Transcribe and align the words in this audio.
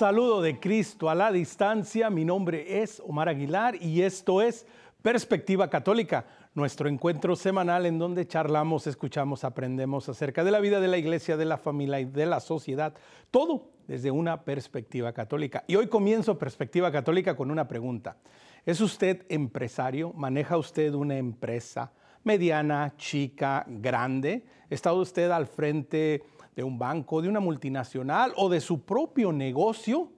Saludo 0.00 0.40
de 0.40 0.58
Cristo 0.58 1.10
a 1.10 1.14
la 1.14 1.30
distancia, 1.30 2.08
mi 2.08 2.24
nombre 2.24 2.80
es 2.80 3.02
Omar 3.06 3.28
Aguilar 3.28 3.76
y 3.82 4.00
esto 4.00 4.40
es 4.40 4.66
Perspectiva 5.02 5.68
Católica, 5.68 6.24
nuestro 6.54 6.88
encuentro 6.88 7.36
semanal 7.36 7.84
en 7.84 7.98
donde 7.98 8.26
charlamos, 8.26 8.86
escuchamos, 8.86 9.44
aprendemos 9.44 10.08
acerca 10.08 10.42
de 10.42 10.52
la 10.52 10.60
vida 10.60 10.80
de 10.80 10.88
la 10.88 10.96
iglesia, 10.96 11.36
de 11.36 11.44
la 11.44 11.58
familia 11.58 12.00
y 12.00 12.06
de 12.06 12.24
la 12.24 12.40
sociedad, 12.40 12.94
todo 13.30 13.72
desde 13.88 14.10
una 14.10 14.42
perspectiva 14.42 15.12
católica. 15.12 15.64
Y 15.66 15.76
hoy 15.76 15.88
comienzo 15.88 16.38
Perspectiva 16.38 16.90
Católica 16.90 17.36
con 17.36 17.50
una 17.50 17.68
pregunta. 17.68 18.16
¿Es 18.64 18.80
usted 18.80 19.26
empresario? 19.28 20.14
¿Maneja 20.14 20.56
usted 20.56 20.94
una 20.94 21.18
empresa 21.18 21.92
mediana, 22.24 22.94
chica, 22.96 23.66
grande? 23.68 24.46
¿Está 24.70 24.94
usted 24.94 25.30
al 25.30 25.46
frente 25.46 26.22
de 26.56 26.62
un 26.62 26.78
banco, 26.78 27.22
de 27.22 27.28
una 27.28 27.40
multinacional 27.40 28.32
o 28.36 28.48
de 28.48 28.60
su 28.60 28.82
propio 28.82 29.32
negocio? 29.32 30.10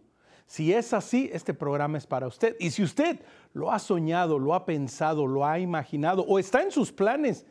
Si 0.47 0.73
es 0.73 0.93
así, 0.93 1.31
este 1.33 1.55
programa 1.55 1.99
es 1.99 2.07
para 2.07 2.27
usted. 2.27 2.57
Y 2.61 2.71
si 2.71 2.83
usted 2.83 3.21
lo 3.55 3.73
ha 3.73 3.79
soñado, 3.79 4.39
lo 4.39 4.55
ha 4.55 4.65
pensado, 4.65 5.27
lo 5.27 5.47
ha 5.47 5.59
imaginado 5.59 6.23
o 6.23 6.39
está 6.39 6.63
en 6.63 6.71
sus 6.71 6.93
planes 6.93 7.47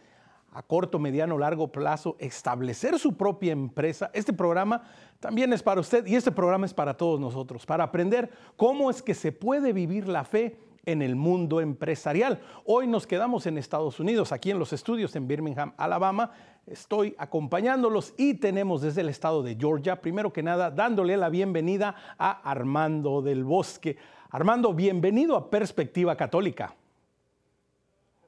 a 0.54 0.62
corto, 0.62 1.00
mediano, 1.00 1.38
largo 1.38 1.72
plazo, 1.72 2.18
establecer 2.20 3.00
su 3.00 3.16
propia 3.16 3.54
empresa, 3.54 4.12
este 4.14 4.34
programa 4.34 4.84
también 5.20 5.54
es 5.54 5.64
para 5.64 5.80
usted 5.80 6.06
y 6.06 6.16
este 6.16 6.32
programa 6.32 6.66
es 6.66 6.74
para 6.74 6.98
todos 6.98 7.20
nosotros, 7.20 7.66
para 7.66 7.86
aprender 7.86 8.30
cómo 8.58 8.90
es 8.90 9.02
que 9.02 9.14
se 9.14 9.32
puede 9.32 9.72
vivir 9.72 10.08
la 10.08 10.26
fe 10.26 10.58
en 10.86 11.02
el 11.02 11.16
mundo 11.16 11.62
empresarial. 11.62 12.42
Hoy 12.66 12.88
nos 12.88 13.08
quedamos 13.08 13.46
en 13.46 13.58
Estados 13.58 14.00
Unidos, 14.00 14.32
aquí 14.32 14.52
en 14.52 14.60
los 14.60 14.74
estudios 14.74 15.16
en 15.16 15.28
Birmingham, 15.28 15.74
Alabama. 15.78 16.32
Estoy 16.66 17.16
acompañándolos 17.18 18.14
y 18.18 18.36
tenemos 18.36 18.82
desde 18.82 19.02
el 19.02 19.10
estado 19.10 19.44
de 19.44 19.56
Georgia, 19.56 20.02
primero 20.02 20.32
que 20.32 20.44
nada, 20.44 20.72
dándole 20.72 21.18
la 21.18 21.30
bienvenida 21.30 21.96
a 22.18 22.50
Armando 22.50 23.22
del 23.22 23.44
Bosque. 23.44 23.98
Armando, 24.30 24.74
bienvenido 24.74 25.36
a 25.36 25.50
Perspectiva 25.50 26.16
Católica. 26.16 26.76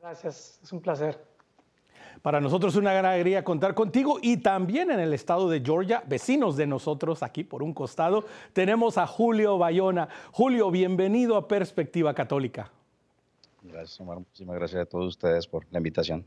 Gracias, 0.02 0.60
es 0.62 0.72
un 0.74 0.82
placer. 0.82 1.33
Para 2.24 2.40
nosotros 2.40 2.74
es 2.74 2.80
una 2.80 2.94
gran 2.94 3.06
alegría 3.06 3.44
contar 3.44 3.74
contigo 3.74 4.18
y 4.22 4.38
también 4.38 4.90
en 4.90 5.02
el 5.02 5.14
estado 5.14 5.50
de 5.50 5.60
Georgia, 5.60 6.06
vecinos 6.08 6.56
de 6.56 6.66
nosotros 6.66 7.22
aquí 7.22 7.44
por 7.44 7.62
un 7.62 7.74
costado, 7.74 8.24
tenemos 8.54 8.98
a 8.98 9.06
Julio 9.06 9.58
Bayona. 9.58 10.08
Julio, 10.32 10.72
bienvenido 10.72 11.36
a 11.36 11.50
Perspectiva 11.50 12.14
Católica. 12.14 12.72
Gracias, 13.62 14.00
Omar. 14.00 14.20
Muchísimas 14.20 14.56
gracias 14.56 14.84
a 14.84 14.86
todos 14.86 15.08
ustedes 15.08 15.46
por 15.46 15.66
la 15.70 15.80
invitación. 15.80 16.24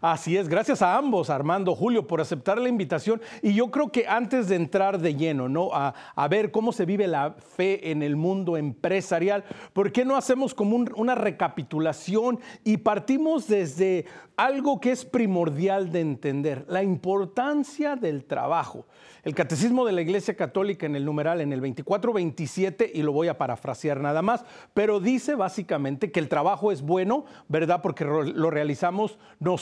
Así 0.00 0.36
es, 0.36 0.48
gracias 0.48 0.82
a 0.82 0.96
ambos, 0.96 1.30
Armando, 1.30 1.74
Julio, 1.74 2.06
por 2.06 2.20
aceptar 2.20 2.58
la 2.58 2.68
invitación. 2.68 3.20
Y 3.42 3.54
yo 3.54 3.70
creo 3.70 3.90
que 3.90 4.06
antes 4.06 4.48
de 4.48 4.56
entrar 4.56 4.98
de 4.98 5.14
lleno, 5.14 5.48
¿no? 5.48 5.70
A, 5.72 5.94
ver 6.28 6.50
cómo 6.50 6.72
se 6.72 6.84
vive 6.84 7.06
la 7.06 7.32
fe 7.32 7.90
en 7.90 8.02
el 8.02 8.16
mundo 8.16 8.56
empresarial, 8.56 9.44
¿por 9.72 9.92
qué 9.92 10.04
no 10.04 10.16
hacemos 10.16 10.54
como 10.54 10.76
una 10.76 11.14
recapitulación 11.14 12.40
y 12.64 12.78
partimos 12.78 13.46
desde 13.46 14.06
algo 14.36 14.80
que 14.80 14.90
es 14.90 15.04
primordial 15.04 15.90
de 15.92 16.00
entender, 16.00 16.64
la 16.68 16.82
importancia 16.82 17.96
del 17.96 18.24
trabajo? 18.24 18.86
El 19.22 19.34
Catecismo 19.34 19.84
de 19.84 19.92
la 19.92 20.02
Iglesia 20.02 20.36
Católica 20.36 20.86
en 20.86 20.94
el 20.94 21.04
numeral, 21.04 21.40
en 21.40 21.52
el 21.52 21.60
24-27, 21.60 22.90
y 22.94 23.02
lo 23.02 23.12
voy 23.12 23.26
a 23.26 23.38
parafrasear 23.38 24.00
nada 24.00 24.22
más, 24.22 24.44
pero 24.72 25.00
dice 25.00 25.34
básicamente 25.34 26.12
que 26.12 26.20
el 26.20 26.28
trabajo 26.28 26.70
es 26.70 26.82
bueno, 26.82 27.24
¿verdad? 27.48 27.82
Porque 27.82 28.04
lo 28.04 28.50
realizamos 28.50 29.18
nosotros, 29.40 29.55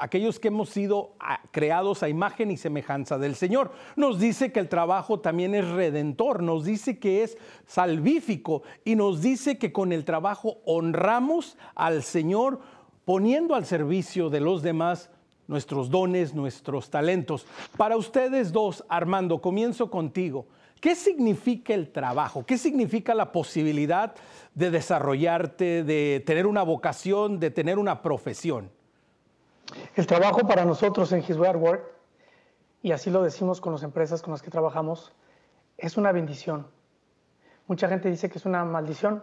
aquellos 0.00 0.38
que 0.38 0.48
hemos 0.48 0.70
sido 0.70 1.12
ah, 1.20 1.40
creados 1.50 2.02
a 2.02 2.08
imagen 2.08 2.50
y 2.50 2.56
semejanza 2.56 3.18
del 3.18 3.34
Señor. 3.34 3.72
Nos 3.96 4.18
dice 4.18 4.52
que 4.52 4.60
el 4.60 4.68
trabajo 4.68 5.20
también 5.20 5.54
es 5.54 5.68
redentor, 5.68 6.42
nos 6.42 6.64
dice 6.64 6.98
que 6.98 7.22
es 7.22 7.38
salvífico 7.66 8.62
y 8.84 8.96
nos 8.96 9.22
dice 9.22 9.58
que 9.58 9.72
con 9.72 9.92
el 9.92 10.04
trabajo 10.04 10.58
honramos 10.64 11.56
al 11.74 12.02
Señor 12.02 12.60
poniendo 13.04 13.54
al 13.54 13.64
servicio 13.64 14.30
de 14.30 14.40
los 14.40 14.62
demás 14.62 15.10
nuestros 15.46 15.90
dones, 15.90 16.34
nuestros 16.34 16.90
talentos. 16.90 17.46
Para 17.76 17.96
ustedes 17.96 18.52
dos, 18.52 18.84
Armando, 18.88 19.40
comienzo 19.40 19.90
contigo. 19.90 20.46
¿Qué 20.80 20.94
significa 20.94 21.74
el 21.74 21.90
trabajo? 21.90 22.46
¿Qué 22.46 22.56
significa 22.56 23.14
la 23.14 23.32
posibilidad 23.32 24.14
de 24.54 24.70
desarrollarte, 24.70 25.82
de 25.82 26.22
tener 26.24 26.46
una 26.46 26.62
vocación, 26.62 27.40
de 27.40 27.50
tener 27.50 27.78
una 27.78 28.00
profesión? 28.02 28.70
El 29.94 30.06
trabajo 30.06 30.46
para 30.46 30.64
nosotros 30.64 31.12
en 31.12 31.20
His 31.20 31.36
Work, 31.36 31.82
y 32.82 32.92
así 32.92 33.10
lo 33.10 33.22
decimos 33.22 33.60
con 33.60 33.72
las 33.72 33.82
empresas 33.82 34.22
con 34.22 34.32
las 34.32 34.42
que 34.42 34.50
trabajamos, 34.50 35.12
es 35.76 35.96
una 35.96 36.12
bendición. 36.12 36.66
Mucha 37.66 37.88
gente 37.88 38.08
dice 38.08 38.30
que 38.30 38.38
es 38.38 38.46
una 38.46 38.64
maldición, 38.64 39.22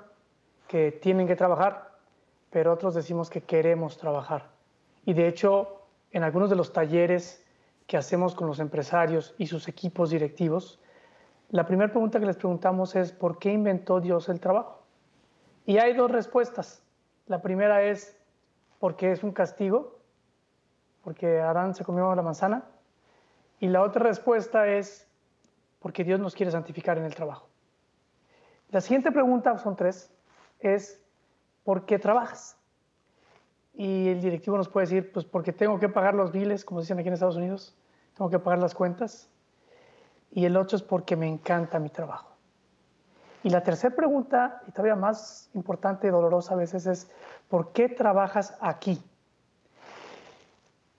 que 0.67 0.91
tienen 0.91 1.27
que 1.27 1.35
trabajar, 1.35 1.95
pero 2.49 2.73
otros 2.73 2.93
decimos 2.93 3.29
que 3.29 3.41
queremos 3.41 3.97
trabajar. 3.97 4.49
Y 5.05 5.13
de 5.13 5.27
hecho, 5.27 5.81
en 6.11 6.23
algunos 6.23 6.49
de 6.49 6.55
los 6.55 6.73
talleres 6.73 7.45
que 7.87 7.97
hacemos 7.97 8.35
con 8.35 8.47
los 8.47 8.59
empresarios 8.59 9.35
y 9.37 9.47
sus 9.47 9.67
equipos 9.67 10.09
directivos, 10.09 10.79
la 11.49 11.65
primera 11.65 11.91
pregunta 11.91 12.19
que 12.19 12.25
les 12.25 12.37
preguntamos 12.37 12.95
es, 12.95 13.11
¿por 13.11 13.37
qué 13.37 13.51
inventó 13.51 13.99
Dios 13.99 14.29
el 14.29 14.39
trabajo? 14.39 14.83
Y 15.65 15.77
hay 15.77 15.93
dos 15.93 16.11
respuestas. 16.11 16.83
La 17.27 17.41
primera 17.41 17.83
es, 17.83 18.17
porque 18.79 19.11
es 19.11 19.23
un 19.23 19.31
castigo, 19.31 19.94
porque 21.05 21.39
Adán 21.39 21.73
se 21.73 21.85
comió 21.85 22.13
la 22.13 22.21
manzana. 22.21 22.65
Y 23.61 23.67
la 23.69 23.81
otra 23.81 24.03
respuesta 24.03 24.67
es, 24.67 25.07
porque 25.79 26.03
Dios 26.03 26.19
nos 26.19 26.35
quiere 26.35 26.51
santificar 26.51 26.97
en 26.97 27.05
el 27.05 27.15
trabajo. 27.15 27.47
La 28.71 28.81
siguiente 28.81 29.13
pregunta, 29.13 29.57
son 29.57 29.77
tres, 29.77 30.11
es, 30.59 31.01
¿por 31.63 31.85
qué 31.85 31.97
trabajas? 31.97 32.57
y 33.77 34.07
el 34.07 34.21
directivo 34.21 34.57
nos 34.57 34.69
puede 34.69 34.85
decir, 34.85 35.11
pues 35.11 35.25
porque 35.25 35.51
tengo 35.51 35.79
que 35.79 35.89
pagar 35.89 36.13
los 36.13 36.31
biles, 36.31 36.63
como 36.63 36.79
dicen 36.79 36.97
aquí 36.97 37.09
en 37.09 37.13
Estados 37.13 37.35
Unidos, 37.35 37.75
tengo 38.15 38.29
que 38.29 38.39
pagar 38.39 38.59
las 38.59 38.73
cuentas. 38.73 39.29
Y 40.31 40.45
el 40.45 40.55
otro 40.57 40.77
es 40.77 40.83
porque 40.83 41.15
me 41.15 41.27
encanta 41.27 41.79
mi 41.79 41.89
trabajo. 41.89 42.31
Y 43.43 43.49
la 43.49 43.63
tercera 43.63 43.95
pregunta, 43.95 44.61
y 44.67 44.71
todavía 44.71 44.95
más 44.95 45.49
importante 45.53 46.07
y 46.07 46.09
dolorosa 46.09 46.53
a 46.53 46.57
veces, 46.57 46.87
es, 46.87 47.11
¿por 47.49 47.73
qué 47.73 47.89
trabajas 47.89 48.57
aquí? 48.61 49.01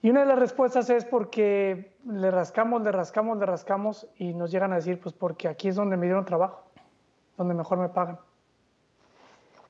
Y 0.01 0.09
una 0.09 0.21
de 0.21 0.27
las 0.27 0.39
respuestas 0.39 0.89
es 0.89 1.05
porque 1.05 1.97
le 2.05 2.29
rascamos, 2.29 2.83
le 2.83 2.91
rascamos, 2.91 3.37
le 3.37 3.45
rascamos 3.45 4.07
y 4.17 4.33
nos 4.33 4.51
llegan 4.51 4.71
a 4.71 4.75
decir, 4.75 4.99
pues 4.99 5.13
porque 5.13 5.47
aquí 5.47 5.69
es 5.69 5.75
donde 5.75 5.97
me 5.97 6.05
dieron 6.05 6.25
trabajo, 6.25 6.63
donde 7.35 7.55
mejor 7.55 7.79
me 7.79 7.89
pagan. 7.89 8.19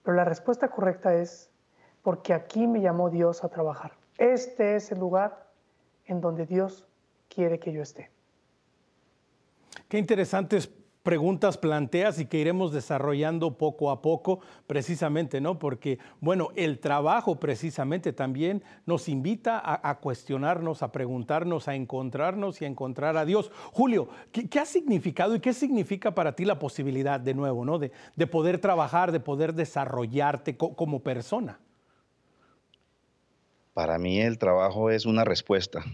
Pero 0.03 0.15
la 0.15 0.25
respuesta 0.25 0.69
correcta 0.69 1.13
es 1.13 1.49
porque 2.01 2.33
aquí 2.33 2.67
me 2.67 2.81
llamó 2.81 3.09
Dios 3.09 3.43
a 3.43 3.49
trabajar. 3.49 3.93
Este 4.17 4.75
es 4.75 4.91
el 4.91 4.99
lugar 4.99 5.47
en 6.05 6.21
donde 6.21 6.45
Dios 6.45 6.87
quiere 7.29 7.59
que 7.59 7.71
yo 7.71 7.81
esté. 7.81 8.09
Qué 9.87 9.97
interesantes 9.97 10.69
preguntas 11.07 11.57
planteas 11.57 12.19
y 12.19 12.25
que 12.25 12.37
iremos 12.37 12.73
desarrollando 12.73 13.57
poco 13.57 13.91
a 13.91 14.01
poco, 14.01 14.41
precisamente, 14.67 15.39
¿no? 15.39 15.57
Porque, 15.57 15.99
bueno, 16.19 16.49
el 16.57 16.79
trabajo 16.79 17.39
precisamente 17.39 18.11
también 18.11 18.61
nos 18.85 19.07
invita 19.07 19.61
a, 19.63 19.99
cuestionarnos, 19.99 20.83
a 20.83 20.91
preguntarnos, 20.91 21.69
a 21.69 21.75
encontrarnos 21.75 22.61
y 22.61 22.65
a 22.65 22.67
encontrar 22.67 23.15
a 23.15 23.23
Dios. 23.23 23.51
Julio, 23.71 24.09
¿qué, 24.33 24.59
ha 24.59 24.65
significado 24.65 25.33
y 25.33 25.39
qué 25.39 25.53
significa 25.53 26.13
para 26.13 26.35
ti 26.35 26.43
la 26.43 26.59
posibilidad, 26.59 27.21
de 27.21 27.33
nuevo, 27.33 27.63
¿no? 27.63 27.79
De, 27.79 27.93
de 28.17 28.27
poder 28.27 28.59
trabajar, 28.59 29.13
de 29.13 29.21
poder 29.21 29.53
desarrollarte 29.53 30.57
como 30.57 30.99
persona. 31.03 31.57
Para 33.73 33.97
mí 33.97 34.19
el 34.19 34.37
trabajo 34.37 34.89
es 34.89 35.05
una 35.05 35.23
respuesta, 35.23 35.85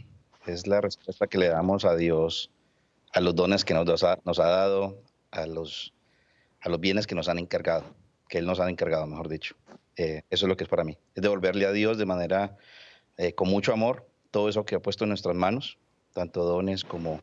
es 0.48 0.66
la 0.66 0.82
respuesta 0.82 1.28
que 1.28 1.38
le 1.38 1.50
damos 1.50 1.86
a 1.86 1.96
Dios, 1.96 2.50
a 3.14 3.22
los 3.22 3.36
dones 3.36 3.64
que 3.64 3.74
nos 3.74 4.04
ha, 4.04 4.20
nos 4.26 4.40
ha 4.40 4.48
dado, 4.48 5.02
a 5.32 5.46
los, 5.46 5.94
a 6.62 6.70
los 6.70 6.80
bienes 6.80 7.08
que 7.08 7.16
nos 7.16 7.30
han 7.30 7.40
encargado, 7.40 7.86
que 8.28 8.40
Él 8.40 8.46
nos 8.46 8.60
ha 8.60 8.70
encargado, 8.70 9.06
mejor 9.06 9.30
dicho. 9.30 9.56
Eh, 9.96 10.24
eso 10.32 10.46
es 10.46 10.50
lo 10.50 10.58
que 10.58 10.64
es 10.64 10.70
para 10.70 10.84
mí, 10.84 10.98
es 11.14 11.22
devolverle 11.22 11.68
a 11.68 11.72
Dios 11.72 11.98
de 12.00 12.06
manera, 12.06 12.58
eh, 13.18 13.34
con 13.34 13.50
mucho 13.50 13.72
amor, 13.72 14.08
todo 14.32 14.50
eso 14.50 14.66
que 14.66 14.76
ha 14.76 14.80
puesto 14.80 15.06
en 15.06 15.10
nuestras 15.10 15.36
manos, 15.36 15.78
tanto 16.14 16.44
dones 16.44 16.84
como, 16.84 17.22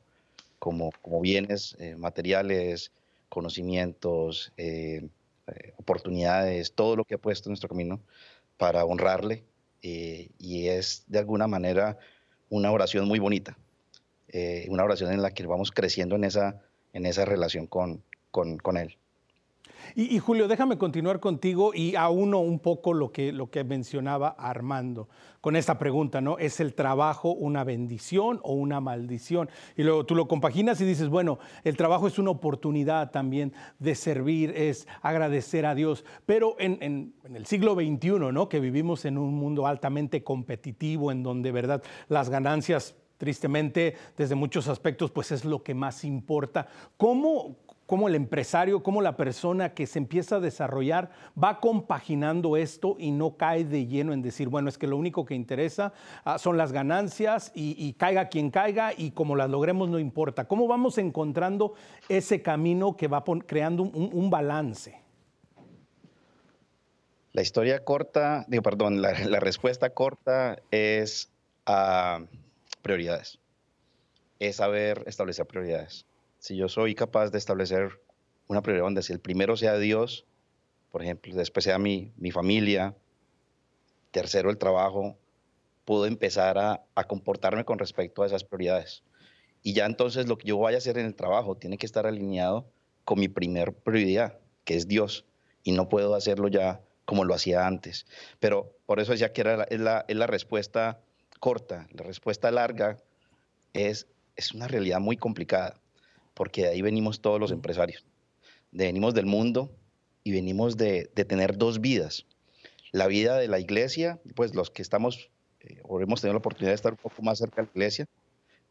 como, 0.60 0.92
bienes 1.20 1.76
eh, 1.80 1.96
materiales, 1.96 2.92
conocimientos, 3.28 4.52
oportunidades, 5.76 6.72
todo 6.72 6.96
lo 6.96 7.04
que 7.04 7.14
ha 7.14 7.18
puesto 7.18 7.48
en 7.48 7.52
nuestro 7.52 7.68
camino 7.68 8.00
para 8.56 8.84
honrarle 8.84 9.44
y 9.82 10.66
es 10.66 11.04
de 11.06 11.20
alguna 11.20 11.46
manera 11.46 11.96
una 12.48 12.72
oración 12.72 13.06
muy 13.06 13.20
bonita, 13.20 13.56
eh, 14.32 14.66
una 14.68 14.84
oración 14.84 15.12
en 15.12 15.22
la 15.22 15.32
que 15.32 15.46
vamos 15.46 15.70
creciendo 15.70 16.16
en 16.16 16.24
esa, 16.24 16.62
en 16.92 17.06
esa 17.06 17.24
relación 17.24 17.66
con, 17.66 18.02
con, 18.30 18.58
con 18.58 18.76
Él. 18.76 18.96
Y, 19.94 20.18
Julio, 20.18 20.46
déjame 20.46 20.78
continuar 20.78 21.20
contigo 21.20 21.72
y 21.74 21.96
a 21.96 22.08
uno 22.10 22.38
un 22.38 22.60
poco 22.60 22.92
lo 22.92 23.10
que, 23.10 23.32
lo 23.32 23.50
que 23.50 23.64
mencionaba 23.64 24.28
Armando 24.28 25.08
con 25.40 25.56
esta 25.56 25.78
pregunta, 25.78 26.20
¿no? 26.20 26.38
¿Es 26.38 26.60
el 26.60 26.74
trabajo 26.74 27.32
una 27.32 27.64
bendición 27.64 28.40
o 28.42 28.52
una 28.52 28.80
maldición? 28.80 29.48
Y 29.76 29.82
luego 29.82 30.04
tú 30.04 30.14
lo 30.14 30.28
compaginas 30.28 30.80
y 30.80 30.84
dices, 30.84 31.08
bueno, 31.08 31.38
el 31.64 31.76
trabajo 31.76 32.06
es 32.06 32.18
una 32.18 32.30
oportunidad 32.30 33.10
también 33.10 33.52
de 33.78 33.94
servir, 33.94 34.52
es 34.54 34.86
agradecer 35.02 35.66
a 35.66 35.74
Dios. 35.74 36.04
Pero 36.26 36.56
en, 36.58 36.78
en 36.82 37.14
el 37.34 37.46
siglo 37.46 37.74
XXI, 37.74 38.32
¿no? 38.32 38.48
Que 38.48 38.60
vivimos 38.60 39.04
en 39.06 39.18
un 39.18 39.34
mundo 39.34 39.66
altamente 39.66 40.22
competitivo, 40.22 41.10
en 41.10 41.22
donde, 41.22 41.52
¿verdad?, 41.52 41.82
las 42.08 42.28
ganancias 42.28 42.94
tristemente, 43.20 43.96
desde 44.16 44.34
muchos 44.34 44.66
aspectos, 44.66 45.10
pues 45.10 45.30
es 45.30 45.44
lo 45.44 45.62
que 45.62 45.74
más 45.74 46.04
importa. 46.04 46.66
¿Cómo, 46.96 47.54
cómo 47.84 48.08
el 48.08 48.14
empresario, 48.14 48.82
cómo 48.82 49.02
la 49.02 49.14
persona 49.14 49.74
que 49.74 49.86
se 49.86 49.98
empieza 49.98 50.36
a 50.36 50.40
desarrollar 50.40 51.10
va 51.36 51.60
compaginando 51.60 52.56
esto 52.56 52.96
y 52.98 53.10
no 53.10 53.36
cae 53.36 53.66
de 53.66 53.84
lleno 53.86 54.14
en 54.14 54.22
decir, 54.22 54.48
bueno, 54.48 54.70
es 54.70 54.78
que 54.78 54.86
lo 54.86 54.96
único 54.96 55.26
que 55.26 55.34
interesa 55.34 55.92
ah, 56.24 56.38
son 56.38 56.56
las 56.56 56.72
ganancias 56.72 57.52
y, 57.54 57.92
caiga 57.98 58.30
quien 58.30 58.50
caiga 58.50 58.94
y 58.96 59.10
como 59.10 59.36
las 59.36 59.50
logremos 59.50 59.90
no 59.90 59.98
importa. 59.98 60.48
¿Cómo 60.48 60.66
vamos 60.66 60.96
encontrando 60.96 61.74
ese 62.08 62.40
camino 62.40 62.96
que 62.96 63.06
va 63.06 63.22
creando 63.46 63.82
un, 63.82 64.30
balance? 64.30 64.98
La 67.34 67.42
historia 67.42 67.84
corta, 67.84 68.46
digo, 68.48 68.62
perdón, 68.62 69.02
la, 69.02 69.40
respuesta 69.40 69.90
corta 69.90 70.56
es 70.70 71.30
a 71.66 72.20
prioridades. 72.80 73.38
Es 74.38 74.56
saber 74.56 75.04
establecer 75.06 75.46
prioridades 75.46 76.06
si 76.40 76.56
yo 76.56 76.68
soy 76.68 76.94
capaz 76.94 77.30
de 77.30 77.38
establecer 77.38 78.00
una 78.48 78.62
prioridad 78.62 78.86
donde 78.86 79.02
si 79.02 79.12
el 79.12 79.20
primero 79.20 79.56
sea 79.56 79.78
Dios, 79.78 80.26
por 80.90 81.02
ejemplo, 81.02 81.34
después 81.34 81.64
sea 81.64 81.78
mi, 81.78 82.12
mi 82.16 82.32
familia, 82.32 82.96
tercero 84.10 84.50
el 84.50 84.58
trabajo, 84.58 85.16
puedo 85.84 86.06
empezar 86.06 86.58
a, 86.58 86.82
a, 86.94 87.04
comportarme 87.04 87.64
con 87.64 87.78
respecto 87.78 88.22
a 88.22 88.26
esas 88.26 88.42
prioridades. 88.42 89.04
Y 89.62 89.74
ya 89.74 89.84
entonces 89.84 90.26
lo 90.26 90.38
que 90.38 90.48
yo 90.48 90.58
vaya 90.58 90.78
a 90.78 90.78
hacer 90.78 90.98
en 90.98 91.06
el 91.06 91.14
trabajo 91.14 91.56
tiene 91.56 91.76
que 91.76 91.86
estar 91.86 92.06
alineado 92.06 92.66
con 93.04 93.20
mi 93.20 93.28
primer 93.28 93.74
prioridad, 93.74 94.38
que 94.64 94.74
es 94.74 94.88
Dios, 94.88 95.26
y 95.62 95.72
no 95.72 95.88
puedo 95.88 96.14
hacerlo 96.14 96.48
ya 96.48 96.80
como 97.04 97.24
lo 97.24 97.34
hacía 97.34 97.66
antes. 97.66 98.06
Pero 98.40 98.74
por 98.86 98.98
eso 98.98 99.14
ya 99.14 99.32
que 99.32 99.42
es, 99.68 99.80
la, 99.80 100.04
es 100.08 100.16
la 100.16 100.26
respuesta 100.26 101.00
corta. 101.40 101.88
La 101.92 102.04
respuesta 102.04 102.50
larga 102.50 102.98
es, 103.72 104.06
es 104.36 104.52
una 104.52 104.68
realidad 104.68 105.00
muy 105.00 105.16
complicada 105.16 105.80
porque 106.40 106.62
de 106.62 106.68
ahí 106.68 106.82
venimos 106.82 107.20
todos 107.20 107.38
los 107.38 107.50
empresarios. 107.50 108.04
venimos 108.70 109.12
del 109.12 109.26
mundo 109.26 109.70
y 110.24 110.32
venimos 110.32 110.76
de, 110.76 111.10
tener 111.28 111.58
dos 111.58 111.80
vidas. 111.82 112.24
La 112.92 113.08
vida 113.08 113.36
de 113.36 113.46
la 113.46 113.58
iglesia, 113.58 114.20
pues 114.34 114.54
los 114.54 114.70
que 114.70 114.80
estamos 114.80 115.30
eh, 115.60 115.80
o 115.82 116.00
hemos 116.00 116.20
tenido 116.20 116.32
la 116.34 116.38
oportunidad 116.38 116.70
de 116.70 116.76
estar 116.76 116.92
un 116.92 116.98
poco 116.98 117.22
más 117.22 117.38
cerca 117.38 117.62
de 117.62 117.66
la 117.66 117.72
iglesia, 117.72 118.06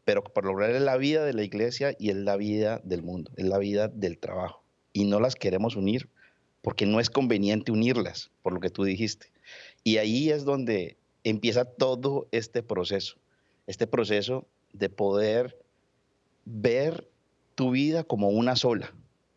pero 0.04 0.24
por 0.24 0.46
lograr 0.46 0.70
es 0.70 0.82
la 0.82 0.96
vida 0.96 1.24
de 1.24 1.32
la 1.32 1.44
iglesia 1.44 1.94
y 1.96 2.10
es 2.10 2.16
la 2.16 2.36
vida 2.36 2.80
del 2.82 3.02
mundo, 3.02 3.30
es 3.36 3.44
la 3.44 3.58
vida 3.58 3.88
del 3.88 4.18
trabajo. 4.18 4.64
Y 4.92 5.04
no 5.04 5.20
las 5.20 5.36
queremos 5.36 5.76
unir 5.76 6.08
porque 6.62 6.86
no 6.86 6.98
es 6.98 7.08
conveniente 7.08 7.70
unirlas, 7.70 8.30
por 8.42 8.52
lo 8.52 8.60
que 8.60 8.70
tú 8.70 8.84
dijiste. 8.84 9.28
Y 9.84 9.98
ahí 9.98 10.30
es 10.30 10.44
donde 10.44 10.96
empieza 11.24 11.64
todo 11.64 12.28
este 12.32 12.62
proceso, 12.62 13.16
este 13.66 13.86
proceso 13.86 14.46
de 14.72 14.88
poder 14.88 15.58
ver 16.44 17.08
tu 17.54 17.70
vida 17.70 18.04
como 18.04 18.28
una 18.28 18.56
sola 18.56 18.94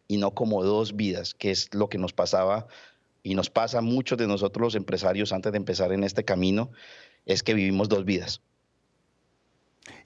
y 0.08 0.18
no 0.18 0.32
como 0.32 0.64
dos 0.64 0.96
vidas, 0.96 1.34
que 1.34 1.52
es 1.52 1.74
lo 1.74 1.90
que 1.90 1.98
nos 1.98 2.14
pasaba 2.14 2.68
y 3.24 3.36
nos 3.36 3.50
pasa 3.50 3.80
a 3.80 3.82
muchos 3.82 4.18
de 4.18 4.28
nosotros 4.28 4.62
los 4.62 4.76
empresarios 4.76 5.32
antes 5.34 5.52
de 5.52 5.58
empezar 5.58 5.92
en 5.92 6.04
este 6.04 6.26
camino, 6.26 6.72
es 7.26 7.44
que 7.44 7.54
vivimos 7.54 7.90
dos 7.90 8.06
vidas. 8.06 8.42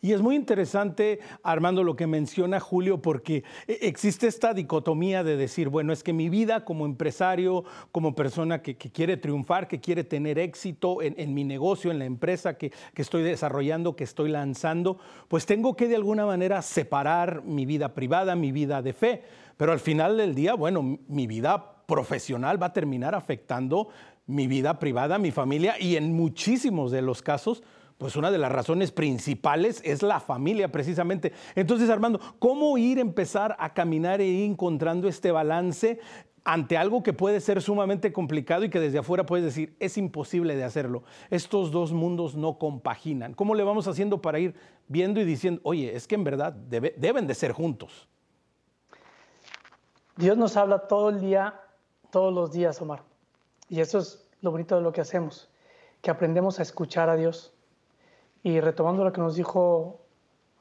Y 0.02 0.14
es 0.14 0.22
muy 0.22 0.36
interesante, 0.36 1.20
Armando, 1.44 1.84
lo 1.84 1.96
que 1.96 2.08
menciona 2.08 2.60
Julio, 2.60 3.00
porque 3.02 3.44
e, 3.68 3.78
existe 3.82 4.28
esta 4.28 4.54
dicotomía 4.54 5.24
de 5.24 5.38
decir, 5.38 5.70
bueno, 5.70 5.94
es 5.94 6.04
que 6.04 6.14
mi 6.14 6.30
vida 6.30 6.66
como 6.66 6.86
empresario, 6.86 7.64
como 7.92 8.16
persona 8.16 8.62
que, 8.62 8.76
quiere 8.76 9.18
triunfar, 9.18 9.68
que 9.68 9.80
quiere 9.80 10.04
tener 10.04 10.40
éxito 10.40 11.02
en, 11.02 11.34
mi 11.34 11.44
negocio, 11.44 11.92
en 11.92 12.00
la 12.00 12.06
empresa 12.06 12.58
que, 12.58 12.72
estoy 12.96 13.22
desarrollando, 13.22 13.96
que 13.96 14.04
estoy 14.04 14.30
lanzando, 14.30 14.98
pues 15.28 15.46
tengo 15.46 15.76
que 15.76 15.88
de 15.88 15.96
alguna 15.96 16.26
manera 16.26 16.62
separar 16.64 17.44
mi 17.44 17.66
vida 17.66 17.94
privada, 17.94 18.36
mi 18.36 18.52
vida 18.52 18.82
de 18.82 18.94
fe. 18.94 19.24
Pero 19.58 19.72
al 19.72 19.80
final 19.80 20.18
del 20.18 20.34
día, 20.34 20.56
bueno, 20.56 21.00
mi 21.08 21.28
vida 21.28 21.84
profesional 21.86 22.62
va 22.62 22.68
a 22.68 22.74
terminar 22.74 23.14
afectando 23.16 23.90
mi 24.26 24.48
vida 24.48 24.78
privada, 24.80 25.18
mi 25.20 25.32
familia 25.32 25.80
y 25.80 25.96
en 25.96 26.14
muchísimos 26.14 26.92
de 26.92 27.02
los 27.02 27.22
casos 27.22 27.64
pues 27.98 28.16
una 28.16 28.30
de 28.30 28.38
las 28.38 28.52
razones 28.52 28.92
principales 28.92 29.82
es 29.84 30.04
la 30.04 30.20
familia, 30.20 30.72
precisamente. 30.72 31.34
Entonces, 31.56 31.90
Armando, 31.90 32.20
¿cómo 32.40 32.78
ir 32.78 33.00
a 33.00 33.02
empezar 33.02 33.56
a 33.60 33.74
caminar 33.74 34.22
e 34.22 34.28
ir 34.28 34.50
encontrando 34.50 35.08
este 35.08 35.32
balance 35.32 36.00
ante 36.44 36.78
algo 36.78 37.04
que 37.04 37.12
puede 37.12 37.42
ser 37.42 37.62
sumamente 37.62 38.14
complicado 38.14 38.64
y 38.64 38.70
que 38.70 38.80
desde 38.80 39.00
afuera 39.00 39.26
puedes 39.26 39.46
decir, 39.46 39.76
es 39.80 39.98
imposible 39.98 40.56
de 40.56 40.64
hacerlo? 40.64 41.04
Estos 41.32 41.72
dos 41.72 41.92
mundos 41.92 42.36
no 42.36 42.60
compaginan. 42.60 43.34
¿Cómo 43.34 43.56
le 43.56 43.64
vamos 43.64 43.88
haciendo 43.88 44.22
para 44.22 44.40
ir 44.40 44.54
viendo 44.88 45.20
y 45.20 45.26
diciendo, 45.26 45.60
oye, 45.64 45.96
es 45.96 46.08
que 46.08 46.16
en 46.16 46.24
verdad 46.24 46.54
deben 46.54 47.26
de 47.26 47.34
ser 47.34 47.52
juntos? 47.52 48.08
Dios 50.16 50.38
nos 50.38 50.56
habla 50.56 50.88
todo 50.88 51.10
el 51.10 51.20
día, 51.20 51.60
todos 52.12 52.34
los 52.34 52.52
días, 52.52 52.80
Omar. 52.80 53.04
Y 53.70 53.82
eso 53.82 54.00
es 54.00 54.30
lo 54.42 54.52
bonito 54.52 54.76
de 54.76 54.82
lo 54.82 54.94
que 54.94 55.02
hacemos, 55.02 55.50
que 56.02 56.12
aprendemos 56.12 56.60
a 56.60 56.62
escuchar 56.62 57.10
a 57.10 57.16
Dios 57.16 57.54
y 58.48 58.62
retomando 58.62 59.04
lo 59.04 59.12
que 59.12 59.20
nos 59.20 59.36
dijo 59.36 60.00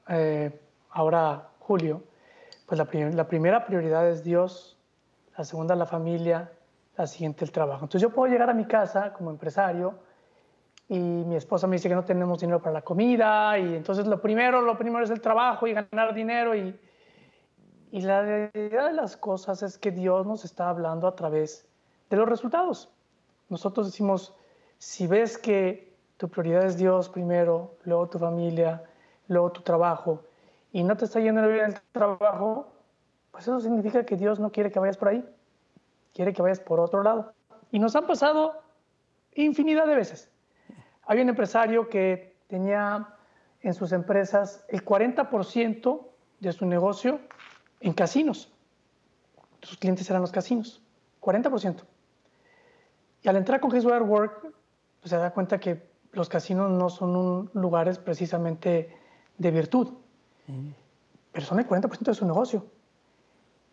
eh, 0.08 0.60
ahora 0.90 1.50
Julio, 1.60 2.02
pues 2.66 2.78
la, 2.78 2.88
la, 3.12 3.28
primera 3.28 3.64
prioridad 3.64 4.08
es 4.08 4.24
Dios, 4.24 4.76
la 5.38 5.44
segunda 5.44 5.76
la 5.76 5.86
familia, 5.86 6.50
la 6.96 7.06
siguiente 7.06 7.44
el 7.44 7.52
trabajo. 7.52 7.84
Entonces 7.84 8.02
yo 8.02 8.10
puedo 8.10 8.32
llegar 8.32 8.50
a 8.50 8.54
mi 8.54 8.64
casa 8.64 9.12
como 9.12 9.30
empresario 9.30 10.00
y 10.88 10.98
mi 10.98 11.36
esposa 11.36 11.68
me 11.68 11.76
dice 11.76 11.88
que 11.88 11.94
no 11.94 12.04
tenemos 12.04 12.40
dinero 12.40 12.60
para 12.60 12.72
la 12.72 12.82
comida 12.82 13.56
y 13.56 13.76
entonces 13.76 14.04
lo 14.08 14.20
primero, 14.20 14.62
lo 14.62 14.76
primero 14.76 15.04
es 15.04 15.10
el 15.10 15.20
trabajo 15.20 15.68
y 15.68 15.72
ganar 15.72 16.12
dinero 16.12 16.56
y, 16.56 16.76
y 17.92 18.00
la 18.00 18.20
realidad 18.22 18.86
de 18.86 18.94
las 18.94 19.16
cosas 19.16 19.62
es 19.62 19.78
que 19.78 19.92
Dios 19.92 20.26
nos 20.26 20.44
está 20.44 20.70
hablando 20.70 21.06
a 21.06 21.14
través 21.14 21.68
de 22.10 22.16
los 22.16 22.28
resultados. 22.28 22.90
Nosotros 23.48 23.86
decimos, 23.86 24.34
si 24.76 25.06
ves 25.06 25.38
que 25.38 25.85
tu 26.16 26.28
prioridad 26.28 26.64
es 26.64 26.76
Dios 26.76 27.08
primero, 27.08 27.76
luego 27.84 28.08
tu 28.08 28.18
familia, 28.18 28.82
luego 29.28 29.52
tu 29.52 29.60
trabajo, 29.62 30.22
y 30.72 30.82
no 30.82 30.96
te 30.96 31.04
está 31.04 31.20
yendo 31.20 31.46
bien 31.48 31.66
el 31.66 31.80
trabajo, 31.92 32.68
pues 33.30 33.44
eso 33.44 33.60
significa 33.60 34.04
que 34.04 34.16
Dios 34.16 34.38
no 34.38 34.50
quiere 34.50 34.70
que 34.70 34.78
vayas 34.78 34.96
por 34.96 35.08
ahí, 35.08 35.24
quiere 36.14 36.32
que 36.32 36.42
vayas 36.42 36.60
por 36.60 36.80
otro 36.80 37.02
lado. 37.02 37.32
Y 37.70 37.78
nos 37.78 37.96
han 37.96 38.06
pasado 38.06 38.62
infinidad 39.34 39.86
de 39.86 39.94
veces. 39.94 40.30
Hay 41.06 41.20
un 41.20 41.28
empresario 41.28 41.88
que 41.88 42.36
tenía 42.48 43.08
en 43.60 43.74
sus 43.74 43.92
empresas 43.92 44.64
el 44.68 44.84
40% 44.84 46.06
de 46.40 46.52
su 46.52 46.66
negocio 46.66 47.20
en 47.80 47.92
casinos. 47.92 48.52
Sus 49.62 49.78
clientes 49.78 50.08
eran 50.08 50.22
los 50.22 50.32
casinos, 50.32 50.82
40%. 51.20 51.82
Y 53.22 53.28
al 53.28 53.36
entrar 53.36 53.60
con 53.60 53.74
His 53.74 53.84
Work, 53.84 54.42
pues 55.00 55.10
se 55.10 55.16
da 55.16 55.32
cuenta 55.32 55.58
que 55.58 55.95
los 56.16 56.28
casinos 56.28 56.70
no 56.70 56.88
son 56.88 57.50
lugares 57.52 57.98
precisamente 57.98 58.96
de 59.36 59.50
virtud, 59.50 59.88
pero 61.32 61.46
son 61.46 61.58
el 61.58 61.68
40% 61.68 61.98
de 61.98 62.14
su 62.14 62.26
negocio. 62.26 62.64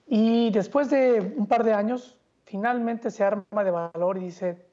Y 0.07 0.51
después 0.51 0.89
de 0.89 1.33
un 1.37 1.47
par 1.47 1.63
de 1.63 1.73
años, 1.73 2.17
finalmente 2.43 3.09
se 3.09 3.23
arma 3.23 3.63
de 3.63 3.71
valor 3.71 4.17
y 4.17 4.25
dice, 4.25 4.65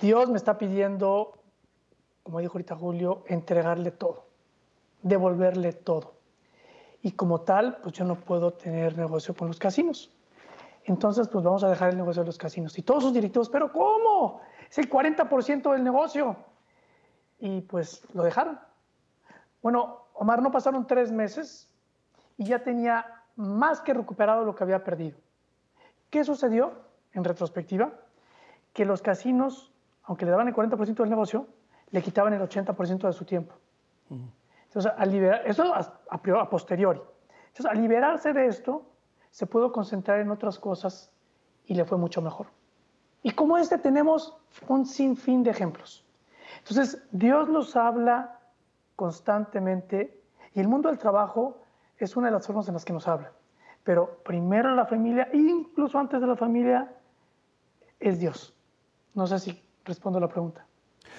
Dios 0.00 0.28
me 0.28 0.36
está 0.36 0.58
pidiendo, 0.58 1.38
como 2.24 2.40
dijo 2.40 2.54
ahorita 2.54 2.74
Julio, 2.74 3.22
entregarle 3.28 3.92
todo, 3.92 4.26
devolverle 5.02 5.72
todo. 5.72 6.14
Y 7.00 7.12
como 7.12 7.42
tal, 7.42 7.78
pues 7.82 7.94
yo 7.94 8.04
no 8.04 8.16
puedo 8.16 8.52
tener 8.54 8.98
negocio 8.98 9.34
con 9.34 9.48
los 9.48 9.58
casinos. 9.58 10.10
Entonces, 10.84 11.28
pues 11.28 11.44
vamos 11.44 11.62
a 11.62 11.68
dejar 11.68 11.90
el 11.90 11.96
negocio 11.96 12.22
de 12.22 12.26
los 12.26 12.38
casinos. 12.38 12.76
Y 12.78 12.82
todos 12.82 13.04
sus 13.04 13.12
directivos, 13.14 13.48
pero 13.48 13.72
¿cómo? 13.72 14.40
Es 14.70 14.78
el 14.78 14.90
40% 14.90 15.72
del 15.72 15.84
negocio. 15.84 16.36
Y 17.38 17.60
pues 17.62 18.06
lo 18.14 18.22
dejaron. 18.22 18.58
Bueno, 19.62 20.04
Omar, 20.14 20.42
no 20.42 20.50
pasaron 20.50 20.86
tres 20.86 21.10
meses 21.10 21.68
y 22.36 22.46
ya 22.46 22.62
tenía 22.62 23.22
más 23.36 23.80
que 23.80 23.94
recuperado 23.94 24.44
lo 24.44 24.54
que 24.54 24.64
había 24.64 24.84
perdido. 24.84 25.18
¿Qué 26.10 26.24
sucedió 26.24 26.72
en 27.12 27.24
retrospectiva? 27.24 27.92
Que 28.72 28.84
los 28.84 29.02
casinos, 29.02 29.72
aunque 30.04 30.24
le 30.24 30.30
daban 30.30 30.48
el 30.48 30.54
40% 30.54 30.94
del 30.94 31.10
negocio, 31.10 31.46
le 31.90 32.02
quitaban 32.02 32.32
el 32.34 32.40
80% 32.40 33.06
de 33.06 33.12
su 33.12 33.24
tiempo. 33.24 33.54
Entonces, 34.66 34.92
al 34.96 35.10
liberar, 35.10 35.42
eso 35.46 35.74
a, 35.74 36.00
a, 36.10 36.50
posteriori. 36.50 37.00
Entonces, 37.48 37.66
al 37.66 37.80
liberarse 37.80 38.32
de 38.32 38.46
esto, 38.46 38.84
se 39.30 39.46
pudo 39.46 39.72
concentrar 39.72 40.20
en 40.20 40.30
otras 40.30 40.58
cosas 40.58 41.10
y 41.66 41.74
le 41.74 41.84
fue 41.84 41.98
mucho 41.98 42.20
mejor. 42.20 42.46
Y 43.24 43.30
como 43.30 43.56
este 43.56 43.78
tenemos 43.78 44.36
un 44.68 44.84
sinfín 44.84 45.42
de 45.42 45.50
ejemplos. 45.50 46.04
Entonces, 46.58 47.02
Dios 47.10 47.48
nos 47.48 47.74
habla 47.74 48.38
constantemente 48.96 50.20
y 50.52 50.60
el 50.60 50.68
mundo 50.68 50.90
del 50.90 50.98
trabajo 50.98 51.62
es 51.98 52.16
una 52.16 52.26
de 52.26 52.34
las 52.34 52.46
formas 52.46 52.68
en 52.68 52.74
las 52.74 52.84
que 52.84 52.92
nos 52.92 53.08
habla. 53.08 53.32
Pero 53.82 54.18
primero 54.24 54.74
la 54.74 54.84
familia, 54.84 55.30
incluso 55.32 55.98
antes 55.98 56.20
de 56.20 56.26
la 56.26 56.36
familia, 56.36 56.92
es 57.98 58.20
Dios. 58.20 58.54
No 59.14 59.26
sé 59.26 59.38
si 59.38 59.58
respondo 59.86 60.20
la 60.20 60.28
pregunta. 60.28 60.66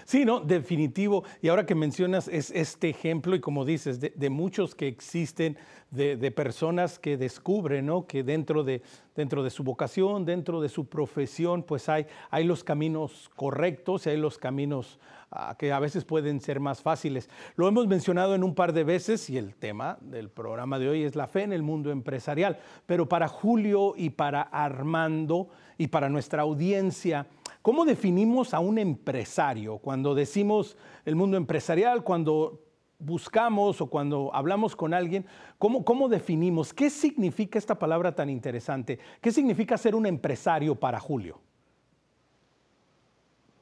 Sí, 0.03 0.25
no, 0.25 0.39
definitivo. 0.41 1.23
Y 1.41 1.47
ahora 1.47 1.65
que 1.65 1.75
mencionas 1.75 2.27
es 2.27 2.51
este 2.51 2.89
ejemplo 2.89 3.35
y 3.35 3.39
como 3.39 3.65
dices, 3.65 3.99
de, 3.99 4.29
muchos 4.29 4.75
que 4.75 4.87
existen, 4.87 5.57
de, 5.91 6.31
personas 6.31 6.99
que 6.99 7.17
descubren, 7.17 7.85
¿no? 7.85 8.05
Que 8.05 8.23
dentro 8.23 8.63
de, 8.63 8.81
dentro 9.15 9.43
de 9.43 9.49
su 9.49 9.63
vocación, 9.63 10.25
dentro 10.25 10.61
de 10.61 10.69
su 10.69 10.87
profesión, 10.87 11.63
pues 11.63 11.87
hay, 11.87 12.05
hay 12.29 12.43
los 12.43 12.63
caminos 12.63 13.29
correctos 13.35 14.05
y 14.05 14.09
hay 14.09 14.17
los 14.17 14.37
caminos 14.37 14.99
ah, 15.31 15.55
que 15.57 15.71
a 15.71 15.79
veces 15.79 16.03
pueden 16.03 16.41
ser 16.41 16.59
más 16.59 16.81
fáciles. 16.81 17.29
Lo 17.55 17.67
hemos 17.67 17.87
mencionado 17.87 18.35
en 18.35 18.43
un 18.43 18.53
par 18.53 18.73
de 18.73 18.83
veces 18.83 19.29
y 19.29 19.37
el 19.37 19.55
tema 19.55 19.97
del 20.01 20.29
programa 20.29 20.79
de 20.79 20.89
hoy 20.89 21.03
es 21.03 21.15
la 21.15 21.27
fe 21.27 21.43
en 21.43 21.53
el 21.53 21.63
mundo 21.63 21.91
empresarial. 21.91 22.59
Pero 22.85 23.07
para 23.07 23.27
Julio 23.27 23.93
y 23.95 24.09
para 24.09 24.41
Armando 24.41 25.47
y 25.77 25.87
para 25.87 26.09
nuestra 26.09 26.41
audiencia, 26.41 27.27
¿Cómo 27.65 27.83
definimos 27.83 28.53
a 28.53 28.59
un 28.59 28.77
empresario? 28.77 29.79
Cuando 29.79 30.13
decimos 30.13 30.77
el 31.03 31.15
mundo 31.15 31.35
empresarial, 31.35 32.03
cuando 32.03 32.63
buscamos 32.99 33.81
o 33.81 33.89
cuando 33.89 34.29
hablamos 34.35 34.75
con 34.75 34.93
alguien, 34.93 35.25
¿cómo, 35.57 35.83
¿cómo, 35.83 36.07
definimos? 36.07 36.75
¿Qué 36.75 36.91
significa 36.91 37.57
esta 37.57 37.79
palabra 37.79 38.13
tan 38.13 38.29
interesante? 38.29 38.99
¿Qué 39.19 39.31
significa 39.31 39.79
ser 39.79 39.95
un 39.95 40.05
empresario 40.05 40.75
para 40.75 40.99
Julio? 40.99 41.41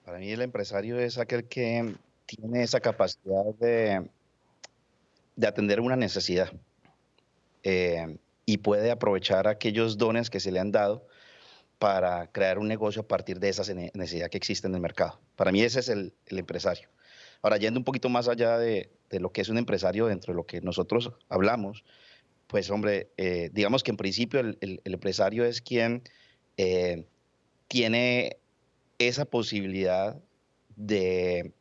Para 0.03 0.19
mí 0.19 0.29
el 0.31 0.41
empresario 0.41 0.99
es 0.99 1.17
aquel 1.17 1.45
que 1.45 1.95
tiene 2.25 2.63
esa 2.63 2.81
capacidad 2.81 3.55
de, 3.57 4.05
de 5.37 5.47
atender 5.47 5.79
una 5.79 5.95
necesidad 5.95 6.51
eh, 7.63 8.17
y 8.45 8.57
puede 8.57 8.91
aprovechar 8.91 9.47
aquellos 9.47 9.97
dones 9.97 10.29
que 10.29 10.41
se 10.41 10.51
le 10.51 10.59
han 10.59 10.73
dado 10.73 11.07
para 11.83 12.27
crear 12.27 12.59
un 12.59 12.69
negocio 12.69 13.01
a 13.01 13.05
partir 13.09 13.41
de 13.41 13.49
esa 13.49 13.61
necesidad 13.93 14.29
que 14.29 14.37
existe 14.37 14.67
en 14.67 14.75
el 14.75 14.79
mercado. 14.79 15.19
Para 15.35 15.51
mí 15.51 15.61
ese 15.61 15.81
es 15.81 15.89
el, 15.89 16.13
empresario. 16.27 16.87
Ahora, 17.41 17.57
yendo 17.57 17.77
un 17.77 17.83
poquito 17.83 18.07
más 18.07 18.29
allá 18.29 18.57
de, 18.57 18.89
lo 19.11 19.33
que 19.33 19.41
es 19.41 19.49
un 19.49 19.57
empresario 19.57 20.05
dentro 20.05 20.31
de 20.31 20.37
lo 20.37 20.45
que 20.45 20.61
nosotros 20.61 21.11
hablamos, 21.27 21.83
pues 22.47 22.69
hombre, 22.69 23.09
eh, 23.17 23.49
digamos 23.51 23.83
que 23.83 23.91
en 23.91 23.97
principio 23.97 24.39
el, 24.39 24.81
empresario 24.85 25.43
es 25.43 25.61
quien 25.61 26.03
eh, 26.55 27.05
tiene 27.67 28.37
esa 28.97 29.25
posibilidad 29.25 30.15
de, 30.77 31.51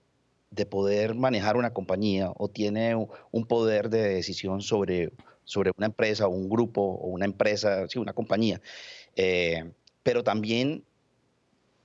poder 0.71 1.17
manejar 1.17 1.57
una 1.57 1.73
compañía 1.73 2.31
o 2.37 2.49
tiene 2.49 2.95
un 2.95 3.47
poder 3.49 3.91
de 3.91 4.02
decisión 4.02 4.61
sobre, 4.62 5.11
sobre 5.43 5.73
una 5.76 5.87
empresa 5.87 6.29
o 6.29 6.31
un 6.31 6.49
grupo 6.49 6.81
o 6.81 7.09
una 7.09 7.25
empresa, 7.25 7.88
sí, 7.88 7.99
una 7.99 8.12
compañía. 8.12 8.61
Eh, 9.17 9.73
pero 10.02 10.25
también 10.25 10.85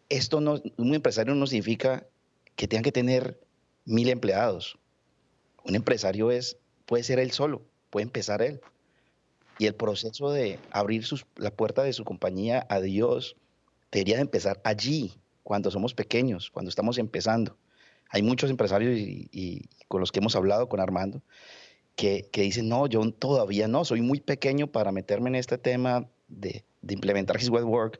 esto 0.09 0.41
no, 0.41 0.61
un 0.77 0.93
empresario 0.93 1.35
no 1.35 1.47
significa 1.47 2.05
que 2.55 2.67
tenga 2.67 2.83
que 2.83 2.91
tener 2.91 3.39
mil 3.85 4.09
empleados. 4.09 4.77
Un 5.63 5.75
empresario 5.75 6.31
es, 6.31 6.57
puede 6.85 7.03
ser 7.03 7.19
él 7.19 7.31
solo, 7.31 7.61
puede 7.89 8.05
empezar 8.05 8.41
él. 8.41 8.61
Y 9.59 9.65
el 9.65 9.75
proceso 9.75 10.31
de 10.31 10.59
abrir 10.71 11.03
la 11.35 11.51
puerta 11.51 11.83
de 11.83 11.93
su 11.93 12.03
compañía 12.03 12.65
a 12.69 12.79
Dios 12.79 13.35
debería 13.91 14.15
de 14.15 14.21
empezar 14.21 14.61
allí, 14.63 15.13
cuando 15.47 15.71
somos 15.71 15.93
pequeños, 15.93 16.51
cuando 16.51 16.67
estamos 16.67 16.97
empezando. 16.97 17.55
Hay 18.09 18.21
muchos 18.21 18.49
empresarios 18.49 18.97
y, 18.97 19.69
con 19.87 20.01
los 20.01 20.11
que 20.11 20.19
hemos 20.19 20.35
hablado 20.35 20.67
con 20.67 20.81
Armando 20.81 21.21
que, 21.95 22.29
dicen, 22.33 22.67
no, 22.67 22.85
yo 22.87 23.09
todavía 23.13 23.69
no, 23.69 23.85
soy 23.85 24.01
muy 24.01 24.19
pequeño 24.19 24.67
para 24.67 24.91
meterme 24.91 25.29
en 25.29 25.35
este 25.35 25.57
tema 25.57 26.05
de, 26.27 26.65
de 26.87 26.93
implementar 26.93 27.37
His 27.37 27.49
Web 27.49 27.65
Work, 27.65 27.99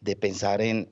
de 0.00 0.14
pensar 0.14 0.62
en, 0.62 0.88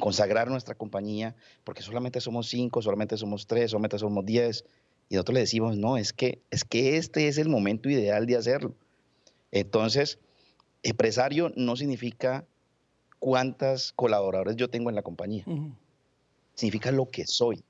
consagrar 0.00 0.48
nuestra 0.48 0.74
compañía, 0.74 1.36
porque 1.62 1.82
solamente 1.82 2.20
somos 2.20 2.48
cinco, 2.48 2.80
solamente 2.80 3.16
somos 3.16 3.46
tres, 3.46 3.70
solamente 3.70 3.98
somos 3.98 4.24
diez, 4.24 4.64
y 5.08 5.14
nosotros 5.14 5.34
le 5.34 5.40
decimos, 5.40 5.76
no, 5.76 5.96
es 5.98 6.12
que, 6.12 6.40
es 6.50 6.64
que 6.64 6.96
este 6.96 7.28
es 7.28 7.38
el 7.38 7.48
momento 7.48 7.88
ideal 7.88 8.26
de 8.26 8.36
hacerlo. 8.36 8.74
Entonces, 9.52 10.18
empresario 10.82 11.52
no 11.54 11.76
significa 11.76 12.44
cuántos 13.18 13.92
colaboradores 13.92 14.56
yo 14.56 14.68
tengo 14.68 14.88
en 14.88 14.96
la 14.96 15.02
compañía, 15.02 15.44
significa 16.54 16.90
lo 16.90 17.10
que 17.10 17.26
soy 17.26 17.62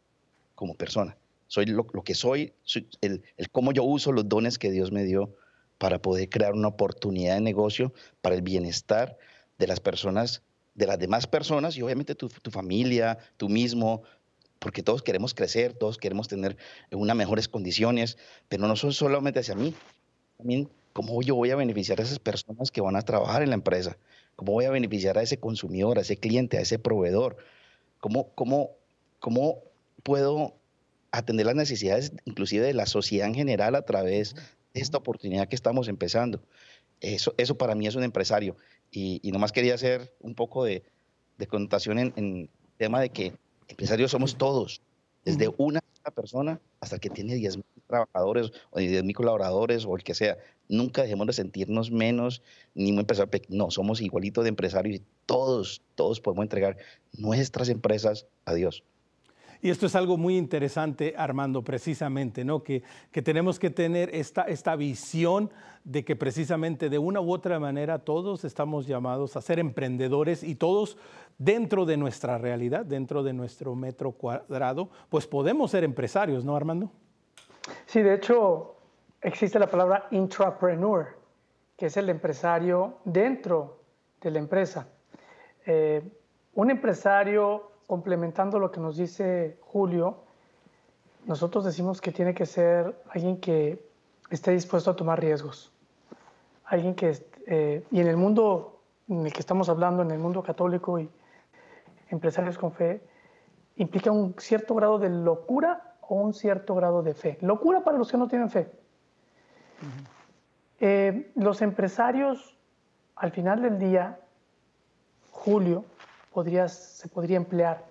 como 0.55 0.75
persona. 0.75 1.17
Soy 1.49 1.67
lo, 1.67 1.87
que 1.87 2.15
soy, 2.15 2.53
el, 3.01 3.23
el 3.37 3.51
cómo 3.51 3.73
yo 3.73 3.85
uso 3.85 4.11
los 4.11 4.29
dones 4.29 4.59
que 4.59 4.73
Dios 4.73 4.91
me 4.91 5.05
dio 5.05 5.33
para 5.79 6.01
poder 6.01 6.29
crear 6.29 6.53
una 6.53 6.69
oportunidad 6.69 7.35
de 7.35 7.41
negocio 7.41 7.93
para 8.21 8.35
el 8.35 8.43
bienestar 8.43 9.19
de 9.59 9.67
las 9.67 9.81
personas, 9.81 10.43
de 10.75 10.87
las 10.87 10.99
demás 10.99 11.27
personas 11.27 11.77
y 11.77 11.83
obviamente 11.83 12.15
tu, 12.15 12.29
familia, 12.51 13.19
tú 13.37 13.49
mismo, 13.49 14.03
porque 14.59 14.83
todos 14.83 15.03
queremos 15.03 15.35
crecer, 15.35 15.75
todos 15.75 15.99
queremos 15.99 16.29
tener 16.29 16.57
unas 16.91 17.17
mejores 17.17 17.49
condiciones, 17.49 18.19
pero 18.49 18.67
no 18.67 18.77
son 18.77 18.93
solamente 18.93 19.41
hacia 19.41 19.55
mí, 19.55 19.75
también 20.39 20.69
cómo 20.93 21.21
yo 21.23 21.35
voy 21.35 21.51
a 21.51 21.57
beneficiar 21.57 22.01
a 22.01 22.03
esas 22.03 22.19
personas 22.19 22.71
que 22.71 22.81
van 22.81 22.97
a 22.97 23.03
trabajar 23.03 23.43
en 23.43 23.51
la 23.51 23.55
empresa, 23.55 23.99
cómo 24.35 24.53
voy 24.53 24.65
a 24.65 24.71
beneficiar 24.71 25.19
a 25.19 25.23
ese 25.23 25.39
consumidor, 25.39 25.99
a 25.99 26.03
ese 26.03 26.17
cliente, 26.17 26.59
a 26.59 26.63
ese 26.63 26.79
proveedor, 26.79 27.37
cómo, 28.01 28.31
cómo, 28.35 28.71
cómo 29.19 29.63
puedo 30.03 30.55
atender 31.11 31.47
las 31.47 31.55
necesidades 31.55 32.13
inclusive 32.25 32.67
de 32.67 32.75
la 32.75 32.87
sociedad 32.87 33.27
en 33.27 33.35
general 33.35 33.75
a 33.75 33.83
través 33.83 34.35
esta 34.81 34.99
oportunidad 34.99 35.49
que 35.49 35.57
estamos 35.57 35.89
empezando. 35.89 36.43
Eso, 37.01 37.35
eso 37.37 37.57
para 37.59 37.75
mí 37.75 37.87
es 37.87 37.95
un 37.95 38.05
empresario. 38.05 38.57
Y, 38.91 39.21
y 39.23 39.33
nomás 39.33 39.53
quería 39.53 39.75
hacer 39.75 40.15
un 40.21 40.35
poco 40.35 40.65
de, 40.65 40.85
de 41.39 41.47
connotación 41.47 41.99
en, 41.99 42.13
el 42.17 42.51
tema 42.77 43.01
de 43.01 43.11
que 43.11 43.35
empresarios 43.69 44.11
somos 44.11 44.37
todos, 44.37 44.83
desde 45.25 45.53
una 45.59 45.81
persona 46.15 46.61
hasta 46.81 46.97
el 46.97 47.01
que 47.01 47.11
tiene 47.11 47.35
10 47.35 47.57
mil 47.57 47.65
trabajadores 47.87 48.53
o 48.71 48.79
10 48.79 49.03
mil 49.05 49.15
colaboradores 49.15 49.85
o 49.85 49.97
el 49.97 50.05
que 50.05 50.15
sea. 50.15 50.39
Nunca 50.69 51.03
dejemos 51.03 51.27
de 51.27 51.33
sentirnos 51.33 51.91
menos 51.91 52.43
ni 52.75 52.93
muy 52.93 53.01
empresario. 53.01 53.31
No, 53.49 53.71
somos 53.71 54.01
igualitos 54.01 54.45
de 54.45 54.51
empresarios 54.51 54.97
y 54.97 55.03
todos, 55.27 55.83
todos 55.95 56.21
podemos 56.21 56.45
entregar 56.45 56.77
nuestras 57.13 57.69
empresas 57.69 58.27
a 58.45 58.55
Dios. 58.55 58.85
Y 59.63 59.71
esto 59.71 59.87
es 59.87 59.95
algo 59.95 60.17
muy 60.17 60.37
interesante, 60.37 61.15
Armando, 61.17 61.63
precisamente, 61.63 62.45
¿no? 62.45 62.63
Que, 62.63 62.83
que 63.11 63.23
tenemos 63.23 63.59
que 63.59 63.71
tener 63.71 64.15
esta, 64.15 64.43
esta 64.43 64.77
visión 64.77 65.51
de 65.85 66.05
que 66.05 66.17
precisamente 66.17 66.91
de 66.91 66.99
una 66.99 67.21
u 67.21 67.33
otra 67.33 67.61
manera 67.61 68.01
todos 68.01 68.45
estamos 68.45 68.87
llamados 68.87 69.37
a 69.37 69.41
ser 69.41 69.59
emprendedores 69.59 70.43
y 70.43 70.57
todos 70.57 70.99
dentro 71.39 71.85
de 71.85 71.97
nuestra 71.97 72.39
realidad, 72.39 72.85
dentro 72.85 73.23
de 73.23 73.33
nuestro 73.33 73.75
metro 73.75 74.13
cuadrado, 74.13 74.91
pues 75.09 75.27
podemos 75.27 75.71
ser 75.71 75.85
empresarios, 75.85 76.45
¿no, 76.45 76.57
Armando? 76.57 76.91
Sí, 77.87 78.03
de 78.03 78.15
hecho, 78.15 78.77
existe 79.21 79.59
la 79.59 79.69
palabra 79.69 80.09
intrapreneur, 80.11 81.19
que 81.77 81.87
es 81.87 81.97
el 81.97 82.09
empresario 82.09 82.99
dentro 83.05 83.81
de 84.21 84.31
la 84.31 84.39
empresa. 84.39 84.89
Eh, 85.67 86.03
un 86.55 86.71
empresario 86.71 87.71
complementando 87.87 88.59
lo 88.59 88.71
que 88.71 88.81
nos 88.81 88.97
dice 88.97 89.59
Julio, 89.63 90.19
nosotros 91.25 91.65
decimos 91.65 92.01
que 92.01 92.13
tiene 92.13 92.35
que 92.35 92.47
ser 92.47 93.03
alguien 93.11 93.39
que 93.41 93.85
esté 94.31 94.53
dispuesto 94.53 94.91
a 94.91 94.97
tomar 94.97 95.21
riesgos. 95.21 95.73
Alguien 96.65 96.95
que, 96.95 97.17
eh, 97.47 97.85
y 97.91 98.01
en 98.01 98.07
el 98.07 98.17
mundo 98.17 98.77
en 99.09 99.27
el 99.27 99.33
que 99.33 99.41
estamos 99.41 99.69
hablando, 99.69 100.03
en 100.03 100.11
el 100.11 100.19
mundo 100.19 100.43
católico 100.43 100.99
y 100.99 101.09
empresarios 102.11 102.59
con 102.59 102.73
fe, 102.73 103.03
implica 103.77 104.11
un 104.11 104.35
cierto 104.39 104.75
grado 104.75 104.99
de 104.99 105.11
locura 105.11 105.95
o 106.03 106.17
un 106.17 106.35
cierto 106.35 106.75
grado 106.75 107.03
de 107.03 107.15
fe. 107.15 107.39
Locura 107.41 107.85
para 107.85 107.99
los 107.99 108.11
que 108.11 108.17
no 108.17 108.29
tienen 108.29 108.51
fe. 108.51 108.71
Eh, 110.81 111.31
los 111.35 111.63
empresarios, 111.63 112.57
al 113.15 113.31
final 113.31 113.63
del 113.63 113.79
día, 113.79 114.19
Julio, 115.31 115.85
se 116.45 117.09
podría 117.09 117.37
emplear. 117.37 117.85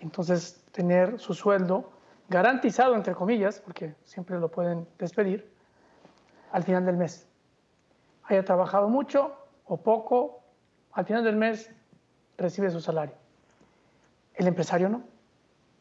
Y 0.00 0.04
entonces 0.04 0.64
tener 0.72 1.18
su 1.18 1.34
sueldo 1.34 1.90
garantizado, 2.28 2.94
entre 2.94 3.14
comillas, 3.14 3.60
porque 3.60 3.94
siempre 4.04 4.38
lo 4.38 4.50
pueden 4.50 4.86
despedir, 4.98 5.52
al 6.50 6.62
final 6.62 6.84
del 6.84 6.96
mes. 6.96 7.26
Haya 8.24 8.44
trabajado 8.44 8.88
mucho 8.88 9.36
o 9.66 9.76
poco, 9.76 10.42
al 10.92 11.04
final 11.04 11.24
del 11.24 11.36
mes 11.36 11.70
recibe 12.38 12.70
su 12.70 12.80
salario. 12.80 13.14
El 14.34 14.46
empresario 14.46 14.88
no. 14.88 15.02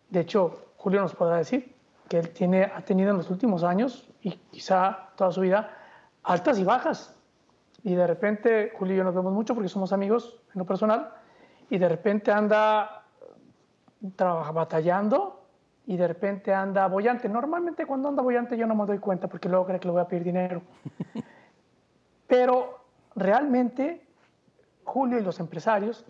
De 0.09 0.21
hecho, 0.21 0.73
Julio 0.77 1.01
nos 1.01 1.15
podrá 1.15 1.37
decir 1.37 1.75
que 2.09 2.19
él 2.19 2.29
tiene, 2.31 2.63
ha 2.63 2.81
tenido 2.81 3.11
en 3.11 3.17
los 3.17 3.29
últimos 3.29 3.63
años, 3.63 4.09
y 4.21 4.31
quizá 4.51 5.09
toda 5.15 5.31
su 5.31 5.41
vida, 5.41 5.77
altas 6.23 6.59
y 6.59 6.63
bajas. 6.63 7.15
Y 7.83 7.95
de 7.95 8.05
repente, 8.05 8.73
Julio 8.77 8.93
y 8.93 8.97
yo 8.97 9.03
nos 9.03 9.15
vemos 9.15 9.33
mucho 9.33 9.53
porque 9.55 9.69
somos 9.69 9.93
amigos 9.93 10.39
en 10.53 10.59
lo 10.59 10.65
personal, 10.65 11.13
y 11.71 11.77
de 11.77 11.87
repente 11.87 12.33
anda 12.33 13.05
trabaja, 14.17 14.51
batallando 14.51 15.45
y 15.87 15.95
de 15.95 16.05
repente 16.05 16.53
anda 16.53 16.85
bollante. 16.87 17.29
Normalmente 17.29 17.85
cuando 17.85 18.09
anda 18.09 18.21
bollante 18.21 18.57
yo 18.57 18.67
no 18.67 18.75
me 18.75 18.85
doy 18.85 18.99
cuenta 18.99 19.29
porque 19.29 19.47
luego 19.47 19.65
cree 19.65 19.79
que 19.79 19.87
le 19.87 19.93
voy 19.93 20.01
a 20.01 20.07
pedir 20.07 20.25
dinero. 20.25 20.61
Pero 22.27 22.81
realmente 23.15 24.05
Julio 24.83 25.17
y 25.17 25.23
los 25.23 25.39
empresarios 25.39 26.05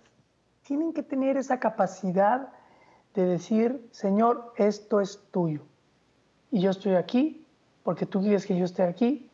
tienen 0.63 0.93
que 0.93 1.03
tener 1.03 1.37
esa 1.37 1.59
capacidad 1.59 2.49
de 3.13 3.25
decir, 3.27 3.87
Señor, 3.91 4.53
esto 4.57 4.99
es 4.99 5.21
tuyo. 5.29 5.61
Y 6.49 6.61
yo 6.61 6.71
estoy 6.71 6.95
aquí 6.95 7.45
porque 7.83 8.07
tú 8.07 8.21
quieres 8.21 8.47
que 8.47 8.57
yo 8.57 8.65
esté 8.65 8.81
aquí. 8.81 9.29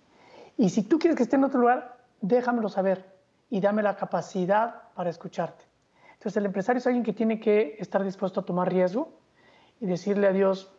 Y 0.57 0.71
si 0.71 0.83
tú 0.83 0.99
quieres 0.99 1.15
que 1.15 1.23
esté 1.23 1.37
en 1.37 1.45
otro 1.45 1.61
lugar, 1.61 1.99
déjamelo 2.19 2.67
saber 2.67 3.15
y 3.49 3.61
dame 3.61 3.81
la 3.81 3.95
capacidad 3.95 4.91
para 4.93 5.09
escucharte. 5.09 5.66
Entonces 6.27 6.41
el 6.41 6.47
empresario 6.47 6.79
es 6.79 6.87
alguien 6.87 7.05
que 7.05 7.13
tiene 7.13 7.39
que 7.39 7.77
estar 7.79 8.03
dispuesto 8.03 8.41
a 8.41 8.43
tomar 8.43 8.69
riesgo 8.69 9.13
y 9.79 9.85
decirle 9.85 10.27
a 10.27 10.33
Dios, 10.33 10.69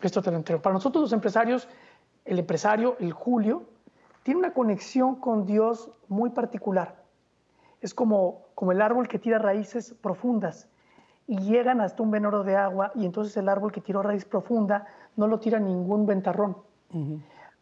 esto 0.00 0.22
te 0.22 0.30
lo 0.30 0.36
entrego. 0.36 0.62
Para 0.62 0.74
nosotros 0.74 1.02
los 1.02 1.12
empresarios, 1.12 1.68
el 2.24 2.38
empresario, 2.38 2.94
el 3.00 3.10
Julio, 3.10 3.64
tiene 4.22 4.38
una 4.38 4.52
conexión 4.52 5.16
con 5.16 5.44
Dios 5.44 5.90
muy 6.06 6.30
particular. 6.30 7.02
Es 7.80 7.94
como, 7.94 8.46
como 8.54 8.70
el 8.70 8.80
árbol 8.80 9.08
que 9.08 9.18
tira 9.18 9.40
raíces 9.40 9.92
profundas 9.92 10.68
y 11.26 11.36
llegan 11.38 11.80
hasta 11.80 12.00
un 12.00 12.12
venoro 12.12 12.44
de 12.44 12.54
agua 12.54 12.92
y 12.94 13.04
entonces 13.04 13.36
el 13.36 13.48
árbol 13.48 13.72
que 13.72 13.80
tiró 13.80 14.04
raíz 14.04 14.24
profunda 14.24 14.86
no 15.16 15.26
lo 15.26 15.40
tira 15.40 15.58
ningún 15.58 16.06
ventarrón. 16.06 16.58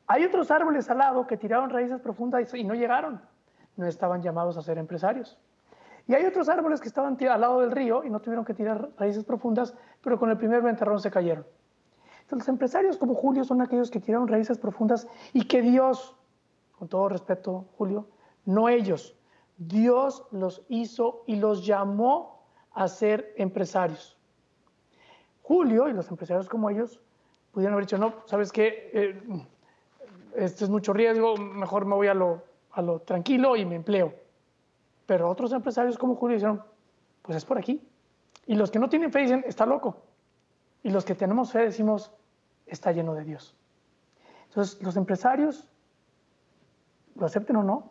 Hay 0.09 0.27
otros 0.27 0.51
árboles 0.51 0.91
al 0.91 0.99
lado 0.99 1.27
que 1.27 1.39
tiraron 1.39 1.71
raíces 1.71 2.03
profundas 2.03 2.53
y 2.53 2.65
no 2.65 2.75
llegaron. 2.75 3.23
No 3.79 3.87
estaban 3.87 4.21
llamados 4.21 4.59
a 4.59 4.63
ser 4.63 4.77
empresarios. 4.77 5.39
Y 6.11 6.15
hay 6.17 6.27
otros 6.27 6.49
árboles 6.49 6.81
que 6.81 6.89
estaban 6.89 7.17
al 7.25 7.41
lado 7.41 7.61
del 7.61 7.71
río 7.71 8.03
y 8.03 8.11
no 8.11 8.19
tuvieron 8.19 8.45
que 8.45 8.53
tirar 8.53 8.91
raíces 8.99 9.23
profundas, 9.23 9.77
pero 10.03 10.19
con 10.19 10.29
el 10.29 10.37
primer 10.37 10.61
ventarrón 10.61 10.99
se 10.99 11.09
cayeron. 11.09 11.47
Entonces, 12.23 12.39
los 12.39 12.49
empresarios 12.49 12.97
como 12.97 13.15
Julio 13.15 13.45
son 13.45 13.63
aquellos 13.63 13.93
que 13.93 14.01
tiraron 14.01 14.27
raíces 14.27 14.59
profundas 14.59 15.07
y 15.33 15.45
que 15.45 15.63
Dios, 15.63 16.17
con 16.77 16.89
todo 16.89 17.09
respeto, 17.09 17.67
Julio, 17.79 18.09
no 18.45 18.69
ellos, 18.69 19.17
Dios 19.57 20.27
los 20.33 20.65
hizo 20.69 21.23
y 21.29 21.37
los 21.37 21.65
llamó 21.65 22.43
a 22.73 22.89
ser 22.89 23.33
empresarios. 23.37 24.19
Julio 25.43 25.89
y 25.89 25.93
los 25.93 26.11
empresarios 26.11 26.49
como 26.49 26.71
ellos 26.71 27.01
pudieron 27.53 27.75
haber 27.75 27.85
dicho, 27.87 27.99
no, 27.99 28.15
¿sabes 28.25 28.51
qué? 28.51 28.91
Eh, 28.93 29.47
este 30.35 30.65
es 30.65 30.71
mucho 30.71 30.93
riesgo, 30.93 31.37
mejor 31.37 31.85
me 31.85 31.95
voy 31.95 32.09
a 32.09 32.15
lo 32.15 32.99
tranquilo 33.07 33.55
y 33.55 33.65
me 33.65 33.77
empleo. 33.77 34.20
Pero 35.11 35.29
otros 35.29 35.53
empresarios 35.53 35.99
como 35.99 36.15
Julio 36.15 36.37
dijeron, 36.37 36.63
pues 37.23 37.37
es 37.37 37.45
por 37.45 37.59
aquí. 37.59 37.85
Y 38.47 38.55
los 38.55 38.71
que 38.71 38.79
no 38.79 38.89
tienen 38.89 39.11
fe 39.11 39.23
dicen, 39.23 39.43
está 39.45 39.67
loco. 39.67 40.05
Y 40.85 40.91
los 40.91 41.05
que 41.05 41.17
tenemos 41.17 41.51
fe 41.51 41.63
decimos, 41.63 42.13
está 42.65 42.93
lleno 42.93 43.13
de 43.15 43.25
Dios. 43.25 43.57
Entonces, 44.45 44.81
los 44.81 44.97
empresarios, 44.97 45.69
lo 47.17 47.27
acepten 47.27 47.57
o 47.57 47.65
no, 47.65 47.91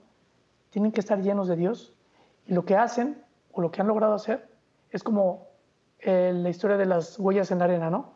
tienen 0.70 0.94
que 0.94 1.02
estar 1.02 1.20
llenos 1.20 1.50
de 1.50 1.58
Dios. 1.58 1.94
Y 2.48 2.54
lo 2.54 2.64
que 2.64 2.78
hacen, 2.78 3.22
o 3.52 3.60
lo 3.60 3.70
que 3.70 3.82
han 3.82 3.88
logrado 3.90 4.14
hacer, 4.14 4.50
es 4.90 5.04
como 5.04 5.50
eh, 6.00 6.32
la 6.34 6.48
historia 6.48 6.78
de 6.78 6.86
las 6.86 7.20
huellas 7.20 7.52
en 7.52 7.60
la 7.60 7.66
arena, 7.66 7.90
¿no? 7.90 8.14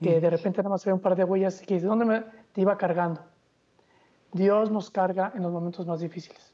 Que 0.00 0.20
de 0.20 0.30
repente 0.30 0.58
nada 0.58 0.70
más 0.70 0.84
ve 0.84 0.92
un 0.92 1.00
par 1.00 1.16
de 1.16 1.24
huellas 1.24 1.60
y 1.60 1.66
que 1.66 1.74
dice, 1.74 1.88
¿dónde 1.88 2.04
me, 2.04 2.20
te 2.52 2.60
iba 2.60 2.78
cargando? 2.78 3.20
Dios 4.30 4.70
nos 4.70 4.92
carga 4.92 5.32
en 5.34 5.42
los 5.42 5.50
momentos 5.50 5.88
más 5.88 5.98
difíciles. 5.98 6.51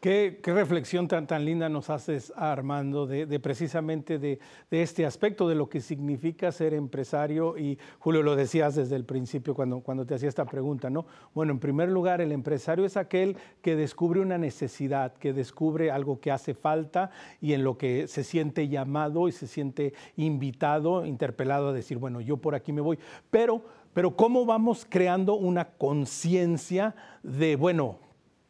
Qué, 0.00 0.38
reflexión 0.44 1.08
tan, 1.08 1.26
tan 1.26 1.44
linda 1.44 1.68
nos 1.68 1.90
haces, 1.90 2.32
Armando, 2.36 3.04
de, 3.08 3.40
precisamente 3.40 4.20
de, 4.20 4.38
este 4.70 5.04
aspecto, 5.04 5.48
de 5.48 5.56
lo 5.56 5.68
que 5.68 5.80
significa 5.80 6.52
ser 6.52 6.72
empresario. 6.72 7.58
Y 7.58 7.78
Julio, 7.98 8.22
lo 8.22 8.36
decías 8.36 8.76
desde 8.76 8.94
el 8.94 9.04
principio 9.04 9.54
cuando, 9.54 9.80
cuando 9.80 10.06
te 10.06 10.14
hacía 10.14 10.28
esta 10.28 10.44
pregunta, 10.44 10.88
¿no? 10.88 11.04
Bueno, 11.34 11.50
en 11.50 11.58
primer 11.58 11.88
lugar, 11.88 12.20
el 12.20 12.30
empresario 12.30 12.84
es 12.84 12.96
aquel 12.96 13.36
que 13.60 13.74
descubre 13.74 14.20
una 14.20 14.38
necesidad, 14.38 15.14
que 15.14 15.32
descubre 15.32 15.90
algo 15.90 16.20
que 16.20 16.30
hace 16.30 16.54
falta 16.54 17.10
y 17.40 17.54
en 17.54 17.64
lo 17.64 17.76
que 17.76 18.06
se 18.06 18.22
siente 18.22 18.68
llamado 18.68 19.26
y 19.26 19.32
se 19.32 19.48
siente 19.48 19.94
invitado, 20.16 21.06
interpelado 21.06 21.70
a 21.70 21.72
decir, 21.72 21.98
bueno, 21.98 22.20
yo 22.20 22.36
por 22.36 22.54
aquí 22.54 22.72
me 22.72 22.82
voy. 22.82 23.00
Pero, 23.32 23.64
pero 23.94 24.14
¿cómo 24.14 24.46
vamos 24.46 24.86
creando 24.88 25.34
una 25.34 25.70
conciencia 25.70 26.94
de, 27.24 27.56
bueno, 27.56 27.98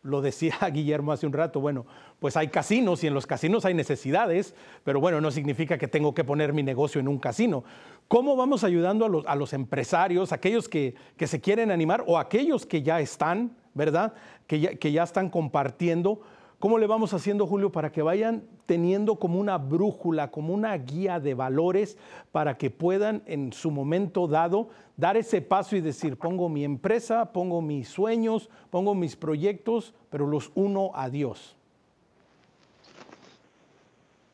lo 0.03 0.21
decía 0.21 0.57
Guillermo 0.73 1.13
hace 1.13 1.27
un 1.27 1.33
rato, 1.33 1.61
bueno, 1.61 1.87
pues 2.19 2.37
hay 2.37 2.49
casinos 2.49 3.05
y 3.05 3.07
en 3.07 3.15
los 3.15 3.27
casinos 3.27 3.65
hay 3.65 3.75
necesidades, 3.75 4.55
pero 4.85 5.01
bueno, 5.01 5.21
no 5.21 5.31
significa 5.31 5.79
que 5.79 5.89
tengo 5.89 6.15
que 6.15 6.25
poner 6.25 6.53
mi 6.53 6.63
negocio 6.63 7.01
en 7.01 7.09
un 7.09 7.19
casino. 7.19 7.65
¿Cómo 8.09 8.37
vamos 8.37 8.65
ayudando 8.65 9.25
a 9.27 9.35
los, 9.37 9.53
empresarios, 9.53 10.33
aquellos 10.33 10.69
que, 10.69 10.95
se 11.19 11.41
quieren 11.41 11.71
animar 11.71 12.05
o 12.07 12.19
aquellos 12.19 12.65
que 12.65 12.83
ya 12.83 13.01
están, 13.01 13.57
¿verdad? 13.75 14.15
Que 14.47 14.79
que 14.79 14.93
ya 14.93 15.03
están 15.03 15.29
compartiendo 15.29 16.23
¿Cómo 16.59 16.79
le 16.79 16.89
vamos 16.89 17.15
haciendo, 17.15 17.47
Julio, 17.47 17.71
para 17.71 17.93
que 17.93 18.03
vayan 18.03 18.43
teniendo 18.67 19.17
como 19.17 19.39
una 19.39 19.59
brújula, 19.59 20.33
como 20.33 20.53
una 20.53 20.77
guía 20.77 21.21
de 21.21 21.35
valores 21.35 21.97
para 22.33 22.59
que 22.59 22.69
puedan 22.69 23.23
en 23.27 23.53
su 23.53 23.71
momento 23.71 24.27
dado 24.27 24.69
dar 24.97 25.17
ese 25.17 25.41
paso 25.41 25.77
y 25.77 25.81
decir, 25.81 26.17
pongo 26.17 26.49
mi 26.49 26.65
empresa, 26.65 27.33
pongo 27.33 27.63
mis 27.63 27.89
sueños, 27.89 28.51
pongo 28.71 28.97
mis 28.97 29.15
proyectos, 29.15 29.95
pero 30.11 30.27
los 30.27 30.51
uno 30.57 30.91
a 30.95 31.09
Dios? 31.09 31.55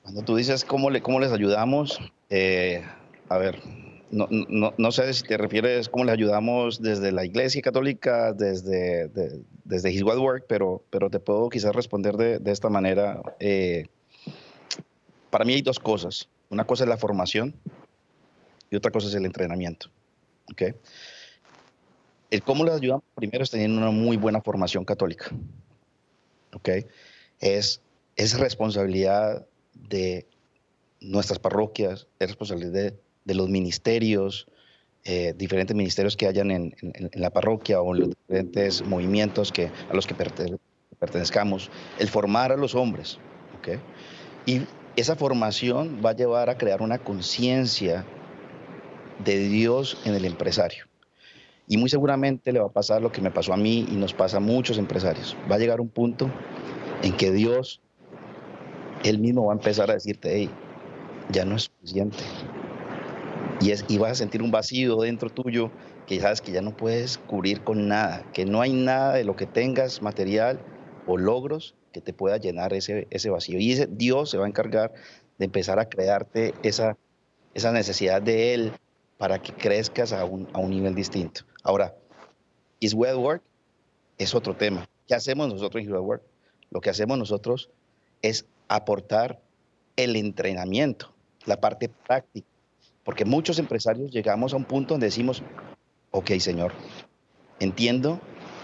Cuando 0.02 0.22
tú 0.22 0.36
dices 0.36 0.64
cómo, 0.64 0.88
le, 0.88 1.02
cómo 1.02 1.20
les 1.20 1.30
ayudamos, 1.30 2.00
eh, 2.30 2.82
a 3.28 3.36
ver, 3.36 3.60
no, 4.14 4.28
no, 4.30 4.74
no, 4.78 4.92
sé 4.92 5.12
si 5.12 5.24
te 5.24 5.36
refieres 5.36 5.88
cómo 5.88 6.04
les 6.04 6.12
ayudamos 6.12 6.80
desde 6.80 7.10
la 7.10 7.24
Iglesia 7.24 7.60
Católica, 7.62 8.32
desde, 8.32 9.08
desde 9.64 9.92
His 9.92 10.04
Work, 10.04 10.44
pero, 10.48 10.84
pero 10.90 11.10
te 11.10 11.18
puedo 11.18 11.48
quizás 11.48 11.74
responder 11.74 12.16
de, 12.16 12.38
de 12.38 12.52
esta 12.52 12.68
manera. 12.68 13.20
Eh, 13.40 13.86
para 15.30 15.44
mí 15.44 15.54
hay 15.54 15.62
dos 15.62 15.80
cosas. 15.80 16.28
Una 16.48 16.64
cosa 16.64 16.84
es 16.84 16.88
la 16.88 16.96
formación 16.96 17.56
y 18.70 18.76
otra 18.76 18.92
cosa 18.92 19.08
es 19.08 19.14
el 19.14 19.24
entrenamiento. 19.24 19.90
¿okay? 20.52 20.74
El 22.30 22.42
cómo 22.42 22.64
les 22.64 22.74
ayudamos 22.74 23.04
primero 23.16 23.42
es 23.42 23.50
teniendo 23.50 23.78
una 23.78 23.90
muy 23.90 24.16
buena 24.16 24.40
formación 24.40 24.84
católica. 24.84 25.26
¿okay? 26.52 26.86
Es, 27.40 27.80
es 28.14 28.38
responsabilidad 28.38 29.44
de 29.74 30.28
nuestras 31.00 31.40
parroquias, 31.40 32.06
es 32.20 32.28
responsabilidad 32.28 32.72
de 32.72 33.03
de 33.24 33.34
los 33.34 33.48
ministerios, 33.48 34.46
eh, 35.04 35.34
diferentes 35.36 35.76
ministerios 35.76 36.16
que 36.16 36.26
hayan 36.26 36.50
en, 36.50 36.74
la 37.12 37.30
parroquia 37.30 37.80
o 37.80 37.94
en 37.94 38.00
los 38.00 38.08
diferentes 38.10 38.84
movimientos 38.86 39.52
que, 39.52 39.70
a 39.90 39.94
los 39.94 40.06
que 40.06 40.14
pertenezcamos, 40.98 41.70
el 41.98 42.08
formar 42.08 42.52
a 42.52 42.56
los 42.56 42.74
hombres. 42.74 43.18
¿okay? 43.58 43.78
Y 44.46 44.62
esa 44.96 45.16
formación 45.16 46.00
va 46.04 46.10
a 46.10 46.16
llevar 46.16 46.48
a 46.48 46.56
crear 46.56 46.80
una 46.80 46.98
conciencia 46.98 48.04
de 49.24 49.38
Dios 49.48 50.00
en 50.04 50.14
el 50.14 50.24
empresario. 50.24 50.86
Y 51.66 51.76
muy 51.78 51.88
seguramente 51.88 52.52
le 52.52 52.60
va 52.60 52.66
a 52.66 52.72
pasar 52.72 53.00
lo 53.00 53.10
que 53.10 53.22
me 53.22 53.30
pasó 53.30 53.52
a 53.52 53.56
mí 53.56 53.86
y 53.90 53.96
nos 53.96 54.12
pasa 54.12 54.36
a 54.36 54.40
muchos 54.40 54.78
empresarios. 54.78 55.36
Va 55.50 55.56
a 55.56 55.58
llegar 55.58 55.80
un 55.80 55.88
punto 55.88 56.30
en 57.02 57.16
que 57.16 57.32
Dios, 57.32 57.80
Él 59.02 59.18
mismo 59.18 59.46
va 59.46 59.52
a 59.52 59.56
empezar 59.56 59.90
a 59.90 59.94
decirte, 59.94 60.30
hey, 60.32 60.50
ya 61.30 61.44
no 61.44 61.56
es 61.56 61.64
suficiente, 61.64 62.18
y, 63.60 63.98
vas 63.98 64.12
a 64.12 64.14
sentir 64.14 64.42
un 64.42 64.50
vacío 64.50 65.00
dentro 65.00 65.30
tuyo 65.30 65.70
que 66.06 66.20
sabes 66.20 66.40
que 66.40 66.52
ya 66.52 66.60
no 66.60 66.76
puedes 66.76 67.18
cubrir 67.18 67.62
con 67.62 67.88
nada, 67.88 68.24
que 68.32 68.44
no 68.44 68.60
hay 68.60 68.72
nada 68.72 69.14
de 69.14 69.24
lo 69.24 69.36
que 69.36 69.46
tengas 69.46 70.02
material 70.02 70.60
o 71.06 71.16
logros 71.16 71.74
que 71.92 72.00
te 72.00 72.12
pueda 72.12 72.36
llenar 72.36 72.72
ese, 72.72 73.06
ese 73.10 73.30
vacío. 73.30 73.58
Y 73.58 73.72
ese 73.72 73.86
Dios 73.86 74.30
se 74.30 74.38
va 74.38 74.44
a 74.44 74.48
encargar 74.48 74.92
de 75.38 75.44
empezar 75.44 75.78
a 75.78 75.88
crearte 75.88 76.54
esa, 76.62 76.96
esa 77.54 77.72
necesidad 77.72 78.20
de 78.20 78.54
Él 78.54 78.72
para 79.18 79.40
que 79.40 79.52
crezcas 79.52 80.12
a 80.12 80.24
un, 80.24 80.48
a 80.52 80.58
un 80.58 80.70
nivel 80.70 80.94
distinto. 80.94 81.42
Ahora, 81.62 81.94
Is 82.80 82.92
Well 82.92 83.16
Work 83.16 83.42
es 84.18 84.34
otro 84.34 84.54
tema. 84.54 84.88
¿Qué 85.06 85.14
hacemos 85.14 85.48
nosotros 85.48 85.82
en 85.82 85.92
Well 85.92 86.02
Work? 86.02 86.22
Lo 86.70 86.80
que 86.80 86.90
hacemos 86.90 87.16
nosotros 87.16 87.70
es 88.20 88.46
aportar 88.68 89.40
el 89.96 90.16
entrenamiento, 90.16 91.14
la 91.46 91.60
parte 91.60 91.88
práctica 91.88 92.53
porque 93.04 93.24
muchos 93.24 93.58
empresarios 93.58 94.10
llegamos 94.10 94.52
a 94.52 94.56
un 94.56 94.64
punto 94.64 94.94
donde 94.94 95.06
decimos, 95.06 95.42
ok, 96.10 96.32
Señor, 96.38 96.72
entiendo 97.60 98.20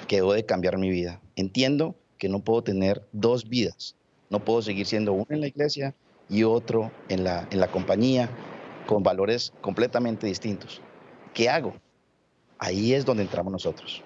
que 0.08 0.16
debo 0.16 0.32
de 0.32 0.44
cambiar 0.44 0.78
mi 0.78 0.90
vida. 0.90 1.20
Entiendo 1.36 1.94
que 2.18 2.28
no 2.28 2.40
puedo 2.40 2.62
tener 2.62 3.06
dos 3.12 3.48
vidas. 3.48 3.96
No 4.28 4.44
puedo 4.44 4.62
seguir 4.62 4.86
siendo 4.86 5.12
uno 5.12 5.26
en 5.30 5.40
la 5.40 5.48
iglesia 5.48 5.94
y 6.28 6.44
otro 6.44 6.90
en 7.08 7.24
la, 7.24 7.46
en 7.50 7.60
la 7.60 7.70
compañía 7.70 8.30
con 8.86 9.02
valores 9.02 9.52
completamente 9.60 10.26
distintos. 10.26 10.80
¿Qué 11.34 11.48
hago? 11.48 11.74
Ahí 12.58 12.92
es 12.94 13.04
donde 13.04 13.22
entramos 13.22 13.52
nosotros. 13.52 14.02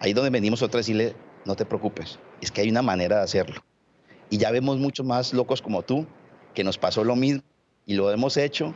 Ahí 0.00 0.10
es 0.10 0.14
donde 0.14 0.30
venimos 0.30 0.60
nosotros 0.60 0.76
a 0.76 0.82
decirle, 0.82 1.16
no 1.44 1.56
te 1.56 1.64
preocupes, 1.64 2.18
es 2.40 2.50
que 2.50 2.60
hay 2.60 2.68
una 2.68 2.82
manera 2.82 3.16
de 3.16 3.22
hacerlo. 3.22 3.62
Y 4.30 4.38
ya 4.38 4.50
vemos 4.50 4.78
muchos 4.78 5.06
más 5.06 5.32
locos 5.32 5.62
como 5.62 5.82
tú, 5.82 6.06
que 6.54 6.64
nos 6.64 6.78
pasó 6.78 7.04
lo 7.04 7.16
mismo 7.16 7.42
y 7.86 7.94
lo 7.94 8.10
hemos 8.10 8.36
hecho. 8.36 8.74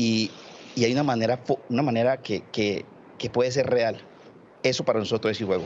Y, 0.00 0.30
hay 0.78 0.92
una 0.92 1.02
manera, 1.02 1.38
una 1.68 1.82
manera 1.82 2.22
que, 2.22 2.42
que, 2.52 2.86
que, 3.18 3.28
puede 3.28 3.50
ser 3.50 3.66
real. 3.68 4.00
Eso 4.62 4.82
para 4.82 4.98
nosotros 4.98 5.32
es 5.32 5.40
igual. 5.42 5.60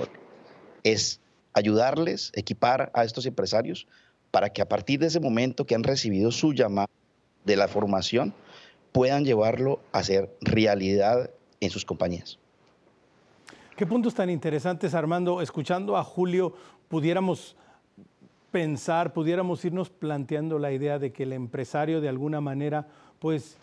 Es 0.83 1.21
ayudarles, 1.53 2.33
equipar 2.35 2.91
a 2.95 3.05
estos 3.05 3.27
empresarios 3.27 3.87
para 4.33 4.51
que 4.51 4.61
a 4.61 4.69
partir 4.69 4.99
de 4.99 5.07
ese 5.07 5.21
momento 5.21 5.67
que 5.67 5.77
han 5.77 5.85
recibido 5.85 6.33
su 6.33 6.53
llamada 6.53 6.89
de 7.45 7.55
la 7.55 7.69
formación, 7.69 8.35
puedan 8.91 9.25
llevarlo 9.25 9.79
a 9.93 10.03
ser 10.03 10.35
realidad 10.41 11.31
en 11.61 11.71
sus 11.71 11.85
compañías. 11.85 12.41
Qué 13.77 13.87
puntos 13.87 14.15
tan 14.15 14.31
interesantes, 14.31 14.95
Armando. 14.95 15.43
Escuchando 15.43 15.97
a 15.97 16.03
Julio, 16.03 16.55
pudiéramos 16.89 17.55
pensar, 18.51 19.13
pudiéramos 19.13 19.65
irnos 19.65 19.91
planteando 19.91 20.59
la 20.59 20.73
idea 20.73 20.99
de 20.99 21.13
que 21.13 21.23
el 21.23 21.35
empresario 21.35 22.01
de 22.01 22.09
alguna 22.09 22.41
manera, 22.41 22.89
pues, 23.21 23.59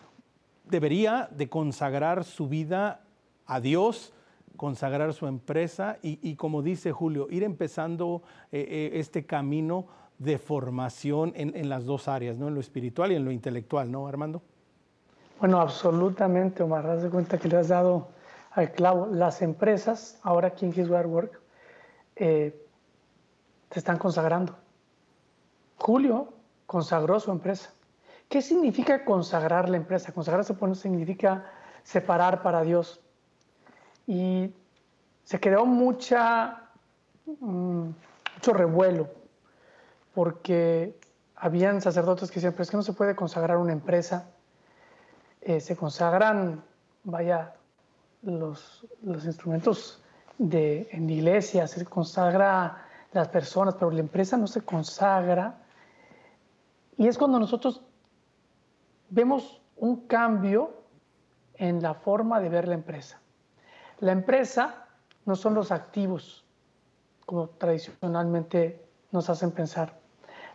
debería 0.64 1.28
de 1.30 1.48
consagrar 1.48 2.24
su 2.24 2.48
vida 2.48 3.00
a 3.46 3.60
Dios, 3.60 4.12
consagrar 4.56 5.12
su 5.12 5.26
empresa 5.26 5.98
y, 6.02 6.36
como 6.36 6.62
dice 6.62 6.92
Julio, 6.92 7.26
ir 7.30 7.42
empezando 7.42 8.22
eh, 8.52 8.66
eh, 8.68 8.90
este 9.00 9.26
camino 9.26 9.86
de 10.18 10.38
formación 10.38 11.32
en, 11.34 11.56
en, 11.56 11.68
las 11.68 11.84
dos 11.84 12.06
áreas, 12.06 12.38
¿no? 12.38 12.48
En 12.48 12.54
lo 12.54 12.60
espiritual 12.60 13.10
y 13.10 13.16
en 13.16 13.24
lo 13.24 13.32
intelectual, 13.32 13.90
¿no, 13.90 14.06
Armando? 14.06 14.42
Bueno, 15.40 15.60
absolutamente, 15.60 16.62
Omar. 16.62 16.86
Haz 16.86 17.02
de 17.02 17.10
cuenta 17.10 17.38
que 17.38 17.48
le 17.48 17.56
has 17.56 17.68
dado 17.68 18.08
al 18.52 18.70
clavo. 18.70 19.06
Las 19.06 19.42
empresas, 19.42 20.20
ahora 20.22 20.48
aquí 20.48 20.66
en 20.66 20.90
Work, 20.90 21.40
eh, 22.14 22.64
se 23.72 23.78
están 23.80 23.98
consagrando. 23.98 24.54
Julio 25.76 26.28
consagró 26.66 27.18
su 27.18 27.32
empresa. 27.32 27.72
¿Qué 28.32 28.40
significa 28.40 29.04
consagrar 29.04 29.68
la 29.68 29.76
empresa? 29.76 30.10
Consagrar 30.10 30.42
significa 30.74 31.44
separar 31.82 32.40
para 32.40 32.62
Dios. 32.62 32.98
Y 34.06 34.54
se 35.22 35.38
creó 35.38 35.66
mucha, 35.66 36.62
mm, 37.26 37.88
mucho 38.34 38.52
revuelo 38.54 39.10
porque 40.14 40.98
habían 41.36 41.82
sacerdotes 41.82 42.30
que 42.30 42.36
decían, 42.36 42.54
pero 42.54 42.62
es 42.62 42.70
que 42.70 42.76
no 42.78 42.82
se 42.82 42.94
puede 42.94 43.14
consagrar 43.14 43.58
una 43.58 43.74
empresa 43.74 44.30
eh, 45.42 45.60
se 45.60 45.76
consagran, 45.76 46.64
vaya, 47.04 47.52
los, 48.22 48.86
los 49.02 49.26
instrumentos 49.26 50.00
de, 50.38 50.88
en 50.90 51.10
iglesia, 51.10 51.68
se 51.68 51.84
consagra 51.84 52.82
las 53.12 53.28
personas, 53.28 53.74
pero 53.74 53.90
la 53.90 54.00
empresa 54.00 54.38
no 54.38 54.46
se 54.46 54.62
consagra. 54.62 55.58
Y 56.96 57.08
es 57.08 57.18
cuando 57.18 57.38
nosotros 57.38 57.82
vemos 59.12 59.60
un 59.76 60.06
cambio 60.06 60.74
en 61.54 61.82
la 61.82 61.94
forma 61.94 62.40
de 62.40 62.48
ver 62.48 62.66
la 62.66 62.74
empresa. 62.74 63.20
La 64.00 64.12
empresa 64.12 64.86
no 65.26 65.36
son 65.36 65.54
los 65.54 65.70
activos, 65.70 66.44
como 67.26 67.48
tradicionalmente 67.50 68.84
nos 69.10 69.28
hacen 69.30 69.52
pensar. 69.52 70.00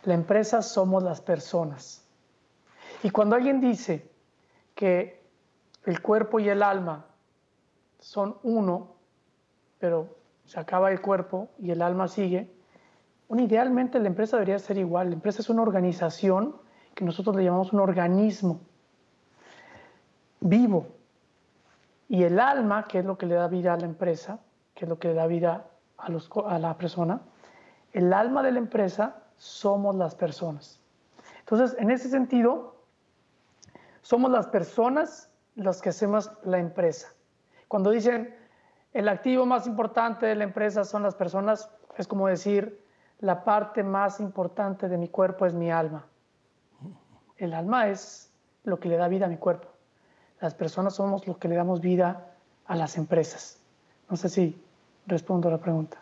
La 0.02 0.14
empresa 0.14 0.60
somos 0.60 1.02
las 1.02 1.20
personas. 1.20 2.04
Y 3.02 3.10
cuando 3.10 3.36
alguien 3.36 3.60
dice, 3.60 4.10
que 4.78 5.20
el 5.86 6.00
cuerpo 6.00 6.38
y 6.38 6.48
el 6.48 6.62
alma 6.62 7.06
son 7.98 8.36
uno, 8.44 8.94
pero 9.80 10.16
se 10.44 10.60
acaba 10.60 10.92
el 10.92 11.00
cuerpo 11.00 11.48
y 11.58 11.72
el 11.72 11.82
alma 11.82 12.06
sigue, 12.06 12.48
bueno, 13.28 13.42
idealmente 13.42 13.98
la 13.98 14.06
empresa 14.06 14.36
debería 14.36 14.60
ser 14.60 14.78
igual. 14.78 15.08
La 15.08 15.14
empresa 15.14 15.42
es 15.42 15.50
una 15.50 15.62
organización 15.62 16.54
que 16.98 17.04
nosotros 17.04 17.36
le 17.36 17.44
llamamos 17.44 17.72
un 17.72 17.78
organismo 17.78 18.60
vivo. 20.40 20.88
Y 22.08 22.24
el 22.24 22.40
alma, 22.40 22.88
que 22.88 22.98
es 22.98 23.04
lo 23.04 23.16
que 23.16 23.26
le 23.26 23.36
da 23.36 23.46
vida 23.46 23.72
a 23.72 23.76
la 23.76 23.84
empresa, 23.84 24.40
que 24.74 24.84
es 24.84 24.88
lo 24.88 24.98
que 24.98 25.06
le 25.06 25.14
da 25.14 25.28
vida 25.28 25.68
a, 25.96 26.10
los, 26.10 26.28
a 26.44 26.58
la 26.58 26.76
persona, 26.76 27.20
el 27.92 28.12
alma 28.12 28.42
de 28.42 28.50
la 28.50 28.58
empresa 28.58 29.22
somos 29.36 29.94
las 29.94 30.16
personas. 30.16 30.80
Entonces, 31.38 31.76
en 31.78 31.92
ese 31.92 32.08
sentido, 32.08 32.74
somos 34.02 34.32
las 34.32 34.48
personas 34.48 35.30
las 35.54 35.80
que 35.80 35.90
hacemos 35.90 36.32
la 36.42 36.58
empresa. 36.58 37.14
Cuando 37.68 37.92
dicen 37.92 38.34
el 38.92 39.08
activo 39.08 39.46
más 39.46 39.68
importante 39.68 40.26
de 40.26 40.34
la 40.34 40.42
empresa 40.42 40.82
son 40.82 41.04
las 41.04 41.14
personas, 41.14 41.70
es 41.96 42.08
como 42.08 42.26
decir 42.26 42.84
la 43.20 43.44
parte 43.44 43.84
más 43.84 44.18
importante 44.18 44.88
de 44.88 44.98
mi 44.98 45.06
cuerpo 45.06 45.46
es 45.46 45.54
mi 45.54 45.70
alma. 45.70 46.04
El 47.38 47.54
alma 47.54 47.88
es 47.88 48.30
lo 48.64 48.78
que 48.78 48.88
le 48.88 48.96
da 48.96 49.08
vida 49.08 49.26
a 49.26 49.28
mi 49.28 49.36
cuerpo. 49.36 49.68
Las 50.40 50.54
personas 50.54 50.94
somos 50.94 51.26
los 51.26 51.38
que 51.38 51.48
le 51.48 51.56
damos 51.56 51.80
vida 51.80 52.34
a 52.66 52.76
las 52.76 52.96
empresas. 52.96 53.58
No 54.10 54.16
sé 54.16 54.28
si 54.28 54.60
respondo 55.06 55.48
a 55.48 55.52
la 55.52 55.58
pregunta. 55.58 55.98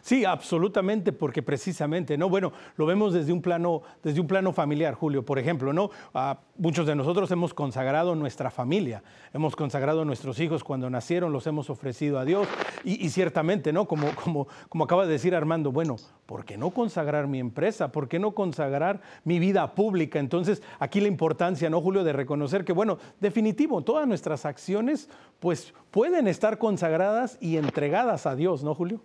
Sí, 0.00 0.24
absolutamente, 0.24 1.12
porque 1.12 1.42
precisamente, 1.42 2.18
¿no? 2.18 2.28
Bueno, 2.28 2.52
lo 2.76 2.86
vemos 2.86 3.12
desde 3.12 3.32
un 3.32 3.42
plano, 3.42 3.82
desde 4.02 4.20
un 4.20 4.26
plano 4.26 4.52
familiar, 4.52 4.94
Julio. 4.94 5.24
Por 5.24 5.38
ejemplo, 5.38 5.72
¿no? 5.72 5.90
Ah, 6.12 6.40
muchos 6.56 6.86
de 6.86 6.94
nosotros 6.94 7.30
hemos 7.30 7.54
consagrado 7.54 8.14
nuestra 8.14 8.50
familia, 8.50 9.02
hemos 9.32 9.56
consagrado 9.56 10.02
a 10.02 10.04
nuestros 10.04 10.40
hijos 10.40 10.62
cuando 10.64 10.90
nacieron, 10.90 11.32
los 11.32 11.46
hemos 11.46 11.70
ofrecido 11.70 12.18
a 12.18 12.24
Dios. 12.24 12.46
Y, 12.84 13.08
ciertamente, 13.08 13.72
¿no? 13.72 13.86
Como, 13.86 14.08
como, 14.14 14.46
como 14.68 14.84
acaba 14.84 15.06
de 15.06 15.12
decir 15.12 15.34
Armando, 15.34 15.72
bueno, 15.72 15.96
¿por 16.26 16.44
qué 16.44 16.58
no 16.58 16.70
consagrar 16.70 17.26
mi 17.26 17.38
empresa? 17.38 17.92
¿Por 17.92 18.08
qué 18.08 18.18
no 18.18 18.32
consagrar 18.32 19.00
mi 19.24 19.38
vida 19.38 19.74
pública? 19.74 20.18
Entonces, 20.18 20.62
aquí 20.78 21.00
la 21.00 21.08
importancia, 21.08 21.70
¿no, 21.70 21.80
Julio, 21.80 22.04
de 22.04 22.12
reconocer 22.12 22.64
que, 22.64 22.72
bueno, 22.72 22.98
definitivo, 23.20 23.82
todas 23.82 24.06
nuestras 24.06 24.44
acciones, 24.44 25.08
pues 25.40 25.72
pueden 25.90 26.28
estar 26.28 26.58
consagradas 26.58 27.38
y 27.40 27.56
entregadas 27.56 28.26
a 28.26 28.36
Dios, 28.36 28.64
¿no, 28.64 28.74
Julio? 28.74 29.00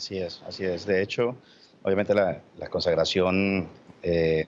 Así 0.00 0.16
es, 0.16 0.40
así 0.48 0.64
es. 0.64 0.86
De 0.86 1.02
hecho, 1.02 1.36
obviamente 1.82 2.14
la, 2.14 2.40
consagración 2.70 3.68
eh, 4.02 4.46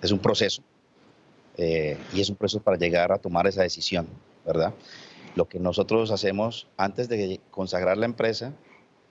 es 0.00 0.10
un 0.10 0.20
proceso 0.20 0.62
eh, 1.58 1.98
y 2.14 2.22
es 2.22 2.30
un 2.30 2.36
proceso 2.36 2.62
para 2.62 2.78
llegar 2.78 3.12
a 3.12 3.18
tomar 3.18 3.46
esa 3.46 3.60
decisión, 3.60 4.08
¿verdad? 4.46 4.72
Lo 5.34 5.46
que 5.46 5.58
nosotros 5.58 6.10
hacemos 6.10 6.66
antes 6.78 7.10
de 7.10 7.40
consagrar 7.50 7.98
la 7.98 8.06
empresa 8.06 8.54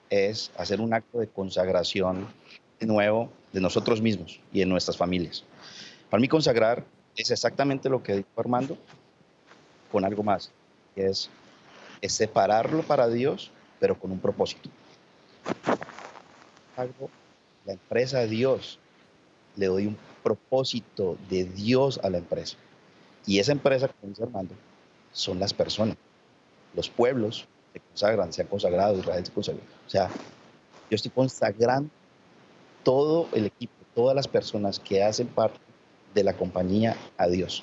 es 0.08 0.50
hacer 0.56 0.80
un 0.80 0.92
acto 0.92 1.20
de 1.20 1.28
consagración 1.28 2.26
de 2.80 2.86
nuevo 2.86 3.30
de 3.52 3.60
nosotros 3.60 4.02
mismos 4.02 4.40
y 4.52 4.58
de 4.58 4.66
nuestras 4.66 4.96
familias. 4.96 5.44
Para 6.10 6.20
mí 6.20 6.26
consagrar 6.26 6.84
es 7.14 7.30
exactamente 7.30 7.88
lo 7.88 8.02
que 8.02 8.16
dijo 8.16 8.28
Armando, 8.34 8.76
con 9.92 10.04
algo 10.04 10.24
más, 10.24 10.50
es 10.96 11.30
separarlo 12.02 12.82
para 12.82 13.06
Dios, 13.06 13.52
pero 13.78 13.96
con 13.96 14.10
un 14.10 14.18
propósito 14.18 14.68
la 17.66 17.72
empresa 17.72 18.20
de 18.20 18.28
Dios, 18.28 18.78
le 19.56 19.66
doy 19.66 19.86
un 19.86 19.96
propósito 20.22 21.16
de 21.28 21.44
Dios 21.44 22.00
a 22.02 22.10
la 22.10 22.18
empresa. 22.18 22.56
Y 23.26 23.38
esa 23.38 23.52
empresa, 23.52 23.88
como 23.88 24.10
dice 24.10 24.22
Armando, 24.22 24.54
son 25.12 25.38
las 25.38 25.52
personas. 25.52 25.96
Los 26.74 26.88
pueblos 26.88 27.46
se 27.72 27.80
consagran, 27.80 28.32
se 28.32 28.42
han 28.42 28.48
consagrado, 28.48 28.98
Israel 28.98 29.26
se 29.26 29.32
consagró. 29.32 29.60
O 29.86 29.90
sea, 29.90 30.08
yo 30.88 30.96
estoy 30.96 31.10
consagrando 31.10 31.90
todo 32.82 33.28
el 33.32 33.46
equipo, 33.46 33.72
todas 33.94 34.16
las 34.16 34.26
personas 34.26 34.78
que 34.80 35.02
hacen 35.02 35.26
parte 35.26 35.58
de 36.14 36.24
la 36.24 36.32
compañía 36.32 36.96
a 37.16 37.28
Dios. 37.28 37.62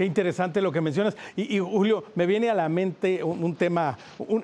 Qué 0.00 0.06
interesante 0.06 0.62
lo 0.62 0.72
que 0.72 0.80
mencionas. 0.80 1.14
Y, 1.36 1.58
Julio, 1.58 2.04
me 2.14 2.24
viene 2.24 2.48
a 2.48 2.54
la 2.54 2.70
mente 2.70 3.22
un, 3.22 3.54
tema 3.54 3.98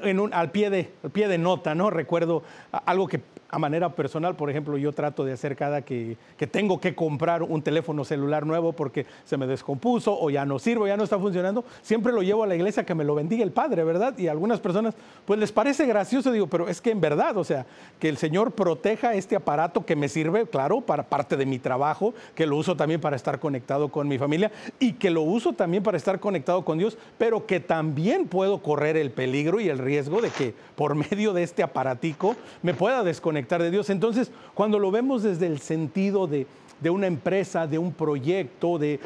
en 0.04 0.20
un, 0.20 0.34
al, 0.34 0.50
pie 0.50 0.68
de, 0.68 0.92
al 1.02 1.10
pie 1.10 1.28
de 1.28 1.38
nota, 1.38 1.74
¿no? 1.74 1.88
Recuerdo 1.88 2.42
algo 2.84 3.08
que 3.08 3.22
a 3.48 3.58
manera 3.58 3.88
personal, 3.90 4.34
por 4.34 4.50
ejemplo, 4.50 4.76
yo 4.76 4.92
trato 4.92 5.24
de 5.24 5.32
hacer 5.32 5.56
cada 5.56 5.82
que, 5.82 6.16
que, 6.36 6.46
tengo 6.46 6.80
que 6.80 6.94
comprar 6.94 7.42
un 7.42 7.62
teléfono 7.62 8.04
celular 8.04 8.44
nuevo 8.44 8.72
porque 8.72 9.06
se 9.24 9.36
me 9.36 9.46
descompuso 9.46 10.18
o 10.18 10.30
ya 10.30 10.44
no 10.44 10.58
sirve, 10.58 10.88
ya 10.88 10.96
no 10.96 11.04
está 11.04 11.18
funcionando, 11.18 11.64
siempre 11.82 12.12
lo 12.12 12.22
llevo 12.22 12.42
a 12.42 12.46
la 12.46 12.56
iglesia 12.56 12.84
que 12.84 12.94
me 12.94 13.04
lo 13.04 13.14
bendiga 13.14 13.44
el 13.44 13.52
Padre, 13.52 13.84
¿verdad? 13.84 14.18
Y 14.18 14.26
a 14.26 14.32
algunas 14.32 14.58
personas, 14.58 14.94
pues 15.24 15.38
les 15.38 15.52
parece 15.52 15.86
gracioso, 15.86 16.32
digo, 16.32 16.48
pero 16.48 16.68
es 16.68 16.80
que 16.80 16.90
en 16.90 17.00
verdad, 17.00 17.36
o 17.36 17.44
sea, 17.44 17.66
que 18.00 18.08
el 18.08 18.16
Señor 18.16 18.52
proteja 18.52 19.14
este 19.14 19.36
aparato 19.36 19.86
que 19.86 19.94
me 19.94 20.08
sirve, 20.08 20.46
claro, 20.46 20.80
para 20.80 21.04
parte 21.04 21.36
de 21.36 21.46
mi 21.46 21.58
trabajo, 21.58 22.14
que 22.34 22.46
lo 22.46 22.56
uso 22.56 22.76
también 22.76 23.00
para 23.00 23.16
estar 23.16 23.38
conectado 23.38 23.88
con 23.88 24.08
mi 24.08 24.18
familia 24.18 24.50
y 24.80 24.94
que 24.94 25.10
lo 25.10 25.22
uso 25.22 25.52
también 25.52 25.82
para 25.82 25.96
estar 25.96 26.18
conectado 26.18 26.64
con 26.64 26.78
Dios, 26.78 26.98
pero 27.16 27.46
que 27.46 27.60
también 27.60 28.26
puedo 28.26 28.58
correr 28.58 28.96
el 28.96 29.10
peligro 29.10 29.60
y 29.60 29.68
el 29.68 29.78
riesgo 29.78 30.20
de 30.20 30.30
que 30.30 30.54
por 30.74 30.94
medio 30.94 31.32
de 31.32 31.42
este 31.42 31.62
aparatico 31.62 32.34
me 32.62 32.74
pueda 32.74 33.04
desconectar 33.04 33.35
de 33.36 33.70
Dios. 33.70 33.90
Entonces, 33.90 34.30
cuando 34.54 34.78
lo 34.78 34.90
vemos 34.90 35.22
desde 35.22 35.46
el 35.46 35.60
sentido 35.60 36.26
de, 36.26 36.46
una 36.88 37.06
empresa, 37.06 37.66
de 37.66 37.78
un 37.78 37.92
proyecto, 37.92 38.78
de, 38.78 38.98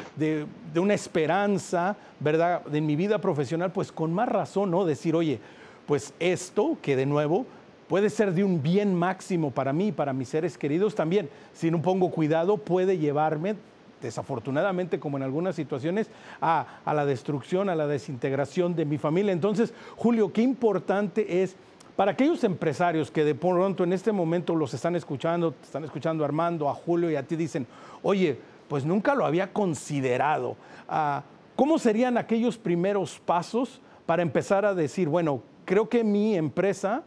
una 0.75 0.93
esperanza, 0.93 1.97
¿verdad? 2.19 2.63
De 2.65 2.81
mi 2.81 2.95
vida 2.95 3.19
profesional, 3.19 3.71
pues 3.71 3.91
con 3.91 4.13
más 4.13 4.29
razón, 4.29 4.71
¿no? 4.71 4.85
Decir, 4.85 5.15
oye, 5.15 5.39
pues 5.85 6.13
esto 6.19 6.77
que 6.81 6.95
de 6.95 7.05
nuevo 7.05 7.45
puede 7.87 8.09
ser 8.09 8.33
de 8.33 8.43
un 8.43 8.63
bien 8.63 8.95
máximo 8.95 9.51
para 9.51 9.73
mí 9.73 9.91
para 9.91 10.13
mis 10.13 10.29
seres 10.29 10.57
queridos 10.57 10.95
también. 10.95 11.29
Si 11.53 11.69
no 11.69 11.81
pongo 11.81 12.09
cuidado, 12.09 12.57
puede 12.57 12.97
llevarme 12.97 13.55
desafortunadamente, 14.01 14.99
como 14.99 15.17
en 15.17 15.23
algunas 15.23 15.55
situaciones, 15.55 16.09
a, 16.41 16.79
a, 16.83 16.93
la 16.95 17.05
destrucción, 17.05 17.69
a 17.69 17.75
la 17.75 17.85
desintegración 17.85 18.75
de 18.75 18.85
mi 18.85 18.97
familia. 18.97 19.31
Entonces, 19.31 19.75
Julio, 19.95 20.33
qué 20.33 20.41
importante 20.41 21.43
es 21.43 21.55
para 21.95 22.11
aquellos 22.11 22.43
empresarios 22.43 23.11
que 23.11 23.23
de 23.23 23.35
pronto 23.35 23.83
en 23.83 23.93
este 23.93 24.11
momento 24.11 24.55
los 24.55 24.73
están 24.73 24.95
escuchando, 24.95 25.53
están 25.61 25.83
escuchando 25.83 26.23
a 26.23 26.27
Armando, 26.27 26.69
a 26.69 26.73
Julio 26.73 27.11
y 27.11 27.15
a 27.15 27.23
ti 27.23 27.35
dicen, 27.35 27.67
oye, 28.01 28.37
pues 28.67 28.85
nunca 28.85 29.13
lo 29.15 29.25
había 29.25 29.51
considerado. 29.51 30.55
Ah, 30.87 31.23
¿Cómo 31.55 31.77
serían 31.77 32.17
aquellos 32.17 32.57
primeros 32.57 33.19
pasos 33.19 33.81
para 34.05 34.21
empezar 34.21 34.65
a 34.65 34.73
decir, 34.73 35.09
bueno, 35.09 35.43
creo 35.65 35.89
que 35.89 36.03
mi 36.03 36.35
empresa 36.35 37.03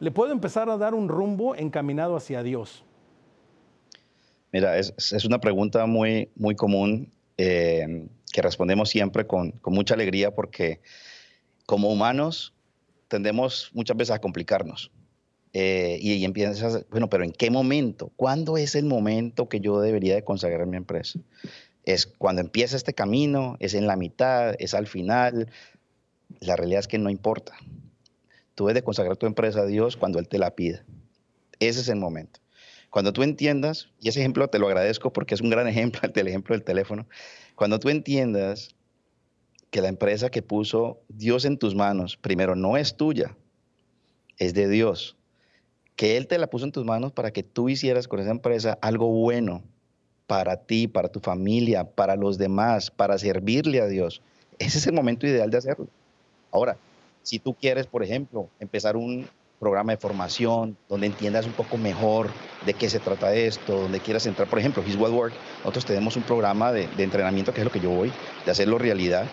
le 0.00 0.10
puedo 0.10 0.32
empezar 0.32 0.68
a 0.68 0.76
dar 0.76 0.94
un 0.94 1.08
rumbo 1.08 1.54
encaminado 1.54 2.16
hacia 2.16 2.42
Dios? 2.42 2.82
Mira, 4.52 4.78
es, 4.78 5.24
una 5.24 5.40
pregunta 5.40 5.84
muy, 5.86 6.30
muy 6.36 6.54
común 6.54 7.12
eh, 7.36 8.08
que 8.32 8.40
respondemos 8.40 8.88
siempre 8.88 9.26
con, 9.26 9.50
con 9.52 9.74
mucha 9.74 9.94
alegría 9.94 10.34
porque 10.34 10.80
como 11.66 11.90
humanos 11.90 12.53
tendemos 13.14 13.70
muchas 13.74 13.96
veces 13.96 14.12
a 14.12 14.18
complicarnos. 14.18 14.90
Eh, 15.52 15.98
y, 16.00 16.24
empiezas, 16.24 16.84
bueno, 16.90 17.08
pero 17.08 17.22
¿en 17.22 17.30
qué 17.30 17.48
momento? 17.48 18.10
¿Cuándo 18.16 18.56
es 18.56 18.74
el 18.74 18.86
momento 18.86 19.48
que 19.48 19.60
yo 19.60 19.80
debería 19.80 20.16
de 20.16 20.24
consagrar 20.24 20.66
mi 20.66 20.76
empresa? 20.76 21.20
¿Es 21.84 22.06
cuando 22.06 22.42
empieza 22.42 22.76
este 22.76 22.92
camino? 22.92 23.56
¿Es 23.60 23.74
en 23.74 23.86
la 23.86 23.94
mitad? 23.94 24.56
¿Es 24.58 24.74
al 24.74 24.88
final? 24.88 25.48
La 26.40 26.56
realidad 26.56 26.80
es 26.80 26.88
que 26.88 26.98
no 26.98 27.08
importa. 27.08 27.54
Tú 28.56 28.64
debes 28.64 28.74
de 28.74 28.84
consagrar 28.84 29.16
tu 29.16 29.26
empresa 29.26 29.60
a 29.60 29.66
Dios 29.66 29.96
cuando 29.96 30.18
Él 30.18 30.26
te 30.26 30.38
la 30.38 30.56
pida. 30.56 30.84
Ese 31.60 31.82
es 31.82 31.88
el 31.88 31.96
momento. 31.96 32.40
Cuando 32.90 33.12
tú 33.12 33.22
entiendas, 33.22 33.90
y 34.00 34.08
ese 34.08 34.18
ejemplo 34.18 34.48
te 34.48 34.58
lo 34.58 34.66
agradezco 34.66 35.12
porque 35.12 35.36
es 35.36 35.40
un 35.40 35.50
gran 35.50 35.68
ejemplo, 35.68 36.00
el 36.12 36.26
ejemplo 36.26 36.56
del 36.56 36.64
teléfono, 36.64 37.06
cuando 37.54 37.78
tú 37.78 37.90
entiendas 37.90 38.74
que 39.74 39.82
la 39.82 39.88
empresa 39.88 40.30
que 40.30 40.40
puso 40.40 41.00
Dios 41.08 41.44
en 41.44 41.58
tus 41.58 41.74
manos, 41.74 42.16
primero, 42.16 42.54
no 42.54 42.76
es 42.76 42.96
tuya, 42.96 43.36
es 44.38 44.54
de 44.54 44.68
Dios. 44.68 45.16
Que 45.96 46.16
Él 46.16 46.28
te 46.28 46.38
la 46.38 46.46
puso 46.46 46.64
en 46.64 46.70
tus 46.70 46.84
manos 46.84 47.10
para 47.10 47.32
que 47.32 47.42
tú 47.42 47.68
hicieras 47.68 48.06
con 48.06 48.20
esa 48.20 48.30
empresa 48.30 48.78
algo 48.82 49.08
bueno 49.08 49.64
para 50.28 50.58
ti, 50.58 50.86
para 50.86 51.08
tu 51.08 51.18
familia, 51.18 51.82
para 51.82 52.14
los 52.14 52.38
demás, 52.38 52.92
para 52.92 53.18
servirle 53.18 53.80
a 53.80 53.88
Dios. 53.88 54.22
Ese 54.60 54.78
es 54.78 54.86
el 54.86 54.92
momento 54.92 55.26
ideal 55.26 55.50
de 55.50 55.58
hacerlo. 55.58 55.88
Ahora, 56.52 56.76
si 57.24 57.40
tú 57.40 57.52
quieres, 57.52 57.88
por 57.88 58.04
ejemplo, 58.04 58.48
empezar 58.60 58.96
un 58.96 59.26
programa 59.58 59.90
de 59.90 59.98
formación 59.98 60.76
donde 60.88 61.08
entiendas 61.08 61.46
un 61.46 61.52
poco 61.52 61.78
mejor 61.78 62.28
de 62.64 62.74
qué 62.74 62.88
se 62.88 63.00
trata 63.00 63.34
esto, 63.34 63.80
donde 63.80 63.98
quieras 63.98 64.24
entrar, 64.26 64.48
por 64.48 64.60
ejemplo, 64.60 64.84
His 64.86 64.94
Well 64.94 65.14
Work, 65.14 65.34
nosotros 65.58 65.84
tenemos 65.84 66.14
un 66.16 66.22
programa 66.22 66.70
de, 66.70 66.86
de 66.86 67.02
entrenamiento 67.02 67.52
que 67.52 67.60
es 67.60 67.64
lo 67.64 67.72
que 67.72 67.80
yo 67.80 67.90
voy, 67.90 68.12
de 68.44 68.52
hacerlo 68.52 68.78
realidad, 68.78 69.26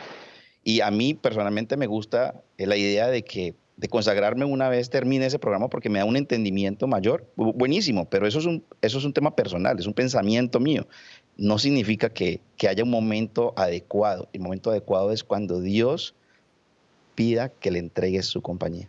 y 0.63 0.81
a 0.81 0.91
mí 0.91 1.13
personalmente 1.13 1.77
me 1.77 1.87
gusta 1.87 2.43
eh, 2.57 2.67
la 2.67 2.77
idea 2.77 3.07
de 3.07 3.23
que 3.23 3.55
de 3.77 3.87
consagrarme 3.87 4.45
una 4.45 4.69
vez 4.69 4.91
termine 4.91 5.25
ese 5.25 5.39
programa 5.39 5.67
porque 5.67 5.89
me 5.89 5.97
da 5.97 6.05
un 6.05 6.15
entendimiento 6.15 6.85
mayor. 6.85 7.25
Buenísimo, 7.35 8.05
pero 8.05 8.27
eso 8.27 8.37
es 8.37 8.45
un, 8.45 8.63
eso 8.81 8.99
es 8.99 9.05
un 9.05 9.13
tema 9.13 9.35
personal, 9.35 9.79
es 9.79 9.87
un 9.87 9.93
pensamiento 9.93 10.59
mío. 10.59 10.87
No 11.35 11.57
significa 11.57 12.09
que, 12.09 12.41
que 12.57 12.67
haya 12.67 12.83
un 12.83 12.91
momento 12.91 13.53
adecuado. 13.55 14.29
El 14.33 14.41
momento 14.41 14.69
adecuado 14.69 15.11
es 15.11 15.23
cuando 15.23 15.61
Dios 15.61 16.13
pida 17.15 17.49
que 17.49 17.71
le 17.71 17.79
entregues 17.79 18.27
su 18.27 18.43
compañía. 18.43 18.87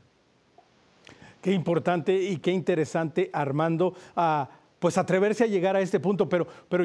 Qué 1.41 1.53
importante 1.53 2.15
y 2.15 2.37
qué 2.37 2.51
interesante, 2.51 3.31
Armando, 3.33 3.95
a 4.15 4.51
pues 4.79 4.99
atreverse 4.99 5.45
a 5.45 5.47
llegar 5.47 5.75
a 5.75 5.81
este 5.81 6.01
punto, 6.01 6.29
pero, 6.29 6.47
pero 6.69 6.85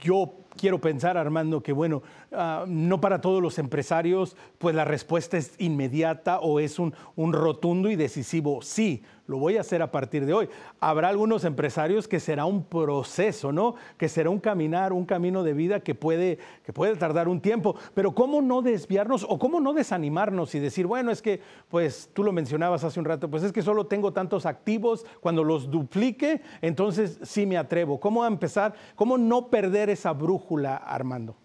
yo 0.00 0.32
quiero 0.56 0.80
pensar, 0.80 1.16
Armando, 1.16 1.62
que 1.62 1.72
bueno, 1.72 2.02
ah, 2.32 2.64
no 2.66 3.00
para 3.00 3.20
todos 3.20 3.42
los 3.42 3.58
empresarios, 3.58 4.36
pues 4.58 4.74
la 4.74 4.84
respuesta 4.84 5.36
es 5.36 5.54
inmediata 5.58 6.40
o 6.40 6.60
es 6.60 6.78
un, 6.78 6.94
un, 7.16 7.32
rotundo 7.32 7.90
y 7.90 7.96
decisivo 7.96 8.62
sí, 8.62 9.02
lo 9.26 9.38
voy 9.38 9.56
a 9.56 9.60
hacer 9.60 9.82
a 9.82 9.90
partir 9.90 10.26
de 10.26 10.34
hoy. 10.34 10.48
Habrá 10.80 11.08
algunos 11.08 11.44
empresarios 11.44 12.08
que 12.08 12.20
será 12.20 12.44
un 12.44 12.64
proceso, 12.64 13.52
¿no? 13.52 13.76
Que 13.96 14.08
será 14.08 14.30
un 14.30 14.40
caminar, 14.40 14.92
un 14.92 15.06
camino 15.06 15.42
de 15.42 15.54
vida 15.54 15.80
que 15.80 15.94
puede, 15.94 16.38
que 16.64 16.72
puede 16.72 16.96
tardar 16.96 17.28
un 17.28 17.40
tiempo, 17.40 17.76
pero 17.94 18.14
¿cómo 18.14 18.42
no 18.42 18.62
desviarnos 18.62 19.24
o 19.28 19.38
cómo 19.38 19.60
no 19.60 19.72
desanimarnos 19.72 20.54
y 20.54 20.58
decir, 20.58 20.86
bueno, 20.86 21.10
es 21.10 21.22
que, 21.22 21.40
pues 21.68 22.10
tú 22.12 22.24
lo 22.24 22.32
mencionabas 22.32 22.84
hace 22.84 22.98
un 22.98 23.06
rato, 23.06 23.30
pues 23.30 23.42
es 23.42 23.52
que 23.52 23.62
solo 23.62 23.86
tengo 23.86 24.12
tantos 24.12 24.44
activos, 24.44 25.06
cuando 25.20 25.44
los 25.44 25.70
duplique, 25.70 26.42
entonces 26.60 27.18
sí 27.22 27.46
me 27.46 27.56
atrevo. 27.56 28.00
¿Cómo 28.00 28.26
empezar? 28.26 28.74
¿Cómo 28.96 29.18
no 29.18 29.48
perder 29.48 29.90
esa 29.90 30.12
brújula? 30.42 30.76
Armando? 30.76 31.36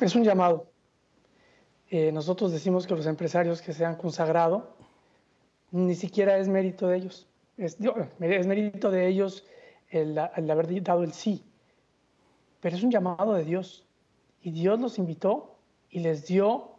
Es 0.00 0.14
un 0.14 0.24
llamado. 0.24 0.66
Eh, 1.90 2.12
nosotros 2.12 2.52
decimos 2.52 2.86
que 2.86 2.94
los 2.94 3.06
empresarios 3.06 3.62
que 3.62 3.72
se 3.72 3.84
han 3.84 3.96
consagrado, 3.96 4.74
ni 5.70 5.94
siquiera 5.94 6.38
es 6.38 6.48
mérito 6.48 6.86
de 6.88 6.98
ellos. 6.98 7.26
Es, 7.56 7.78
mérito 8.18 8.90
de 8.90 9.08
ellos 9.08 9.44
el, 9.90 10.18
el, 10.36 10.50
haber 10.50 10.82
dado 10.82 11.02
el 11.02 11.12
sí. 11.12 11.42
Pero 12.60 12.76
es 12.76 12.82
un 12.82 12.90
llamado 12.90 13.34
de 13.34 13.44
Dios. 13.44 13.84
Y 14.42 14.50
Dios 14.50 14.78
los 14.78 14.98
invitó 14.98 15.56
y 15.90 16.00
les 16.00 16.26
dio 16.26 16.70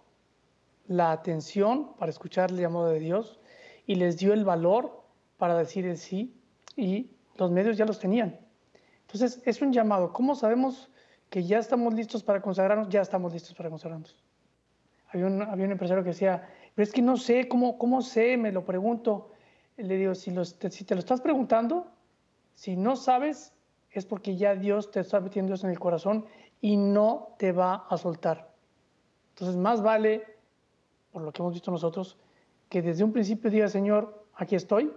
la 0.87 1.11
atención 1.11 1.93
para 1.97 2.11
escuchar 2.11 2.51
el 2.51 2.57
llamado 2.57 2.87
de 2.87 2.99
Dios 2.99 3.39
y 3.85 3.95
les 3.95 4.17
dio 4.17 4.33
el 4.33 4.45
valor 4.45 5.03
para 5.37 5.57
decir 5.57 5.85
el 5.85 5.97
sí 5.97 6.33
y 6.75 7.09
los 7.35 7.51
medios 7.51 7.77
ya 7.77 7.85
los 7.85 7.99
tenían. 7.99 8.39
Entonces 9.01 9.41
es 9.45 9.61
un 9.61 9.73
llamado. 9.73 10.13
¿Cómo 10.13 10.35
sabemos 10.35 10.89
que 11.29 11.43
ya 11.43 11.59
estamos 11.59 11.93
listos 11.93 12.23
para 12.23 12.41
consagrarnos, 12.41 12.89
ya 12.89 13.01
estamos 13.01 13.33
listos 13.33 13.53
para 13.53 13.69
consagrarnos. 13.69 14.15
Había 15.09 15.27
un, 15.27 15.41
había 15.41 15.65
un 15.65 15.71
empresario 15.71 16.03
que 16.03 16.09
decía, 16.09 16.47
pero 16.75 16.83
es 16.83 16.91
que 16.91 17.01
no 17.01 17.17
sé, 17.17 17.47
¿cómo, 17.47 17.77
cómo 17.77 18.01
sé? 18.01 18.37
Me 18.37 18.51
lo 18.51 18.65
pregunto. 18.65 19.31
Le 19.77 19.97
digo, 19.97 20.15
si, 20.15 20.31
te, 20.31 20.69
si 20.69 20.83
te 20.83 20.95
lo 20.95 20.99
estás 20.99 21.21
preguntando, 21.21 21.87
si 22.55 22.75
no 22.75 22.95
sabes, 22.95 23.53
es 23.91 24.05
porque 24.05 24.35
ya 24.35 24.55
Dios 24.55 24.91
te 24.91 24.99
está 24.99 25.19
metiendo 25.19 25.53
eso 25.53 25.65
en 25.67 25.71
el 25.71 25.79
corazón 25.79 26.25
y 26.61 26.77
no 26.77 27.35
te 27.37 27.51
va 27.51 27.87
a 27.89 27.97
soltar. 27.97 28.51
Entonces, 29.29 29.55
más 29.55 29.81
vale, 29.81 30.23
por 31.11 31.21
lo 31.21 31.31
que 31.31 31.41
hemos 31.41 31.53
visto 31.53 31.71
nosotros, 31.71 32.17
que 32.69 32.81
desde 32.81 33.03
un 33.03 33.13
principio 33.13 33.49
diga, 33.49 33.67
Señor, 33.67 34.25
aquí 34.35 34.55
estoy, 34.55 34.91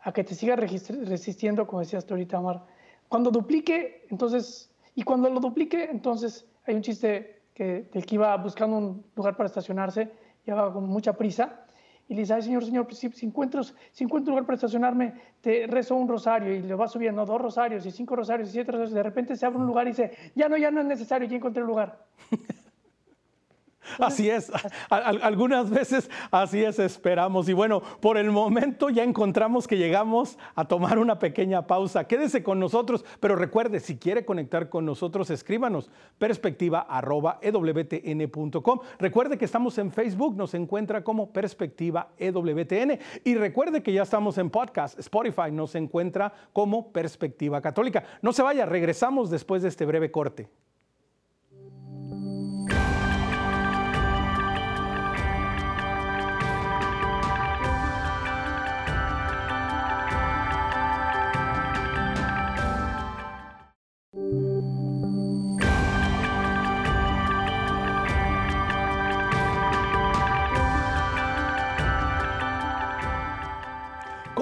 a 0.00 0.12
que 0.12 0.24
te 0.24 0.34
siga 0.34 0.56
resistiendo, 0.56 1.66
como 1.66 1.80
decías 1.80 2.06
tú 2.06 2.14
ahorita, 2.14 2.38
Amar. 2.38 2.64
Cuando 3.08 3.30
duplique, 3.30 4.06
entonces 4.10 4.71
y 4.94 5.02
cuando 5.02 5.28
lo 5.30 5.40
duplique, 5.40 5.88
entonces 5.90 6.46
hay 6.66 6.74
un 6.74 6.82
chiste 6.82 7.42
que, 7.54 7.88
del 7.92 8.06
que 8.06 8.14
iba 8.14 8.36
buscando 8.36 8.76
un 8.76 9.04
lugar 9.16 9.36
para 9.36 9.46
estacionarse, 9.46 10.10
llevaba 10.44 10.72
con 10.72 10.86
mucha 10.86 11.14
prisa, 11.14 11.60
y 12.08 12.14
le 12.14 12.22
dice, 12.22 12.34
ay 12.34 12.42
señor, 12.42 12.64
señor, 12.64 12.86
pues 12.86 12.98
si, 12.98 13.08
si, 13.10 13.26
encuentro, 13.26 13.62
si 13.62 14.04
encuentro 14.04 14.32
lugar 14.32 14.44
para 14.44 14.56
estacionarme, 14.56 15.14
te 15.40 15.66
rezo 15.66 15.94
un 15.94 16.08
rosario, 16.08 16.54
y 16.54 16.60
le 16.60 16.74
va 16.74 16.88
subiendo 16.88 17.24
dos 17.24 17.40
rosarios, 17.40 17.86
y 17.86 17.90
cinco 17.90 18.16
rosarios, 18.16 18.50
y 18.50 18.52
siete 18.52 18.72
rosarios, 18.72 18.92
y 18.92 18.94
de 18.94 19.02
repente 19.02 19.36
se 19.36 19.46
abre 19.46 19.58
un 19.58 19.66
lugar 19.66 19.86
y 19.86 19.90
dice, 19.90 20.12
ya 20.34 20.48
no, 20.48 20.56
ya 20.56 20.70
no 20.70 20.80
es 20.80 20.86
necesario, 20.86 21.28
ya 21.28 21.36
encontré 21.36 21.62
el 21.62 21.68
lugar. 21.68 22.04
Así 23.98 24.30
es, 24.30 24.52
algunas 24.88 25.70
veces 25.70 26.08
así 26.30 26.62
es, 26.62 26.78
esperamos. 26.78 27.48
Y 27.48 27.52
bueno, 27.52 27.82
por 28.00 28.16
el 28.16 28.30
momento 28.30 28.90
ya 28.90 29.02
encontramos 29.02 29.66
que 29.66 29.76
llegamos 29.76 30.38
a 30.54 30.66
tomar 30.66 30.98
una 30.98 31.18
pequeña 31.18 31.66
pausa. 31.66 32.04
Quédese 32.04 32.42
con 32.42 32.60
nosotros, 32.60 33.04
pero 33.20 33.36
recuerde, 33.36 33.80
si 33.80 33.98
quiere 33.98 34.24
conectar 34.24 34.68
con 34.68 34.86
nosotros, 34.86 35.30
escríbanos 35.30 35.90
perspectiva.ewtn.com. 36.18 38.80
Recuerde 38.98 39.38
que 39.38 39.44
estamos 39.44 39.78
en 39.78 39.90
Facebook, 39.90 40.36
nos 40.36 40.54
encuentra 40.54 41.04
como 41.04 41.32
Perspectiva 41.32 42.10
EWTN. 42.18 42.98
Y 43.24 43.34
recuerde 43.34 43.82
que 43.82 43.92
ya 43.92 44.02
estamos 44.02 44.38
en 44.38 44.50
podcast, 44.50 44.98
Spotify 44.98 45.50
nos 45.50 45.74
encuentra 45.74 46.32
como 46.52 46.92
Perspectiva 46.92 47.60
Católica. 47.60 48.04
No 48.22 48.32
se 48.32 48.42
vaya, 48.42 48.66
regresamos 48.66 49.30
después 49.30 49.62
de 49.62 49.68
este 49.68 49.86
breve 49.86 50.10
corte. 50.10 50.48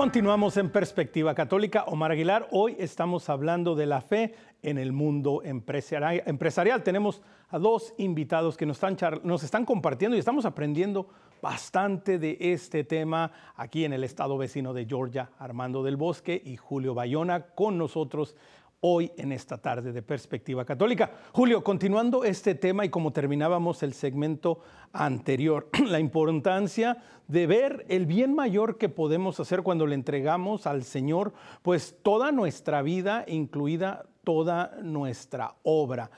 Continuamos 0.00 0.56
en 0.56 0.70
Perspectiva 0.70 1.34
Católica. 1.34 1.84
Omar 1.86 2.12
Aguilar, 2.12 2.48
hoy 2.52 2.74
estamos 2.78 3.28
hablando 3.28 3.74
de 3.74 3.84
la 3.84 4.00
fe 4.00 4.34
en 4.62 4.78
el 4.78 4.92
mundo 4.92 5.42
empresarial. 5.44 6.82
Tenemos 6.82 7.20
a 7.50 7.58
dos 7.58 7.92
invitados 7.98 8.56
que 8.56 8.64
nos 8.64 8.82
están, 8.82 8.96
nos 9.24 9.42
están 9.42 9.66
compartiendo 9.66 10.16
y 10.16 10.18
estamos 10.18 10.46
aprendiendo 10.46 11.06
bastante 11.42 12.18
de 12.18 12.38
este 12.40 12.82
tema 12.82 13.30
aquí 13.56 13.84
en 13.84 13.92
el 13.92 14.02
estado 14.02 14.38
vecino 14.38 14.72
de 14.72 14.86
Georgia, 14.86 15.32
Armando 15.38 15.82
del 15.82 15.98
Bosque 15.98 16.40
y 16.46 16.56
Julio 16.56 16.94
Bayona 16.94 17.48
con 17.48 17.76
nosotros 17.76 18.36
hoy 18.80 19.12
en 19.16 19.32
esta 19.32 19.58
tarde 19.58 19.92
de 19.92 20.02
Perspectiva 20.02 20.64
Católica. 20.64 21.10
Julio, 21.32 21.62
continuando 21.62 22.24
este 22.24 22.54
tema 22.54 22.84
y 22.84 22.88
como 22.88 23.12
terminábamos 23.12 23.82
el 23.82 23.92
segmento 23.92 24.60
anterior, 24.92 25.68
la 25.86 26.00
importancia 26.00 26.96
de 27.28 27.46
ver 27.46 27.84
el 27.88 28.06
bien 28.06 28.34
mayor 28.34 28.78
que 28.78 28.88
podemos 28.88 29.38
hacer 29.38 29.62
cuando 29.62 29.86
le 29.86 29.94
entregamos 29.94 30.66
al 30.66 30.84
Señor, 30.84 31.34
pues 31.62 31.98
toda 32.02 32.32
nuestra 32.32 32.82
vida, 32.82 33.24
incluida 33.28 34.06
toda 34.24 34.78
nuestra 34.82 35.54
obra. 35.62 36.10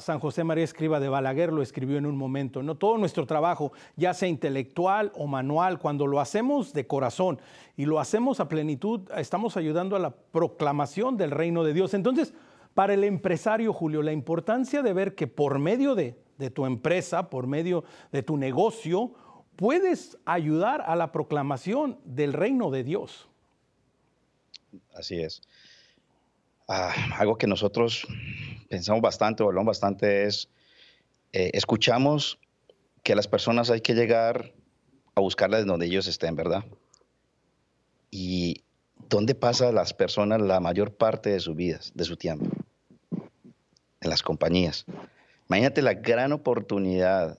San 0.00 0.20
José 0.20 0.44
María 0.44 0.64
Escriba 0.64 1.00
de 1.00 1.08
Balaguer 1.08 1.52
lo 1.52 1.62
escribió 1.62 1.96
en 1.96 2.04
un 2.04 2.16
momento, 2.16 2.62
¿no? 2.62 2.74
Todo 2.74 2.98
nuestro 2.98 3.26
trabajo, 3.26 3.72
ya 3.96 4.12
sea 4.12 4.28
intelectual 4.28 5.10
o 5.14 5.26
manual, 5.26 5.78
cuando 5.78 6.06
lo 6.06 6.20
hacemos 6.20 6.74
de 6.74 6.86
corazón 6.86 7.40
y 7.76 7.86
lo 7.86 7.98
hacemos 7.98 8.40
a 8.40 8.48
plenitud, 8.48 9.00
estamos 9.16 9.56
ayudando 9.56 9.96
a 9.96 9.98
la 9.98 10.10
proclamación 10.10 11.16
del 11.16 11.30
reino 11.30 11.64
de 11.64 11.72
Dios. 11.72 11.94
Entonces, 11.94 12.34
para 12.74 12.92
el 12.92 13.04
empresario, 13.04 13.72
Julio, 13.72 14.02
la 14.02 14.12
importancia 14.12 14.82
de 14.82 14.92
ver 14.92 15.14
que 15.14 15.26
por 15.26 15.58
medio 15.58 15.94
de, 15.94 16.14
de 16.36 16.50
tu 16.50 16.66
empresa, 16.66 17.30
por 17.30 17.46
medio 17.46 17.84
de 18.12 18.22
tu 18.22 18.36
negocio, 18.36 19.12
puedes 19.56 20.18
ayudar 20.26 20.82
a 20.82 20.94
la 20.94 21.10
proclamación 21.10 21.98
del 22.04 22.34
reino 22.34 22.70
de 22.70 22.84
Dios. 22.84 23.28
Así 24.94 25.20
es. 25.20 25.42
Ah, 26.72 26.94
algo 27.18 27.36
que 27.36 27.48
nosotros 27.48 28.06
pensamos 28.68 29.02
bastante, 29.02 29.42
hablamos 29.42 29.66
bastante, 29.66 30.26
es 30.26 30.48
eh, 31.32 31.50
escuchamos 31.52 32.38
que 33.02 33.16
las 33.16 33.26
personas 33.26 33.70
hay 33.70 33.80
que 33.80 33.92
llegar 33.92 34.52
a 35.16 35.20
buscarlas 35.20 35.66
donde 35.66 35.86
ellos 35.86 36.06
estén, 36.06 36.36
¿verdad? 36.36 36.64
Y 38.12 38.62
¿dónde 39.08 39.34
pasa 39.34 39.72
las 39.72 39.92
personas 39.92 40.40
la 40.40 40.60
mayor 40.60 40.94
parte 40.94 41.30
de 41.30 41.40
sus 41.40 41.56
vidas, 41.56 41.90
de 41.96 42.04
su 42.04 42.16
tiempo? 42.16 42.46
En 44.00 44.08
las 44.08 44.22
compañías. 44.22 44.86
Imagínate 45.48 45.82
la 45.82 45.94
gran 45.94 46.32
oportunidad 46.32 47.36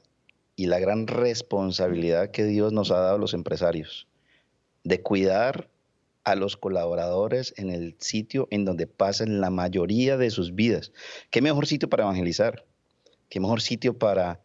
y 0.58 0.66
la 0.66 0.80
gran 0.80 1.08
responsabilidad 1.08 2.32
que 2.32 2.44
Dios 2.44 2.74
nos 2.74 2.92
ha 2.92 3.00
dado 3.00 3.16
a 3.16 3.20
los 3.20 3.34
empresarios 3.34 4.08
de 4.84 5.02
cuidar 5.02 5.71
a 6.24 6.36
los 6.36 6.58
colaboradores 6.58 7.54
en 7.58 7.70
el 7.70 7.96
sitio 8.00 8.48
en 8.52 8.66
donde 8.66 8.88
pasan 8.88 9.42
la 9.42 9.50
mayoría 9.50 10.18
de 10.18 10.30
sus 10.30 10.56
vidas. 10.56 10.92
¿Qué 11.30 11.42
mejor 11.42 11.68
sitio 11.68 11.90
para 11.90 12.04
evangelizar? 12.04 12.66
¿Qué 13.30 13.40
mejor 13.40 13.62
sitio 13.62 13.98
para 13.98 14.42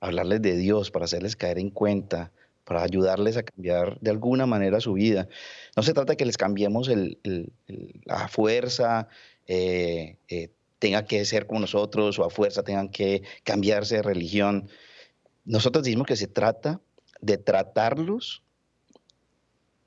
hablarles 0.00 0.42
de 0.42 0.56
Dios, 0.56 0.90
para 0.90 1.04
hacerles 1.04 1.36
caer 1.36 1.58
en 1.58 1.70
cuenta, 1.70 2.32
para 2.64 2.82
ayudarles 2.82 3.36
a 3.36 3.42
cambiar 3.42 3.98
de 4.00 4.10
alguna 4.10 4.46
manera 4.46 4.80
su 4.80 4.94
vida? 4.94 5.28
No 5.76 5.82
se 5.82 5.92
trata 5.92 6.14
de 6.14 6.16
que 6.16 6.26
les 6.26 6.36
cambiemos 6.36 6.90
la 8.04 8.28
fuerza, 8.28 9.08
eh, 9.46 10.16
eh, 10.28 10.50
tenga 10.78 11.04
que 11.04 11.24
ser 11.24 11.46
como 11.46 11.60
nosotros 11.60 12.18
o 12.18 12.24
a 12.24 12.30
fuerza 12.30 12.62
tengan 12.62 12.88
que 12.88 13.22
cambiarse 13.44 13.96
de 13.96 14.02
religión. 14.02 14.68
Nosotros 15.44 15.84
decimos 15.84 16.06
que 16.06 16.16
se 16.16 16.26
trata 16.26 16.80
de 17.20 17.36
tratarlos 17.36 18.42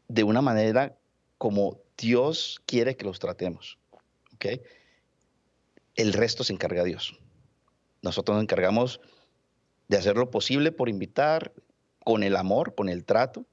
de 0.08 0.23
una 0.23 0.41
manera 0.41 0.95
como 1.43 1.82
Dios 1.97 2.62
quiere 2.65 2.95
que 2.95 3.03
los 3.03 3.19
tratemos. 3.19 3.77
¿okay? 4.34 4.62
El 5.93 6.13
resto 6.13 6.45
se 6.45 6.53
encarga 6.53 6.86
Dios. 6.86 7.19
Nosotros 8.01 8.38
nos 8.38 8.43
encargamos 8.43 9.01
de 9.89 9.97
hacer 9.97 10.15
lo 10.15 10.32
posible 10.32 10.71
por 10.71 10.88
invitar, 10.88 11.51
con 11.99 12.23
el 12.23 12.38
amor, 12.38 12.75
con 12.75 12.88
el 12.88 13.03
trato, 13.03 13.45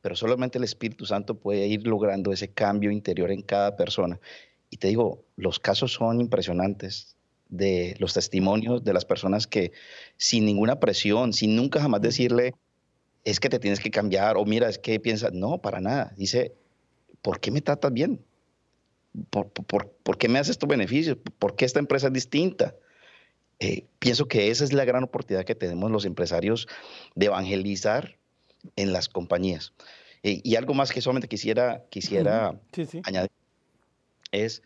pero 0.00 0.16
solamente 0.16 0.58
el 0.58 0.64
Espíritu 0.64 1.06
Santo 1.06 1.38
puede 1.38 1.68
ir 1.68 1.86
logrando 1.86 2.32
ese 2.32 2.48
cambio 2.48 2.90
interior 2.90 3.30
en 3.30 3.42
cada 3.42 3.76
persona. 3.76 4.18
Y 4.68 4.78
te 4.78 4.88
digo, 4.88 5.24
los 5.36 5.60
casos 5.60 5.92
son 5.92 6.20
impresionantes 6.20 7.14
de 7.48 7.94
los 8.00 8.14
testimonios 8.14 8.82
de 8.82 8.92
las 8.92 9.04
personas 9.04 9.46
que 9.46 9.70
sin 10.16 10.44
ninguna 10.44 10.80
presión, 10.80 11.32
sin 11.32 11.54
nunca 11.54 11.80
jamás 11.80 12.00
decirle, 12.00 12.54
es 13.22 13.38
que 13.38 13.48
te 13.48 13.60
tienes 13.60 13.78
que 13.78 13.92
cambiar 13.92 14.36
o 14.38 14.44
mira, 14.44 14.68
es 14.68 14.80
que 14.80 14.98
piensas, 14.98 15.32
no, 15.32 15.58
para 15.58 15.80
nada. 15.80 16.12
Dice, 16.16 16.56
¿por 17.22 17.40
qué 17.40 17.50
me 17.50 17.60
tratas 17.60 17.92
bien? 17.92 18.24
¿Por, 19.30 20.18
qué 20.18 20.28
me 20.28 20.38
haces 20.38 20.52
estos 20.52 20.68
beneficios? 20.68 21.16
¿Por 21.38 21.56
qué 21.56 21.64
esta 21.64 21.78
empresa 21.78 22.08
es 22.08 22.12
distinta? 22.12 22.74
Eh, 23.58 23.86
pienso 23.98 24.28
que 24.28 24.50
esa 24.50 24.64
es 24.64 24.72
la 24.72 24.84
gran 24.84 25.02
oportunidad 25.02 25.44
que 25.44 25.54
tenemos 25.54 25.90
los 25.90 26.04
empresarios 26.04 26.68
de 27.14 27.26
evangelizar 27.26 28.16
en 28.76 28.92
las 28.92 29.08
compañías. 29.08 29.72
Eh, 30.22 30.40
y 30.44 30.56
algo 30.56 30.74
más 30.74 30.92
que 30.92 31.00
solamente 31.00 31.28
quisiera, 31.28 31.84
quisiera 31.90 32.60
añadir 33.04 33.30
es 34.30 34.62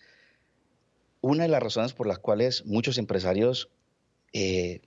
una 1.20 1.44
de 1.44 1.48
las 1.48 1.62
razones 1.62 1.92
por 1.92 2.06
las 2.06 2.18
cuales 2.18 2.66
muchos 2.66 2.98
empresarios 2.98 3.68
eh, 4.32 4.80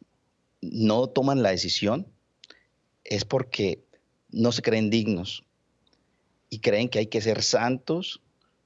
no 0.61 1.07
toman 1.07 1.43
la 1.43 1.51
decisión 1.51 2.07
es 3.03 3.25
porque 3.25 3.83
no 4.29 4.51
se 4.51 4.61
creen 4.61 4.89
dignos 4.89 5.45
y 6.55 6.59
creen 6.59 6.87
que 6.87 6.99
hay 6.99 7.07
que 7.07 7.19
ser 7.19 7.43
santos 7.43 8.21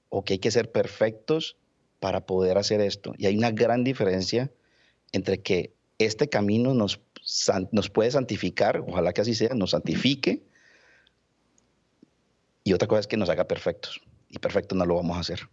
o 0.09 0.23
que 0.23 0.33
hay 0.33 0.39
que 0.39 0.51
ser 0.51 0.71
perfectos 0.71 1.57
para 1.99 2.27
poder 2.27 2.59
hacer 2.59 2.81
esto. 2.81 3.15
Y 3.17 3.25
hay 3.25 3.35
una 3.35 3.49
gran 3.49 3.83
diferencia 3.83 4.51
entre 5.11 5.41
que 5.41 5.73
este 5.97 6.29
camino 6.29 6.75
nos, 6.75 7.01
nos 7.71 7.89
puede 7.89 8.11
santificar, 8.11 8.83
ojalá 8.87 9.11
que 9.11 9.21
así 9.21 9.33
sea, 9.33 9.55
nos 9.55 9.71
santifique, 9.71 10.43
y 12.63 12.73
otra 12.73 12.87
cosa 12.87 12.99
es 12.99 13.07
que 13.07 13.17
nos 13.17 13.27
haga 13.31 13.47
perfectos. 13.47 14.01
Y 14.29 14.37
perfectos 14.37 14.77
no 14.77 14.85
lo 14.85 14.95
vamos 14.95 15.17
a 15.17 15.21
hacer. 15.21 15.49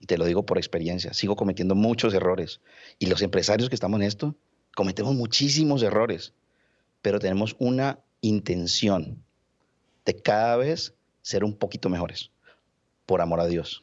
Y 0.00 0.06
te 0.06 0.18
lo 0.18 0.24
digo 0.24 0.44
por 0.44 0.58
experiencia, 0.58 1.14
sigo 1.14 1.36
cometiendo 1.36 1.76
muchos 1.76 2.14
errores. 2.14 2.60
Y 2.98 3.06
los 3.06 3.22
empresarios 3.22 3.68
que 3.68 3.76
estamos 3.76 4.00
en 4.00 4.08
esto, 4.08 4.34
cometemos 4.74 5.14
muchísimos 5.14 5.84
errores, 5.84 6.32
pero 7.00 7.20
tenemos 7.20 7.54
una 7.60 8.00
intención 8.22 9.22
de 10.04 10.16
cada 10.20 10.56
vez 10.56 10.95
ser 11.26 11.42
un 11.42 11.56
poquito 11.56 11.88
mejores, 11.88 12.30
por 13.04 13.20
amor 13.20 13.40
a 13.40 13.46
Dios. 13.46 13.82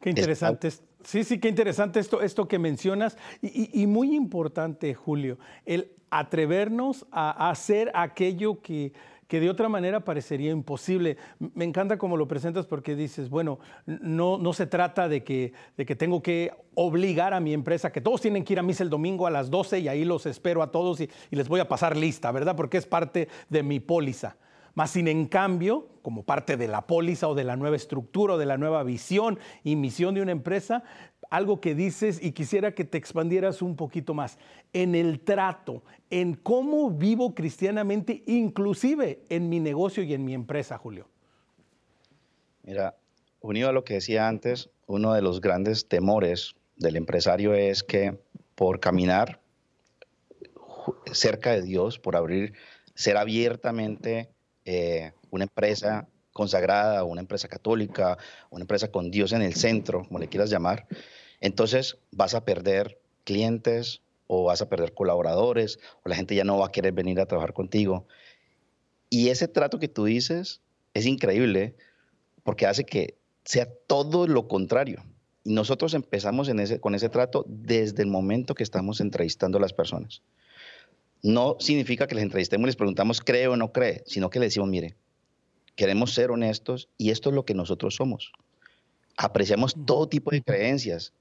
Qué 0.00 0.08
interesante. 0.08 0.70
sí, 1.04 1.24
sí, 1.24 1.38
qué 1.38 1.48
interesante 1.50 2.00
esto, 2.00 2.22
esto 2.22 2.48
que 2.48 2.58
mencionas. 2.58 3.18
Y, 3.42 3.86
muy 3.86 4.16
importante, 4.16 4.94
Julio, 4.94 5.38
el 5.66 5.92
atrevernos 6.08 7.04
a 7.12 7.50
hacer 7.50 7.92
aquello 7.94 8.62
que, 8.62 8.94
que 9.28 9.40
de 9.40 9.50
otra 9.50 9.68
manera 9.68 10.00
parecería 10.06 10.52
imposible. 10.52 11.18
Me 11.38 11.66
encanta 11.66 11.98
cómo 11.98 12.16
lo 12.16 12.26
presentas 12.26 12.64
porque 12.64 12.96
dices, 12.96 13.28
bueno, 13.28 13.58
no, 13.84 14.38
no 14.38 14.54
se 14.54 14.66
trata 14.66 15.10
de 15.10 15.22
que, 15.22 15.52
de 15.76 15.84
que 15.84 15.96
tengo 15.96 16.22
que 16.22 16.54
obligar 16.74 17.34
a 17.34 17.40
mi 17.40 17.52
empresa, 17.52 17.92
que 17.92 18.00
todos 18.00 18.22
tienen 18.22 18.42
que 18.42 18.54
ir 18.54 18.58
a 18.58 18.62
misa 18.62 18.82
el 18.82 18.88
domingo 18.88 19.26
a 19.26 19.30
las 19.30 19.50
12 19.50 19.80
y 19.80 19.88
ahí 19.88 20.06
los 20.06 20.24
espero 20.24 20.62
a 20.62 20.72
todos 20.72 21.02
y, 21.02 21.10
y 21.30 21.36
les 21.36 21.46
voy 21.46 21.60
a 21.60 21.68
pasar 21.68 21.94
lista, 21.94 22.32
¿verdad? 22.32 22.56
Porque 22.56 22.78
es 22.78 22.86
parte 22.86 23.28
de 23.50 23.62
mi 23.62 23.80
póliza. 23.80 24.38
Más 24.74 24.92
sin 24.92 25.08
en 25.08 25.26
cambio, 25.26 25.88
como 26.02 26.24
parte 26.24 26.56
de 26.56 26.68
la 26.68 26.86
póliza 26.86 27.28
o 27.28 27.34
de 27.34 27.44
la 27.44 27.56
nueva 27.56 27.76
estructura 27.76 28.34
o 28.34 28.38
de 28.38 28.46
la 28.46 28.56
nueva 28.56 28.82
visión 28.82 29.38
y 29.64 29.76
misión 29.76 30.14
de 30.14 30.22
una 30.22 30.32
empresa, 30.32 30.82
algo 31.30 31.60
que 31.60 31.74
dices 31.74 32.22
y 32.22 32.32
quisiera 32.32 32.74
que 32.74 32.84
te 32.84 32.98
expandieras 32.98 33.62
un 33.62 33.76
poquito 33.76 34.14
más, 34.14 34.38
en 34.72 34.94
el 34.94 35.20
trato, 35.20 35.82
en 36.10 36.34
cómo 36.34 36.90
vivo 36.90 37.34
cristianamente, 37.34 38.22
inclusive 38.26 39.22
en 39.28 39.48
mi 39.48 39.60
negocio 39.60 40.02
y 40.02 40.14
en 40.14 40.24
mi 40.24 40.34
empresa, 40.34 40.76
Julio. 40.78 41.08
Mira, 42.64 42.96
unido 43.40 43.68
a 43.68 43.72
lo 43.72 43.84
que 43.84 43.94
decía 43.94 44.28
antes, 44.28 44.70
uno 44.86 45.14
de 45.14 45.22
los 45.22 45.40
grandes 45.40 45.88
temores 45.88 46.54
del 46.76 46.96
empresario 46.96 47.54
es 47.54 47.82
que 47.82 48.18
por 48.54 48.80
caminar 48.80 49.40
cerca 51.12 51.52
de 51.52 51.62
Dios, 51.62 51.98
por 51.98 52.16
abrir, 52.16 52.54
ser 52.94 53.16
abiertamente 53.16 54.31
eh, 54.64 55.12
una 55.30 55.44
empresa 55.44 56.08
consagrada, 56.32 57.04
una 57.04 57.20
empresa 57.20 57.48
católica, 57.48 58.18
una 58.50 58.62
empresa 58.62 58.90
con 58.90 59.10
Dios 59.10 59.32
en 59.32 59.42
el 59.42 59.54
centro, 59.54 60.04
como 60.06 60.18
le 60.18 60.28
quieras 60.28 60.50
llamar, 60.50 60.86
entonces 61.40 61.98
vas 62.10 62.34
a 62.34 62.44
perder 62.44 62.98
clientes 63.24 64.02
o 64.26 64.44
vas 64.44 64.62
a 64.62 64.68
perder 64.68 64.94
colaboradores 64.94 65.78
o 66.02 66.08
la 66.08 66.16
gente 66.16 66.34
ya 66.34 66.44
no 66.44 66.58
va 66.58 66.66
a 66.66 66.72
querer 66.72 66.92
venir 66.92 67.20
a 67.20 67.26
trabajar 67.26 67.52
contigo. 67.52 68.06
Y 69.10 69.28
ese 69.28 69.48
trato 69.48 69.78
que 69.78 69.88
tú 69.88 70.04
dices 70.04 70.62
es 70.94 71.06
increíble 71.06 71.74
porque 72.44 72.66
hace 72.66 72.84
que 72.84 73.18
sea 73.44 73.68
todo 73.86 74.26
lo 74.26 74.48
contrario. 74.48 75.04
Y 75.44 75.52
nosotros 75.52 75.92
empezamos 75.94 76.50
con 76.80 76.94
ese 76.94 77.08
trato 77.08 77.44
desde 77.48 78.02
el 78.02 78.08
momento 78.08 78.54
que 78.54 78.62
estamos 78.62 79.00
entrevistando 79.00 79.58
a 79.58 79.60
las 79.60 79.72
personas 79.72 80.22
no 81.22 81.56
significa 81.60 82.06
que 82.06 82.14
les 82.14 82.24
entrevistemos 82.24 82.66
y 82.66 82.68
les 82.68 82.76
preguntamos 82.76 83.20
cree 83.20 83.48
o 83.48 83.56
no 83.56 83.72
cree, 83.72 84.02
sino 84.06 84.28
que 84.30 84.40
le 84.40 84.46
decimos, 84.46 84.68
mire, 84.68 84.96
queremos 85.76 86.12
ser 86.12 86.30
honestos 86.30 86.88
y 86.98 87.10
esto 87.10 87.30
es 87.30 87.34
lo 87.34 87.44
que 87.44 87.54
nosotros 87.54 87.94
somos. 87.94 88.32
Apreciamos 89.16 89.76
todo 89.86 90.08
tipo 90.08 90.30
de 90.30 90.42
creencias, 90.42 91.12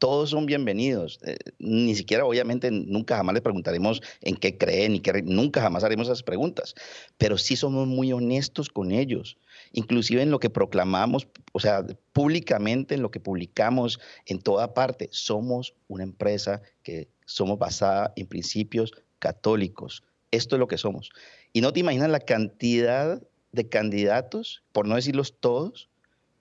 todos 0.00 0.30
son 0.30 0.46
bienvenidos. 0.46 1.20
Eh, 1.24 1.36
ni 1.58 1.94
siquiera, 1.94 2.24
obviamente, 2.24 2.70
nunca 2.70 3.16
jamás 3.16 3.34
le 3.34 3.42
preguntaremos 3.42 4.00
en 4.22 4.36
qué 4.36 4.56
creen 4.56 4.94
y 4.94 5.00
qué, 5.00 5.22
nunca 5.22 5.60
jamás 5.60 5.84
haremos 5.84 6.06
esas 6.06 6.22
preguntas, 6.22 6.74
pero 7.18 7.36
sí 7.36 7.54
somos 7.54 7.86
muy 7.86 8.12
honestos 8.12 8.70
con 8.70 8.92
ellos, 8.92 9.36
inclusive 9.72 10.22
en 10.22 10.30
lo 10.30 10.40
que 10.40 10.48
proclamamos, 10.48 11.28
o 11.52 11.60
sea, 11.60 11.84
públicamente 12.14 12.94
en 12.94 13.02
lo 13.02 13.10
que 13.10 13.20
publicamos 13.20 14.00
en 14.24 14.40
toda 14.40 14.72
parte. 14.72 15.08
Somos 15.12 15.74
una 15.86 16.04
empresa 16.04 16.62
que 16.82 17.10
somos 17.26 17.58
basada 17.58 18.12
en 18.16 18.26
principios 18.26 18.92
católicos. 19.20 20.02
Esto 20.32 20.56
es 20.56 20.60
lo 20.60 20.66
que 20.66 20.78
somos. 20.78 21.10
Y 21.52 21.60
no 21.60 21.72
te 21.72 21.80
imaginas 21.80 22.10
la 22.10 22.20
cantidad 22.20 23.22
de 23.52 23.68
candidatos, 23.68 24.64
por 24.72 24.86
no 24.86 24.96
decirlos 24.96 25.36
todos, 25.38 25.88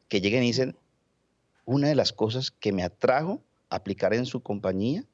que 0.08 0.22
lleguen 0.22 0.44
y 0.44 0.48
dicen, 0.48 0.76
una 1.66 1.88
de 1.88 1.96
las 1.96 2.14
cosas 2.14 2.50
que 2.50 2.72
me 2.72 2.84
atrajo 2.84 3.44
aplicar 3.70 4.16
en 4.16 4.26
su 4.26 4.42
compañía 4.42 5.06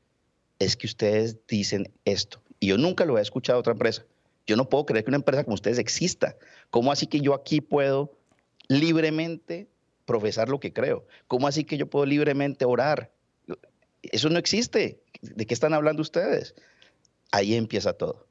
es 0.59 0.77
que 0.77 0.87
ustedes 0.87 1.37
dicen 1.47 1.91
esto. 2.05 2.41
Y 2.59 2.67
yo 2.67 2.77
nunca 2.77 3.05
lo 3.05 3.17
he 3.17 3.21
escuchado 3.21 3.57
a 3.57 3.59
otra 3.59 3.73
empresa. 3.73 4.05
Yo 4.47 4.55
no 4.55 4.69
puedo 4.69 4.85
creer 4.85 5.03
que 5.03 5.09
una 5.09 5.17
empresa 5.17 5.43
como 5.43 5.55
ustedes 5.55 5.79
exista. 5.79 6.37
¿Cómo 6.69 6.91
así 6.91 7.07
que 7.07 7.19
yo 7.19 7.33
aquí 7.33 7.61
puedo 7.61 8.17
libremente 8.67 9.67
profesar 10.05 10.49
lo 10.49 10.59
que 10.59 10.71
creo? 10.71 11.05
¿Cómo 11.27 11.47
así 11.47 11.63
que 11.63 11.77
yo 11.77 11.89
puedo 11.89 12.05
libremente 12.05 12.63
orar? 12.63 13.11
Eso 14.03 14.29
no 14.29 14.37
existe. 14.37 15.01
¿De 15.21 15.45
qué 15.45 15.53
están 15.53 15.73
hablando 15.73 16.01
ustedes? 16.01 16.55
Ahí 17.35 17.53
empieza 17.55 17.91
todo. 17.91 18.27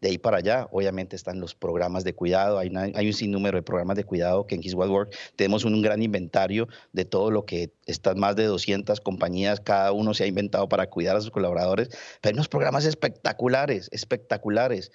De 0.00 0.08
ahí 0.08 0.18
para 0.18 0.38
allá, 0.38 0.66
obviamente, 0.72 1.14
están 1.14 1.38
los 1.38 1.54
programas 1.54 2.02
de 2.02 2.16
cuidado. 2.16 2.58
Hay, 2.58 2.68
un 3.06 3.12
sinnúmero 3.12 3.58
de 3.58 3.62
programas 3.62 3.96
de 3.96 4.02
cuidado 4.02 4.44
que 4.44 4.56
en 4.56 4.60
His 4.64 4.74
Work 4.74 5.14
tenemos 5.36 5.64
un, 5.64 5.80
gran 5.82 6.02
inventario 6.02 6.66
de 6.92 7.04
todo 7.04 7.30
lo 7.30 7.44
que 7.44 7.72
están 7.86 8.18
más 8.18 8.34
de 8.34 8.46
200 8.46 9.00
compañías, 9.02 9.60
cada 9.60 9.92
uno 9.92 10.14
se 10.14 10.24
ha 10.24 10.26
inventado 10.26 10.68
para 10.68 10.90
cuidar 10.90 11.14
a 11.14 11.20
sus 11.20 11.30
colaboradores. 11.30 11.90
Pero 12.20 12.30
hay 12.30 12.32
unos 12.32 12.48
programas 12.48 12.84
espectaculares, 12.86 13.88
espectaculares. 13.92 14.90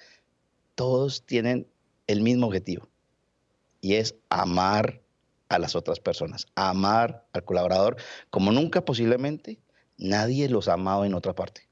Todos 0.76 1.26
tienen 1.26 1.66
el 2.08 2.20
mismo 2.20 2.47
objetivo 2.47 2.89
y 3.80 3.93
es 3.93 4.16
amar 4.28 5.01
a 5.47 5.60
las 5.60 5.78
otras 5.78 6.01
personas, 6.01 6.45
amar 6.56 7.26
al 7.32 7.45
colaborador 7.45 7.95
como 8.30 8.51
nunca 8.51 8.84
posiblemente 8.84 9.60
nadie 9.97 10.49
los 10.49 10.68
ha 10.68 10.74
amado 10.74 11.06
en 11.06 11.14
otra 11.14 11.34
parte. 11.34 11.64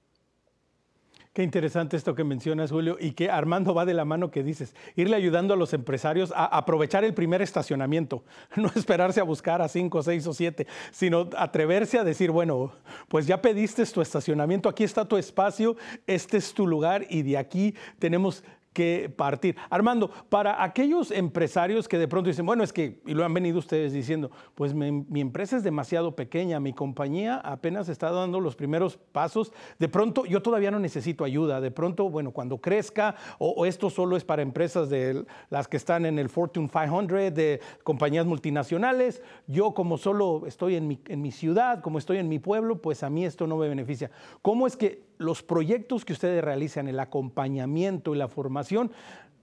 Qué 1.34 1.42
interesante 1.42 1.98
esto 1.98 2.14
que 2.14 2.24
mencionas, 2.24 2.70
Julio, 2.70 2.96
y 3.00 3.14
que 3.14 3.32
Armando 3.32 3.74
va 3.74 3.86
de 3.86 3.96
la 3.96 4.06
mano 4.06 4.30
que 4.30 4.44
dices, 4.44 4.76
irle 4.96 5.16
ayudando 5.16 5.56
a 5.56 5.58
los 5.58 5.74
empresarios 5.74 6.32
a 6.36 6.46
aprovechar 6.46 7.04
el 7.04 7.16
primer 7.16 7.42
estacionamiento, 7.42 8.24
no 8.56 8.70
esperarse 8.76 9.20
a 9.20 9.24
buscar 9.24 9.60
a 9.60 9.68
cinco, 9.68 10.04
seis 10.04 10.28
o 10.28 10.34
siete, 10.34 10.68
sino 10.92 11.28
atreverse 11.36 11.98
a 11.98 12.04
decir, 12.04 12.30
bueno, 12.30 12.74
pues 13.08 13.26
ya 13.26 13.42
pediste 13.42 13.84
tu 13.88 14.02
estacionamiento, 14.02 14.70
aquí 14.70 14.84
está 14.84 15.06
tu 15.06 15.18
espacio, 15.18 15.76
este 16.06 16.38
es 16.38 16.54
tu 16.54 16.68
lugar 16.68 17.08
y 17.10 17.24
de 17.24 17.40
aquí 17.40 17.74
tenemos 17.98 18.44
que 18.74 19.14
partir. 19.16 19.56
Armando, 19.70 20.10
para 20.30 20.64
aquellos 20.64 21.12
empresarios 21.12 21.88
que 21.88 21.98
de 21.98 22.08
pronto 22.08 22.30
dicen, 22.30 22.46
bueno, 22.46 22.64
es 22.64 22.74
que, 22.74 23.00
y 23.06 23.14
lo 23.14 23.24
han 23.24 23.34
venido 23.34 23.60
ustedes 23.60 23.94
diciendo, 23.94 24.32
pues 24.56 24.74
mi, 24.74 25.22
empresa 25.22 25.56
es 25.56 25.64
demasiado 25.64 26.16
pequeña, 26.16 26.60
mi 26.60 26.74
compañía 26.74 27.38
apenas 27.38 27.88
está 27.90 28.12
dando 28.12 28.40
los 28.40 28.56
primeros 28.56 28.98
pasos, 28.98 29.54
de 29.80 29.88
pronto 29.88 30.26
yo 30.26 30.42
todavía 30.42 30.72
no 30.72 30.80
necesito 30.80 31.24
ayuda, 31.24 31.62
de 31.62 31.72
pronto, 31.72 32.10
bueno, 32.10 32.32
cuando 32.32 32.58
crezca, 32.58 33.16
o, 33.40 33.66
esto 33.66 33.90
solo 33.90 34.18
es 34.18 34.24
para 34.26 34.42
empresas 34.42 34.90
de 34.90 35.26
las 35.50 35.68
que 35.68 35.78
están 35.78 36.06
en 36.06 36.20
el 36.20 36.30
Fortune 36.30 36.70
500, 36.70 37.34
de 37.34 37.62
compañías 37.84 38.26
multinacionales, 38.26 39.22
yo 39.48 39.74
como 39.74 39.98
solo 39.98 40.44
estoy 40.48 40.76
en 40.76 40.88
mi, 40.88 41.32
ciudad, 41.32 41.82
como 41.82 41.98
estoy 41.98 42.18
en 42.18 42.30
mi 42.30 42.40
pueblo, 42.40 42.82
pues 42.82 43.04
a 43.04 43.10
mí 43.10 43.26
esto 43.26 43.48
no 43.48 43.58
me 43.58 43.68
beneficia. 43.68 44.12
¿Cómo 44.42 44.68
es 44.68 44.76
que 44.76 45.04
los 45.24 45.42
proyectos 45.42 46.06
que 46.06 46.14
ustedes 46.14 46.44
realizan, 46.44 46.88
el 46.88 47.00
acompañamiento 47.00 48.14
y 48.14 48.18
la 48.18 48.28
formación, 48.28 48.92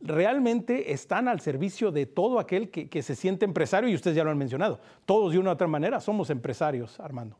realmente 0.00 0.92
están 0.92 1.28
al 1.28 1.40
servicio 1.40 1.90
de 1.90 2.06
todo 2.06 2.38
aquel 2.38 2.70
que, 2.70 3.02
se 3.02 3.14
siente 3.14 3.44
empresario 3.44 3.88
y 3.88 3.94
ustedes 3.94 4.16
ya 4.16 4.24
lo 4.24 4.30
han 4.30 4.38
mencionado. 4.38 4.80
Todos 5.04 5.32
de 5.32 5.38
una 5.38 5.50
u 5.50 5.52
otra 5.54 5.66
manera 5.66 6.00
somos 6.00 6.30
empresarios, 6.30 7.00
Armando. 7.00 7.36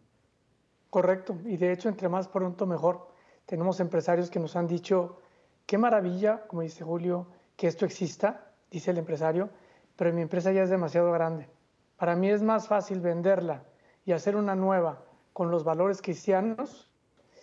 Correcto, 0.91 1.39
y 1.45 1.57
de 1.57 1.73
hecho 1.73 1.89
entre 1.89 2.09
más 2.09 2.29
pronto 2.29 2.67
mejor. 2.67 3.09
Tenemos 3.47 3.81
empresarios 3.81 4.31
que 4.31 4.41
nos 4.41 4.57
han 4.57 4.67
dicho, 4.67 5.21
qué 5.67 5.79
maravilla, 5.79 6.47
como 6.47 6.63
dice 6.63 6.85
Julio, 6.85 7.29
que 7.57 7.67
esto 7.67 7.85
exista, 7.85 8.53
dice 8.71 8.91
el 8.91 8.99
empresario, 8.99 9.51
pero 9.97 10.13
mi 10.13 10.23
empresa 10.23 10.53
ya 10.53 10.63
es 10.63 10.71
demasiado 10.71 11.13
grande. 11.13 11.49
Para 11.97 12.17
mí 12.17 12.29
es 12.29 12.43
más 12.43 12.69
fácil 12.69 13.01
venderla 13.01 13.65
y 14.05 14.13
hacer 14.13 14.37
una 14.37 14.55
nueva 14.55 15.05
con 15.33 15.51
los 15.51 15.65
valores 15.65 16.01
cristianos 16.03 16.90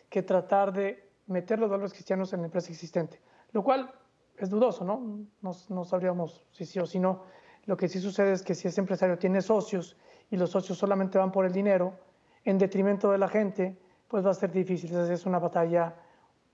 que 0.09 0.23
tratar 0.23 0.73
de 0.73 1.09
meter 1.27 1.59
los 1.59 1.69
valores 1.69 1.93
cristianos 1.93 2.33
en 2.33 2.41
la 2.41 2.45
empresa 2.45 2.71
existente, 2.71 3.21
lo 3.51 3.63
cual 3.63 3.93
es 4.37 4.49
dudoso, 4.49 4.85
¿no? 4.85 5.25
No, 5.41 5.83
sabríamos 5.83 6.45
si 6.51 6.65
sí 6.65 6.79
o 6.79 6.85
si 6.85 6.99
no. 6.99 7.23
Lo 7.65 7.75
que 7.75 7.87
sí 7.87 7.99
sucede 7.99 8.31
es 8.31 8.43
que 8.43 8.55
si 8.55 8.67
ese 8.67 8.79
empresario 8.79 9.17
tiene 9.17 9.41
socios 9.41 9.97
y 10.29 10.37
los 10.37 10.51
socios 10.51 10.77
solamente 10.77 11.17
van 11.17 11.31
por 11.31 11.45
el 11.45 11.51
dinero, 11.51 11.93
en 12.45 12.57
detrimento 12.57 13.11
de 13.11 13.17
la 13.17 13.27
gente, 13.27 13.77
pues 14.07 14.25
va 14.25 14.29
a 14.31 14.33
ser 14.33 14.51
difícil. 14.51 14.95
es 14.95 15.25
una 15.25 15.39
batalla 15.39 15.95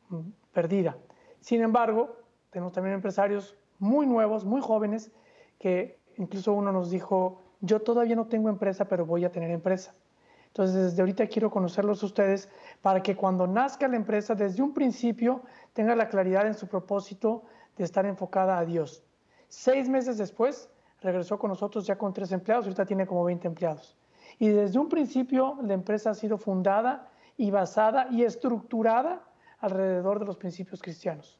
mm, 0.09 0.21
perdida. 0.53 0.97
Sin 1.39 1.61
embargo, 1.61 2.17
tenemos 2.49 2.73
también 2.73 2.95
empresarios 2.95 3.55
muy 3.79 4.07
nuevos, 4.07 4.45
muy 4.45 4.61
jóvenes, 4.61 5.11
que 5.59 5.99
incluso 6.17 6.53
uno 6.53 6.71
nos 6.71 6.89
dijo, 6.89 7.41
yo 7.59 7.81
todavía 7.81 8.15
no 8.15 8.27
tengo 8.27 8.49
empresa, 8.49 8.85
pero 8.85 9.05
voy 9.05 9.25
a 9.25 9.31
tener 9.31 9.51
empresa. 9.51 9.93
Entonces, 10.53 10.83
desde 10.83 11.01
ahorita 11.01 11.25
quiero 11.25 11.49
conocerlos 11.49 12.03
a 12.03 12.05
ustedes 12.05 12.47
para 12.83 13.01
que 13.01 13.15
cuando 13.15 13.47
nazca 13.47 13.87
la 13.87 13.95
empresa, 13.95 14.35
desde 14.35 14.61
un 14.61 14.71
principio, 14.71 15.41
tenga 15.73 15.95
la 15.95 16.09
claridad 16.09 16.45
en 16.45 16.53
su 16.53 16.67
propósito 16.67 17.41
de 17.75 17.83
estar 17.83 18.05
enfocada 18.05 18.59
a 18.59 18.63
Dios. 18.63 19.03
Seis 19.47 19.89
meses 19.89 20.19
después, 20.19 20.69
regresó 21.01 21.39
con 21.39 21.49
nosotros 21.49 21.87
ya 21.87 21.97
con 21.97 22.13
tres 22.13 22.31
empleados, 22.31 22.65
ahorita 22.65 22.85
tiene 22.85 23.07
como 23.07 23.23
20 23.23 23.47
empleados. 23.47 23.97
Y 24.37 24.49
desde 24.49 24.77
un 24.77 24.89
principio, 24.89 25.57
la 25.63 25.73
empresa 25.73 26.11
ha 26.11 26.13
sido 26.13 26.37
fundada 26.37 27.09
y 27.35 27.49
basada 27.49 28.07
y 28.11 28.21
estructurada 28.21 29.23
alrededor 29.59 30.19
de 30.19 30.25
los 30.25 30.37
principios 30.37 30.83
cristianos. 30.83 31.39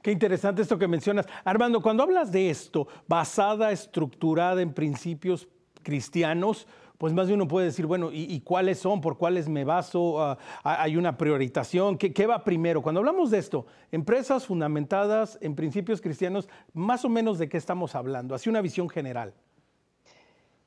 Qué 0.00 0.10
interesante 0.10 0.62
esto 0.62 0.78
que 0.78 0.88
mencionas. 0.88 1.26
Armando, 1.44 1.82
cuando 1.82 2.02
hablas 2.02 2.32
de 2.32 2.48
esto, 2.48 2.88
basada, 3.06 3.72
estructurada 3.72 4.62
en 4.62 4.72
principios 4.72 5.48
cristianos, 5.82 6.66
pues 7.00 7.14
más 7.14 7.28
de 7.28 7.32
uno 7.32 7.48
puede 7.48 7.64
decir, 7.64 7.86
bueno, 7.86 8.10
¿y, 8.12 8.38
cuáles 8.42 8.78
son? 8.78 9.00
¿Por 9.00 9.16
cuáles 9.16 9.48
me 9.48 9.64
baso? 9.64 10.20
Ah, 10.20 10.36
¿Hay 10.62 10.98
una 10.98 11.16
priorización? 11.16 11.96
¿Qué, 11.96 12.12
¿Qué, 12.12 12.26
va 12.26 12.44
primero? 12.44 12.82
Cuando 12.82 12.98
hablamos 12.98 13.30
de 13.30 13.38
esto, 13.38 13.64
empresas 13.90 14.44
fundamentadas 14.44 15.38
en 15.40 15.56
principios 15.56 16.02
cristianos, 16.02 16.46
más 16.74 17.06
o 17.06 17.08
menos 17.08 17.38
de 17.38 17.48
qué 17.48 17.56
estamos 17.56 17.94
hablando, 17.94 18.34
así 18.34 18.50
una 18.50 18.60
visión 18.60 18.90
general. 18.90 19.32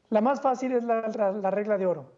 La 0.10 0.22
más 0.22 0.42
fácil 0.42 0.72
es 0.72 0.84
la, 0.86 1.08
la, 1.40 1.52
regla 1.52 1.78
de 1.78 1.86
oro. 1.86 2.12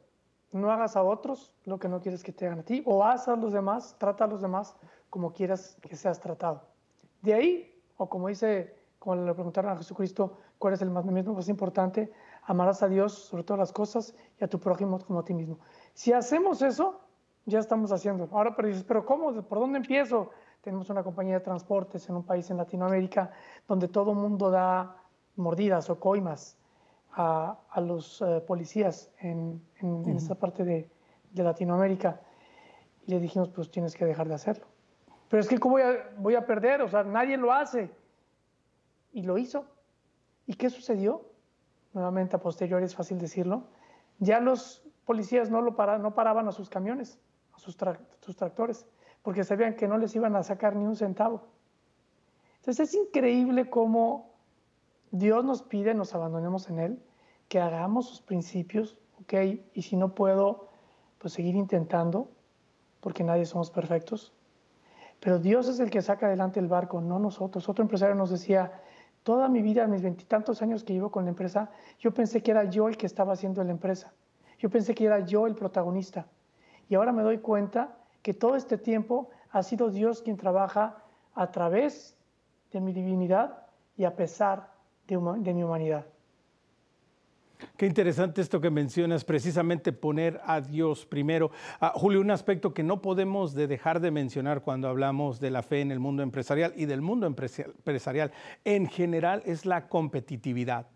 No 0.54 0.72
hagas 0.72 0.96
a 0.96 1.04
otros 1.04 1.54
lo 1.66 1.78
que 1.78 1.90
no 1.90 2.00
quieres 2.00 2.24
que 2.24 2.32
te 2.32 2.46
hagan 2.46 2.60
a 2.60 2.64
ti, 2.64 2.84
o 2.86 3.04
haz 3.04 3.28
a 3.28 3.36
los 3.36 3.52
demás, 3.52 3.98
trata 4.00 4.24
a 4.24 4.28
los 4.28 4.42
demás 4.42 4.78
como 5.10 5.34
quieras 5.34 5.78
que 5.82 5.98
seas 5.98 6.22
tratado. 6.22 6.62
De 7.22 7.34
ahí, 7.34 7.82
o 7.98 8.08
como 8.08 8.30
dice, 8.30 8.78
como 8.98 9.18
le 9.18 9.34
preguntaron 9.34 9.74
a 9.74 9.76
Jesucristo, 9.76 10.38
¿cuál 10.58 10.74
es 10.74 10.82
el 10.82 10.90
mandamiento 10.90 11.34
más 11.34 11.50
importante? 11.50 12.14
Amarás 12.46 12.84
a 12.84 12.88
Dios 12.88 13.14
sobre 13.14 13.44
todas 13.44 13.60
las 13.60 13.72
cosas 13.72 14.16
y 14.40 14.44
a 14.44 14.48
tu 14.48 14.60
prójimo 14.60 15.00
como 15.00 15.20
a 15.20 15.26
ti 15.26 15.34
mismo. 15.34 15.60
Si 15.94 16.14
hacemos 16.14 16.62
eso, 16.62 17.02
ya 17.46 17.60
estamos 17.60 17.92
haciendo. 17.92 18.30
Ahora 18.32 18.56
pero 18.56 18.68
dices, 18.68 18.84
pero 18.84 19.06
¿cómo? 19.06 19.32
¿Por 19.44 19.60
dónde 19.60 19.78
empiezo? 19.78 20.32
Tenemos 20.62 20.90
una 20.90 21.04
compañía 21.04 21.36
de 21.36 21.46
transportes 21.46 22.08
en 22.10 22.16
un 22.16 22.24
país 22.24 22.50
en 22.50 22.58
Latinoamérica 22.58 23.32
donde 23.68 23.88
todo 23.88 24.12
el 24.12 24.18
mundo 24.18 24.50
da 24.50 24.98
mordidas 25.36 25.90
o 25.90 26.00
coimas 26.00 26.58
a, 27.12 27.58
los 27.78 28.22
eh, 28.22 28.44
policías 28.46 29.10
en, 29.20 29.62
esta 30.08 30.36
parte 30.36 30.64
de, 30.64 30.90
Latinoamérica. 31.34 32.22
Y 33.06 33.12
le 33.12 33.20
dijimos, 33.20 33.50
pues 33.50 33.70
tienes 33.70 33.94
que 33.94 34.06
dejar 34.06 34.28
de 34.28 34.36
hacerlo. 34.36 34.66
Pero 35.30 35.42
es 35.42 35.50
que 35.50 35.60
¿cómo 35.60 35.74
voy 35.74 35.82
a, 35.82 36.10
voy 36.18 36.36
a 36.36 36.46
perder? 36.46 36.82
O 36.82 36.88
sea, 36.88 37.04
nadie 37.04 37.36
lo 37.36 37.52
hace. 37.52 37.92
Y 39.12 39.24
lo 39.24 39.38
hizo. 39.38 39.66
¿Y 40.48 40.54
qué 40.54 40.70
sucedió? 40.70 41.35
Nuevamente 41.96 42.36
a 42.36 42.40
posteriori 42.40 42.86
es 42.86 42.96
fácil 42.96 43.18
decirlo, 43.18 43.64
ya 44.20 44.40
los 44.40 44.84
policías 45.06 45.50
no, 45.50 45.62
lo 45.62 45.72
no 45.72 46.14
paraban 46.14 46.48
a 46.48 46.52
sus 46.52 46.70
camiones, 46.70 47.18
a 47.54 47.60
sus, 47.60 47.76
tractores, 47.78 48.86
porque 49.24 49.44
sabían 49.44 49.76
que 49.76 49.88
no 49.88 49.98
les 49.98 50.16
iban 50.16 50.36
a 50.36 50.44
sacar 50.44 50.76
ni 50.76 50.86
un 50.86 50.96
centavo. 50.96 51.48
Entonces 52.58 52.90
es 52.90 52.96
increíble 52.96 53.70
cómo 53.70 54.34
Dios 55.12 55.46
nos 55.46 55.64
pide, 55.64 55.94
nos 55.94 56.14
abandonemos 56.14 56.70
en 56.70 56.80
Él, 56.80 57.04
que 57.48 57.60
hagamos 57.60 58.08
sus 58.08 58.22
principios, 58.22 58.98
¿ok? 59.22 59.34
Y 59.74 59.82
si 59.84 59.96
no 59.96 60.14
puedo, 60.14 60.68
pues 61.20 61.34
seguir 61.34 61.56
intentando, 61.56 62.30
porque 63.00 63.24
nadie 63.24 63.46
somos 63.46 63.72
perfectos. 63.72 64.34
Pero 65.20 65.40
Dios 65.40 65.68
es 65.68 65.80
el 65.80 65.90
que 65.90 66.02
saca 66.02 66.26
adelante 66.26 66.60
el 66.60 66.68
barco, 66.68 67.00
no 67.02 67.20
nosotros. 67.20 67.70
Otro 67.70 67.84
empresario 67.84 68.16
nos 68.16 68.32
decía, 68.32 68.82
Toda 69.26 69.50
mi 69.50 69.64
vida, 69.64 69.88
mis 69.88 70.04
veintitantos 70.04 70.62
años 70.62 70.84
que 70.84 70.94
llevo 70.94 71.10
con 71.10 71.24
la 71.24 71.32
empresa, 71.32 71.72
yo 71.98 72.14
pensé 72.14 72.44
que 72.44 72.52
era 72.52 72.66
yo 72.66 72.88
el 72.88 72.96
que 72.96 73.08
estaba 73.08 73.34
haciendo 73.34 73.64
la 73.64 73.72
empresa. 73.72 74.14
Yo 74.60 74.70
pensé 74.70 74.94
que 74.94 75.04
era 75.04 75.22
yo 75.22 75.48
el 75.48 75.56
protagonista. 75.56 76.28
Y 76.88 76.94
ahora 76.94 77.12
me 77.12 77.24
doy 77.24 77.40
cuenta 77.40 77.98
que 78.22 78.36
todo 78.36 78.56
este 78.56 78.78
tiempo 78.78 79.32
ha 79.50 79.64
sido 79.64 79.90
Dios 79.90 80.22
quien 80.22 80.38
trabaja 80.38 81.02
a 81.34 81.50
través 81.50 82.16
de 82.72 82.80
mi 82.80 82.94
divinidad 82.94 83.66
y 83.98 84.04
a 84.04 84.16
pesar 84.16 84.70
de, 85.08 85.16
de 85.40 85.54
mi 85.56 85.64
humanidad. 85.64 86.06
Qué 87.78 87.86
interesante 87.86 88.42
esto 88.42 88.62
que 88.62 88.70
mencionas, 88.70 89.24
precisamente 89.24 89.92
poner 89.92 90.42
a 90.46 90.62
Dios 90.62 91.06
primero. 91.06 91.52
Ah, 91.80 91.94
Julio, 91.96 92.22
un 92.22 92.32
aspecto 92.32 92.74
que 92.74 92.84
no 92.84 93.02
podemos 93.02 93.54
dejar 93.54 94.00
de 94.00 94.12
mencionar 94.12 94.62
cuando 94.62 94.88
hablamos 94.88 95.40
de 95.40 95.52
la 95.52 95.64
fe 95.64 95.82
en 95.82 95.92
el 95.92 96.00
mundo 96.00 96.24
empresarial 96.24 96.74
y 96.76 96.86
del 96.86 97.02
mundo 97.02 97.28
empresarial 97.28 98.32
en 98.64 98.88
general 98.88 99.42
es 99.46 99.66
la 99.66 99.88
competitividad. 99.88 100.88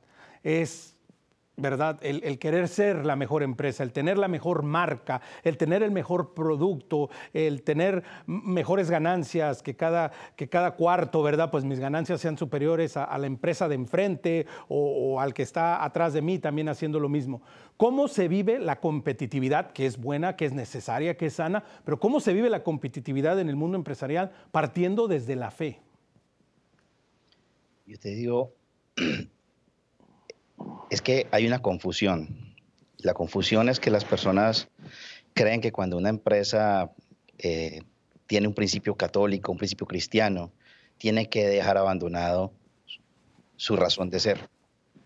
¿Verdad? 1.60 2.00
El, 2.02 2.40
querer 2.40 2.68
ser 2.68 3.06
la 3.06 3.16
mejor 3.16 3.44
empresa, 3.44 3.84
el 3.84 3.92
tener 3.92 4.18
la 4.18 4.28
mejor 4.28 4.64
marca, 4.64 5.22
el 5.44 5.58
tener 5.58 5.84
el 5.84 5.92
mejor 5.92 6.34
producto, 6.34 7.10
el 7.34 7.64
tener 7.64 8.04
mejores 8.26 8.90
ganancias, 8.90 9.62
que 9.62 9.76
cada, 9.76 10.12
que 10.36 10.50
cada 10.50 10.72
cuarto, 10.72 11.22
¿verdad? 11.22 11.52
Pues 11.52 11.66
mis 11.66 11.80
ganancias 11.80 12.22
sean 12.22 12.38
superiores 12.38 12.98
a, 12.98 13.18
la 13.18 13.28
empresa 13.28 13.68
de 13.68 13.76
enfrente 13.76 14.46
o, 14.68 15.20
al 15.20 15.34
que 15.34 15.44
está 15.44 15.84
atrás 15.84 16.14
de 16.14 16.22
mí 16.22 16.40
también 16.40 16.70
haciendo 16.70 17.00
lo 17.00 17.10
mismo. 17.10 17.42
¿Cómo 17.78 18.08
se 18.08 18.28
vive 18.28 18.60
la 18.60 18.80
competitividad, 18.80 19.72
que 19.72 19.86
es 19.86 19.98
buena, 19.98 20.36
que 20.36 20.46
es 20.46 20.54
necesaria, 20.54 21.18
que 21.18 21.28
es 21.28 21.34
sana, 21.34 21.64
pero 21.86 22.00
cómo 22.00 22.20
se 22.20 22.34
vive 22.34 22.50
la 22.50 22.64
competitividad 22.64 23.40
en 23.40 23.50
el 23.50 23.56
mundo 23.56 23.78
empresarial 23.78 24.32
partiendo 24.52 25.08
desde 25.08 25.36
la 25.36 25.52
fe? 25.52 25.80
Yo 27.86 27.98
te 27.98 28.10
digo, 28.10 28.54
es 30.90 31.02
que 31.02 31.28
hay 31.32 31.46
una 31.48 31.62
confusión. 31.62 32.56
La 32.98 33.14
confusión 33.14 33.70
es 33.70 33.80
que 33.80 33.92
las 33.92 34.06
personas 34.06 34.68
creen 35.34 35.62
que 35.62 35.72
cuando 35.72 35.98
una 35.98 36.10
empresa 36.10 36.92
eh, 37.38 37.82
tiene 38.28 38.48
un 38.48 38.54
principio 38.54 38.96
católico, 38.96 39.52
un 39.52 39.58
principio 39.58 39.88
cristiano, 39.88 40.52
tiene 40.98 41.30
que 41.30 41.48
dejar 41.48 41.78
abandonado 41.78 42.52
su 43.56 43.76
razón 43.76 44.10
de 44.10 44.20
ser. 44.20 44.50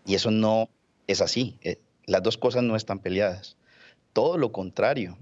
Y 0.06 0.14
eso 0.14 0.30
no 0.30 0.68
es 1.06 1.20
así. 1.20 1.58
Eh, 1.62 1.78
las 2.06 2.22
dos 2.22 2.36
cosas 2.36 2.62
no 2.62 2.76
están 2.76 2.98
peleadas. 2.98 3.56
Todo 4.12 4.38
lo 4.38 4.52
contrario. 4.52 5.16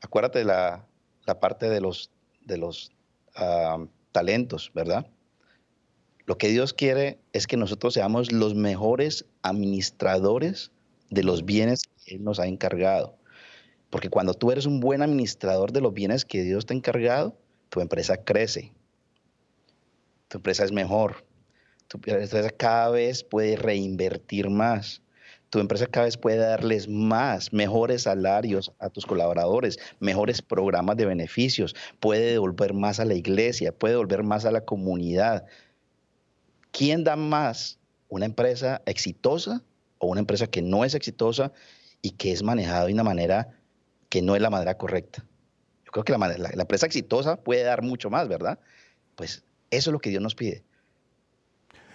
Acuérdate 0.00 0.40
de 0.40 0.44
la, 0.44 0.86
parte 1.40 1.68
de 1.68 1.80
los, 1.80 2.92
ah, 3.36 3.78
talentos, 4.12 4.72
¿verdad? 4.74 5.06
Lo 6.26 6.38
que 6.38 6.48
Dios 6.48 6.74
quiere 6.74 7.18
es 7.32 7.46
que 7.46 7.56
nosotros 7.56 7.94
seamos 7.94 8.32
los 8.32 8.54
mejores 8.54 9.24
administradores 9.42 10.70
de 11.10 11.24
los 11.24 11.44
bienes 11.44 11.82
que 12.04 12.16
Él 12.16 12.24
nos 12.24 12.38
ha 12.38 12.46
encargado. 12.46 13.16
Porque 13.90 14.10
cuando 14.10 14.34
tú 14.34 14.52
eres 14.52 14.66
un 14.66 14.80
buen 14.80 15.02
administrador 15.02 15.72
de 15.72 15.80
los 15.80 15.92
bienes 15.92 16.24
que 16.24 16.42
Dios 16.42 16.66
te 16.66 16.74
ha 16.74 16.76
encargado, 16.76 17.36
tu 17.68 17.80
empresa 17.80 18.16
crece. 18.18 18.72
Tu 20.28 20.38
empresa 20.38 20.64
es 20.64 20.72
mejor. 20.72 21.24
Tu 21.88 21.96
empresa 21.96 22.48
cada 22.50 22.90
vez 22.90 23.24
puede 23.24 23.56
reinvertir 23.56 24.48
más. 24.48 25.02
Tu 25.50 25.58
empresa 25.58 25.86
cada 25.86 26.06
vez 26.06 26.16
puede 26.16 26.36
darles 26.36 26.86
más, 26.86 27.52
mejores 27.52 28.02
salarios 28.02 28.72
a 28.78 28.88
tus 28.88 29.04
colaboradores, 29.04 29.80
mejores 29.98 30.42
programas 30.42 30.96
de 30.96 31.06
beneficios, 31.06 31.74
puede 31.98 32.30
devolver 32.30 32.72
más 32.72 33.00
a 33.00 33.04
la 33.04 33.14
iglesia, 33.14 33.72
puede 33.72 33.94
devolver 33.94 34.22
más 34.22 34.44
a 34.44 34.52
la 34.52 34.64
comunidad. 34.64 35.46
¿Quién 36.72 37.04
da 37.04 37.16
más? 37.16 37.78
¿Una 38.08 38.26
empresa 38.26 38.82
exitosa 38.86 39.62
o 39.98 40.08
una 40.08 40.20
empresa 40.20 40.46
que 40.46 40.62
no 40.62 40.84
es 40.84 40.94
exitosa 40.94 41.52
y 42.02 42.12
que 42.12 42.32
es 42.32 42.42
manejada 42.42 42.86
de 42.86 42.92
una 42.92 43.04
manera 43.04 43.56
que 44.08 44.22
no 44.22 44.34
es 44.34 44.42
la 44.42 44.50
manera 44.50 44.76
correcta? 44.76 45.24
Yo 45.84 45.92
creo 45.92 46.04
que 46.04 46.12
la, 46.12 46.18
la 46.18 46.62
empresa 46.62 46.86
exitosa 46.86 47.36
puede 47.36 47.62
dar 47.62 47.82
mucho 47.82 48.10
más, 48.10 48.28
¿verdad? 48.28 48.58
Pues 49.14 49.44
eso 49.70 49.90
es 49.90 49.92
lo 49.92 50.00
que 50.00 50.10
Dios 50.10 50.22
nos 50.22 50.34
pide. 50.34 50.64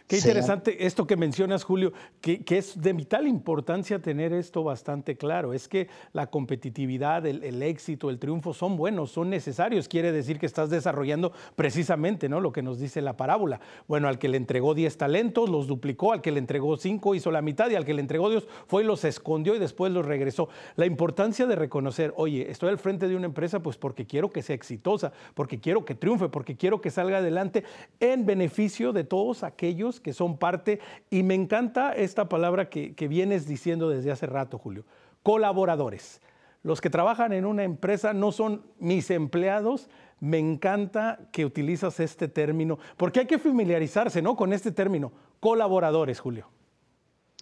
Qué 0.08 0.18
interesante 0.18 0.86
esto 0.86 1.08
que 1.08 1.18
mencionas, 1.18 1.64
Julio, 1.64 1.91
que, 2.22 2.43
es 2.47 2.80
de 2.80 2.93
vital 2.93 3.28
importancia 3.28 3.99
tener 3.99 4.34
esto 4.34 4.64
bastante 4.64 5.18
claro. 5.18 5.51
Es 5.51 5.68
que 5.68 5.88
la 6.14 6.28
competitividad, 6.28 7.26
el, 7.26 7.64
éxito, 7.64 8.12
el 8.12 8.20
triunfo 8.20 8.53
son 8.53 8.78
buenos, 8.78 9.10
son 9.10 9.32
necesarios. 9.32 9.88
Quiere 9.88 10.12
decir 10.12 10.38
que 10.38 10.45
estás 10.45 10.70
desarrollando 10.70 11.32
precisamente 11.56 12.30
¿no? 12.30 12.39
lo 12.39 12.51
que 12.51 12.62
nos 12.62 12.78
dice 12.78 13.01
la 13.01 13.18
parábola. 13.18 13.60
Bueno, 13.88 14.08
al 14.08 14.20
que 14.20 14.30
le 14.30 14.38
entregó 14.38 14.76
10 14.76 14.95
talentos, 14.95 15.49
los 15.49 15.66
duplicó, 15.66 16.14
al 16.14 16.22
que 16.22 16.32
le 16.32 16.38
entregó 16.38 16.78
5 16.78 17.16
hizo 17.16 17.32
la 17.32 17.41
mitad 17.41 17.72
y 17.72 17.76
al 17.76 17.84
que 17.84 17.95
le 17.95 18.01
entregó 18.01 18.30
Dios 18.30 18.47
fue 18.68 18.84
y 18.84 18.86
los 18.86 19.03
escondió 19.06 19.56
y 19.56 19.60
después 19.60 19.91
los 19.91 20.06
regresó. 20.06 20.49
La 20.76 20.86
importancia 20.86 21.47
de 21.47 21.56
reconocer, 21.56 22.14
oye, 22.16 22.51
estoy 22.51 22.70
al 22.70 22.78
frente 22.78 23.08
de 23.08 23.16
una 23.16 23.26
empresa 23.26 23.60
pues 23.64 23.76
porque 23.76 24.06
quiero 24.06 24.30
que 24.30 24.43
sea 24.43 24.56
exitosa, 24.56 25.14
porque 25.34 25.60
quiero 25.60 25.84
que 25.84 25.95
triunfe, 25.95 26.30
porque 26.30 26.56
quiero 26.56 26.80
que 26.80 26.91
salga 26.91 27.18
adelante 27.18 27.64
en 27.99 28.28
beneficio 28.28 28.93
de 28.93 29.03
todos 29.03 29.41
aquellos 29.41 29.95
que 30.00 30.14
son 30.14 30.38
parte, 30.38 30.80
y 31.10 31.24
me 31.24 31.36
encanta 31.36 31.93
esta 31.93 32.30
palabra 32.30 32.70
que, 32.70 33.08
vienes 33.08 33.48
diciendo 33.48 33.89
desde 33.89 34.12
hace 34.12 34.26
rato, 34.26 34.58
Julio, 34.58 34.86
colaboradores. 35.24 36.22
Los 36.64 36.82
que 36.82 36.89
trabajan 36.89 37.32
en 37.34 37.46
una 37.46 37.64
empresa 37.64 38.14
no 38.14 38.32
son 38.32 38.66
mis 38.80 39.12
empleados, 39.12 39.89
me 40.20 40.39
encanta 40.39 41.20
que 41.32 41.46
utilizas 41.46 42.00
este 42.00 42.28
término, 42.28 42.80
porque 42.98 43.22
hay 43.22 43.28
que 43.28 43.38
familiarizarse 43.38 44.22
¿no? 44.22 44.36
con 44.36 44.54
este 44.54 44.72
término, 44.72 45.12
colaboradores, 45.39 46.20
Julio. 46.20 46.50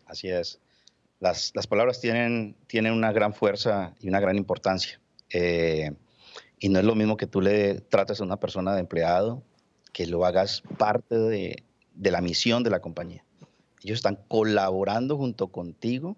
Así 0.06 0.30
es. 0.30 0.60
Las, 1.20 1.54
palabras 1.70 2.02
tienen, 2.02 2.56
tienen, 2.68 2.92
una 2.92 3.14
gran 3.14 3.34
fuerza 3.34 3.94
y 4.02 4.10
una 4.10 4.20
gran 4.20 4.36
importancia. 4.36 5.00
Eh, 5.30 5.94
y 6.60 6.68
no 6.68 6.80
es 6.80 6.86
lo 6.86 6.96
mismo 6.96 7.16
que 7.16 7.28
tú 7.28 7.40
le 7.40 7.80
trates 7.80 8.20
a 8.20 8.24
una 8.26 8.38
persona 8.38 8.74
de 8.74 8.82
empleado, 8.82 9.42
que 9.94 10.08
lo 10.08 10.26
hagas 10.26 10.64
parte 10.78 11.18
de, 11.18 11.64
de 11.94 12.12
la 12.12 12.22
misión 12.22 12.64
de 12.64 12.70
la 12.70 12.80
compañía. 12.80 13.24
Ellos 13.84 13.98
están 13.98 14.18
colaborando 14.28 15.18
junto 15.18 15.48
contigo 15.48 16.16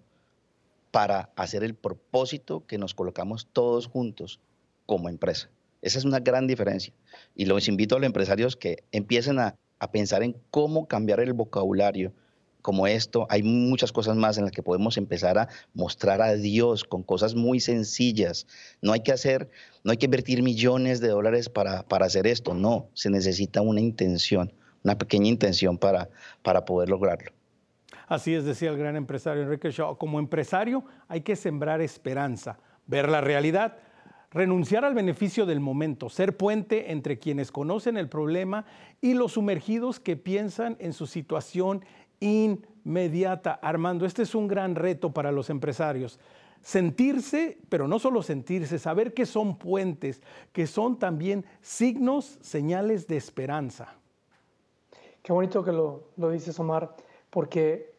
para 0.90 1.30
hacer 1.36 1.64
el 1.64 1.74
propósito 1.74 2.64
que 2.66 2.78
nos 2.78 2.94
colocamos 2.94 3.48
todos 3.52 3.86
juntos 3.86 4.40
como 4.86 5.08
empresa. 5.08 5.50
Esa 5.82 5.98
es 5.98 6.04
una 6.04 6.20
gran 6.20 6.46
diferencia. 6.46 6.94
Y 7.34 7.44
los 7.44 7.68
invito 7.68 7.96
a 7.96 7.98
los 7.98 8.06
empresarios 8.06 8.56
que 8.56 8.84
empiecen 8.92 9.38
a, 9.38 9.56
pensar 9.92 10.22
en 10.22 10.34
cómo 10.50 10.88
cambiar 10.88 11.20
el 11.20 11.34
vocabulario 11.34 12.12
como 12.62 12.86
esto. 12.86 13.26
Hay 13.28 13.42
muchas 13.42 13.92
cosas 13.92 14.16
más 14.16 14.38
en 14.38 14.44
las 14.44 14.52
que 14.52 14.62
podemos 14.62 14.96
empezar 14.96 15.36
a 15.38 15.48
mostrar 15.74 16.22
a 16.22 16.34
Dios 16.34 16.82
con 16.82 17.02
cosas 17.02 17.34
muy 17.34 17.60
sencillas. 17.60 18.46
No 18.80 18.92
hay 18.92 19.00
que 19.00 19.12
hacer, 19.12 19.50
no 19.84 19.90
hay 19.90 19.98
que 19.98 20.06
invertir 20.06 20.42
millones 20.42 21.00
de 21.00 21.08
dólares 21.08 21.50
para, 21.50 21.82
para 21.82 22.06
hacer 22.06 22.26
esto. 22.26 22.54
No, 22.54 22.88
se 22.94 23.10
necesita 23.10 23.60
una 23.60 23.80
intención 23.80 24.52
una 24.86 24.96
pequeña 24.96 25.26
intención 25.26 25.76
para, 25.76 26.08
para 26.42 26.64
poder 26.64 26.88
lograrlo. 26.88 27.32
Así 28.06 28.34
es, 28.34 28.44
decía 28.44 28.70
el 28.70 28.78
gran 28.78 28.94
empresario 28.94 29.42
Enrique 29.42 29.72
Shaw, 29.72 29.98
como 29.98 30.20
empresario 30.20 30.84
hay 31.08 31.22
que 31.22 31.34
sembrar 31.34 31.80
esperanza, 31.80 32.58
ver 32.86 33.08
la 33.08 33.20
realidad, 33.20 33.78
renunciar 34.30 34.84
al 34.84 34.94
beneficio 34.94 35.44
del 35.44 35.58
momento, 35.58 36.08
ser 36.08 36.36
puente 36.36 36.92
entre 36.92 37.18
quienes 37.18 37.50
conocen 37.50 37.96
el 37.96 38.08
problema 38.08 38.64
y 39.00 39.14
los 39.14 39.32
sumergidos 39.32 39.98
que 39.98 40.16
piensan 40.16 40.76
en 40.78 40.92
su 40.92 41.08
situación 41.08 41.84
inmediata. 42.20 43.54
Armando, 43.54 44.06
este 44.06 44.22
es 44.22 44.36
un 44.36 44.46
gran 44.46 44.76
reto 44.76 45.12
para 45.12 45.32
los 45.32 45.50
empresarios. 45.50 46.20
Sentirse, 46.62 47.58
pero 47.68 47.88
no 47.88 47.98
solo 47.98 48.22
sentirse, 48.22 48.78
saber 48.78 49.14
que 49.14 49.26
son 49.26 49.58
puentes, 49.58 50.22
que 50.52 50.68
son 50.68 50.98
también 50.98 51.44
signos, 51.60 52.38
señales 52.40 53.08
de 53.08 53.16
esperanza. 53.16 53.96
Qué 55.26 55.32
bonito 55.32 55.64
que 55.64 55.72
lo, 55.72 56.04
lo 56.18 56.30
dices, 56.30 56.56
Omar, 56.60 56.94
porque 57.30 57.92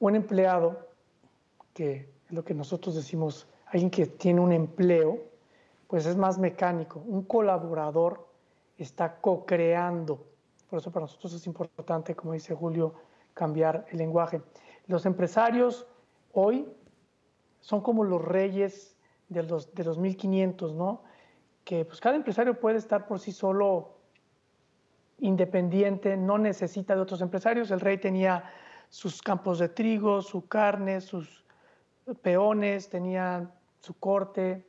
un 0.00 0.14
empleado, 0.14 0.88
que 1.74 2.08
es 2.24 2.32
lo 2.32 2.42
que 2.42 2.54
nosotros 2.54 2.94
decimos, 2.94 3.46
alguien 3.66 3.90
que 3.90 4.06
tiene 4.06 4.40
un 4.40 4.52
empleo, 4.52 5.18
pues 5.86 6.06
es 6.06 6.16
más 6.16 6.38
mecánico. 6.38 7.02
Un 7.06 7.24
colaborador 7.24 8.26
está 8.78 9.20
co-creando. 9.20 10.24
Por 10.70 10.78
eso 10.78 10.90
para 10.90 11.04
nosotros 11.04 11.34
es 11.34 11.46
importante, 11.46 12.16
como 12.16 12.32
dice 12.32 12.54
Julio, 12.54 12.94
cambiar 13.34 13.84
el 13.90 13.98
lenguaje. 13.98 14.40
Los 14.86 15.04
empresarios 15.04 15.86
hoy 16.32 16.66
son 17.60 17.82
como 17.82 18.02
los 18.02 18.24
reyes 18.24 18.96
de 19.28 19.42
los, 19.42 19.74
de 19.74 19.84
los 19.84 19.98
1500, 19.98 20.72
¿no? 20.72 21.02
Que 21.64 21.84
pues 21.84 22.00
cada 22.00 22.16
empresario 22.16 22.58
puede 22.58 22.78
estar 22.78 23.06
por 23.06 23.20
sí 23.20 23.30
solo 23.30 24.00
independiente, 25.22 26.16
no 26.16 26.36
necesita 26.36 26.94
de 26.94 27.00
otros 27.00 27.22
empresarios. 27.22 27.70
El 27.70 27.80
rey 27.80 27.98
tenía 27.98 28.44
sus 28.88 29.22
campos 29.22 29.60
de 29.60 29.68
trigo, 29.68 30.20
su 30.20 30.46
carne, 30.48 31.00
sus 31.00 31.44
peones, 32.20 32.90
tenía 32.90 33.50
su 33.78 33.94
corte, 33.94 34.66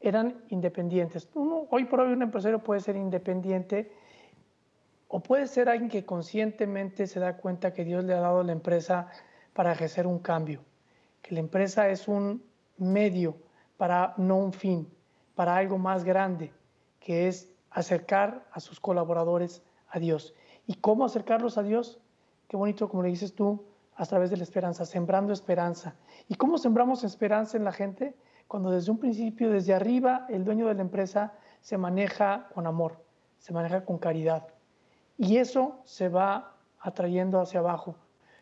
eran 0.00 0.44
independientes. 0.48 1.30
hoy 1.34 1.84
por 1.86 2.00
hoy 2.00 2.12
un 2.12 2.22
empresario 2.22 2.58
puede 2.58 2.80
ser 2.80 2.96
independiente 2.96 3.92
o 5.08 5.20
puede 5.20 5.46
ser 5.46 5.68
alguien 5.68 5.88
que 5.88 6.04
conscientemente 6.04 7.06
se 7.06 7.20
da 7.20 7.36
cuenta 7.36 7.72
que 7.72 7.84
Dios 7.84 8.04
le 8.04 8.14
ha 8.14 8.20
dado 8.20 8.40
a 8.40 8.44
la 8.44 8.52
empresa 8.52 9.08
para 9.52 9.72
ejercer 9.72 10.08
un 10.08 10.18
cambio, 10.18 10.60
que 11.22 11.34
la 11.34 11.40
empresa 11.40 11.88
es 11.88 12.08
un 12.08 12.42
medio 12.76 13.36
para 13.76 14.14
no 14.16 14.36
un 14.36 14.52
fin, 14.52 14.92
para 15.36 15.56
algo 15.56 15.78
más 15.78 16.02
grande, 16.04 16.52
que 16.98 17.28
es 17.28 17.53
acercar 17.74 18.46
a 18.52 18.60
sus 18.60 18.80
colaboradores 18.80 19.62
a 19.88 19.98
Dios. 19.98 20.32
¿Y 20.66 20.74
cómo 20.74 21.04
acercarlos 21.04 21.58
a 21.58 21.62
Dios? 21.62 22.00
Qué 22.48 22.56
bonito, 22.56 22.88
como 22.88 23.02
le 23.02 23.10
dices 23.10 23.34
tú, 23.34 23.64
a 23.96 24.06
través 24.06 24.30
de 24.30 24.36
la 24.36 24.44
esperanza, 24.44 24.86
sembrando 24.86 25.32
esperanza. 25.32 25.96
¿Y 26.28 26.36
cómo 26.36 26.56
sembramos 26.56 27.04
esperanza 27.04 27.56
en 27.56 27.64
la 27.64 27.72
gente? 27.72 28.16
Cuando 28.48 28.70
desde 28.70 28.92
un 28.92 28.98
principio, 28.98 29.50
desde 29.50 29.74
arriba, 29.74 30.26
el 30.28 30.44
dueño 30.44 30.68
de 30.68 30.74
la 30.74 30.82
empresa 30.82 31.34
se 31.60 31.76
maneja 31.76 32.48
con 32.54 32.66
amor, 32.66 33.04
se 33.38 33.52
maneja 33.52 33.84
con 33.84 33.98
caridad. 33.98 34.46
Y 35.18 35.36
eso 35.38 35.80
se 35.84 36.08
va 36.08 36.54
atrayendo 36.78 37.40
hacia 37.40 37.60
abajo. 37.60 37.96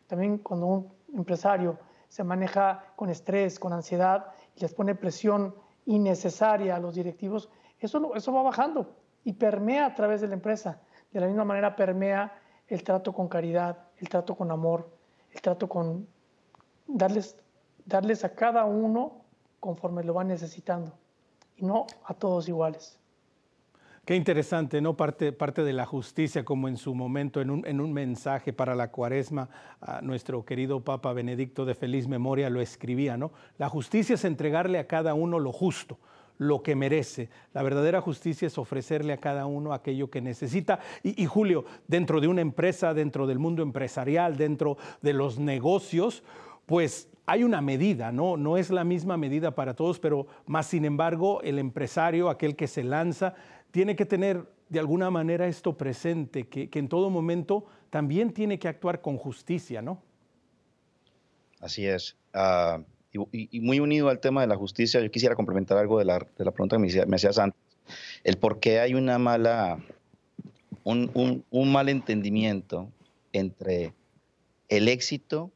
También 0.06 0.38
cuando 0.38 0.66
un 0.66 0.92
empresario 1.14 1.78
se 2.08 2.22
maneja 2.22 2.84
con 2.96 3.08
estrés, 3.08 3.58
con 3.58 3.72
ansiedad 3.72 4.26
y 4.56 4.60
les 4.60 4.74
pone 4.74 4.94
presión 4.94 5.54
innecesaria 5.86 6.76
a 6.76 6.80
los 6.80 6.94
directivos, 6.94 7.48
eso, 7.78 8.14
eso 8.14 8.32
va 8.32 8.42
bajando 8.42 9.01
y 9.24 9.34
permea 9.34 9.86
a 9.86 9.94
través 9.94 10.20
de 10.20 10.28
la 10.28 10.34
empresa. 10.34 10.80
De 11.12 11.20
la 11.20 11.26
misma 11.26 11.44
manera 11.44 11.76
permea 11.76 12.32
el 12.68 12.82
trato 12.82 13.12
con 13.12 13.28
caridad, 13.28 13.78
el 13.98 14.08
trato 14.08 14.34
con 14.34 14.50
amor, 14.50 14.90
el 15.30 15.40
trato 15.40 15.68
con 15.68 16.06
darles, 16.86 17.36
darles 17.84 18.24
a 18.24 18.34
cada 18.34 18.64
uno 18.64 19.22
conforme 19.60 20.02
lo 20.02 20.14
van 20.14 20.28
necesitando 20.28 20.92
y 21.56 21.64
no 21.64 21.86
a 22.04 22.14
todos 22.14 22.48
iguales. 22.48 22.98
Qué 24.04 24.16
interesante, 24.16 24.80
¿no? 24.80 24.96
Parte, 24.96 25.30
parte 25.30 25.62
de 25.62 25.72
la 25.72 25.86
justicia, 25.86 26.44
como 26.44 26.66
en 26.66 26.76
su 26.76 26.92
momento, 26.92 27.40
en 27.40 27.50
un, 27.50 27.64
en 27.64 27.80
un 27.80 27.92
mensaje 27.92 28.52
para 28.52 28.74
la 28.74 28.90
cuaresma, 28.90 29.48
nuestro 30.02 30.44
querido 30.44 30.80
Papa 30.80 31.12
Benedicto 31.12 31.64
de 31.64 31.76
feliz 31.76 32.08
memoria 32.08 32.50
lo 32.50 32.60
escribía, 32.60 33.16
¿no? 33.16 33.30
La 33.58 33.68
justicia 33.68 34.14
es 34.14 34.24
entregarle 34.24 34.80
a 34.80 34.88
cada 34.88 35.14
uno 35.14 35.38
lo 35.38 35.52
justo, 35.52 35.98
lo 36.38 36.62
que 36.62 36.74
merece. 36.74 37.28
La 37.52 37.62
verdadera 37.62 38.00
justicia 38.00 38.46
es 38.46 38.58
ofrecerle 38.58 39.12
a 39.12 39.18
cada 39.18 39.46
uno 39.46 39.72
aquello 39.72 40.10
que 40.10 40.20
necesita. 40.20 40.80
Y, 41.02 41.24
Julio, 41.26 41.64
dentro 41.86 42.20
de 42.20 42.28
una 42.28 42.40
empresa, 42.40 42.94
dentro 42.94 43.26
del 43.26 43.38
mundo 43.38 43.62
empresarial, 43.62 44.36
dentro 44.36 44.76
de 45.00 45.12
los 45.12 45.38
negocios, 45.38 46.22
pues 46.66 47.08
hay 47.26 47.44
una 47.44 47.60
medida, 47.60 48.12
¿no? 48.12 48.36
No 48.36 48.56
es 48.56 48.70
la 48.70 48.84
misma 48.84 49.16
medida 49.16 49.54
para 49.54 49.74
todos, 49.74 50.00
pero 50.00 50.26
más 50.46 50.66
sin 50.66 50.84
embargo, 50.84 51.40
el 51.42 51.58
empresario, 51.58 52.28
aquel 52.28 52.56
que 52.56 52.66
se 52.66 52.82
lanza, 52.82 53.34
tiene 53.70 53.94
que 53.96 54.06
tener 54.06 54.46
de 54.68 54.78
alguna 54.78 55.10
manera 55.10 55.46
esto 55.46 55.76
presente, 55.76 56.48
que, 56.48 56.68
en 56.72 56.88
todo 56.88 57.10
momento 57.10 57.66
también 57.90 58.32
tiene 58.32 58.58
que 58.58 58.68
actuar 58.68 59.00
con 59.00 59.18
justicia, 59.18 59.82
¿no? 59.82 60.02
Así 61.60 61.86
es. 61.86 62.16
Ah, 62.32 62.80
y, 63.12 63.60
muy 63.60 63.80
unido 63.80 64.08
al 64.08 64.20
tema 64.20 64.40
de 64.40 64.46
la 64.46 64.56
justicia, 64.56 65.00
yo 65.00 65.10
quisiera 65.10 65.34
complementar 65.34 65.78
algo 65.78 65.98
de 65.98 66.04
la, 66.04 66.18
pregunta 66.20 66.76
que 66.76 67.06
me, 67.06 67.16
hacías 67.16 67.38
antes. 67.38 67.60
El 68.24 68.38
por 68.38 68.60
qué 68.60 68.80
hay 68.80 68.94
una 68.94 69.18
mala, 69.18 69.78
un, 70.84 71.44
un 71.50 71.72
mal 71.72 71.88
entendimiento 71.88 72.88
entre 73.32 73.92
el 74.68 74.88
éxito 74.88 75.50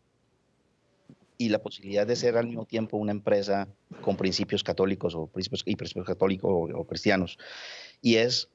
y 1.38 1.48
la 1.48 1.60
posibilidad 1.60 2.06
de 2.06 2.16
ser 2.16 2.36
al 2.36 2.46
mismo 2.46 2.64
tiempo 2.64 2.96
una 2.96 3.12
empresa 3.12 3.68
con 4.00 4.16
principios 4.16 4.62
católicos 4.62 5.14
o 5.14 5.26
principios, 5.26 5.62
y 5.66 5.76
principios 5.76 6.06
católicos 6.06 6.50
o, 6.74 6.84
cristianos. 6.84 7.38
Y 8.00 8.16
es 8.16 8.48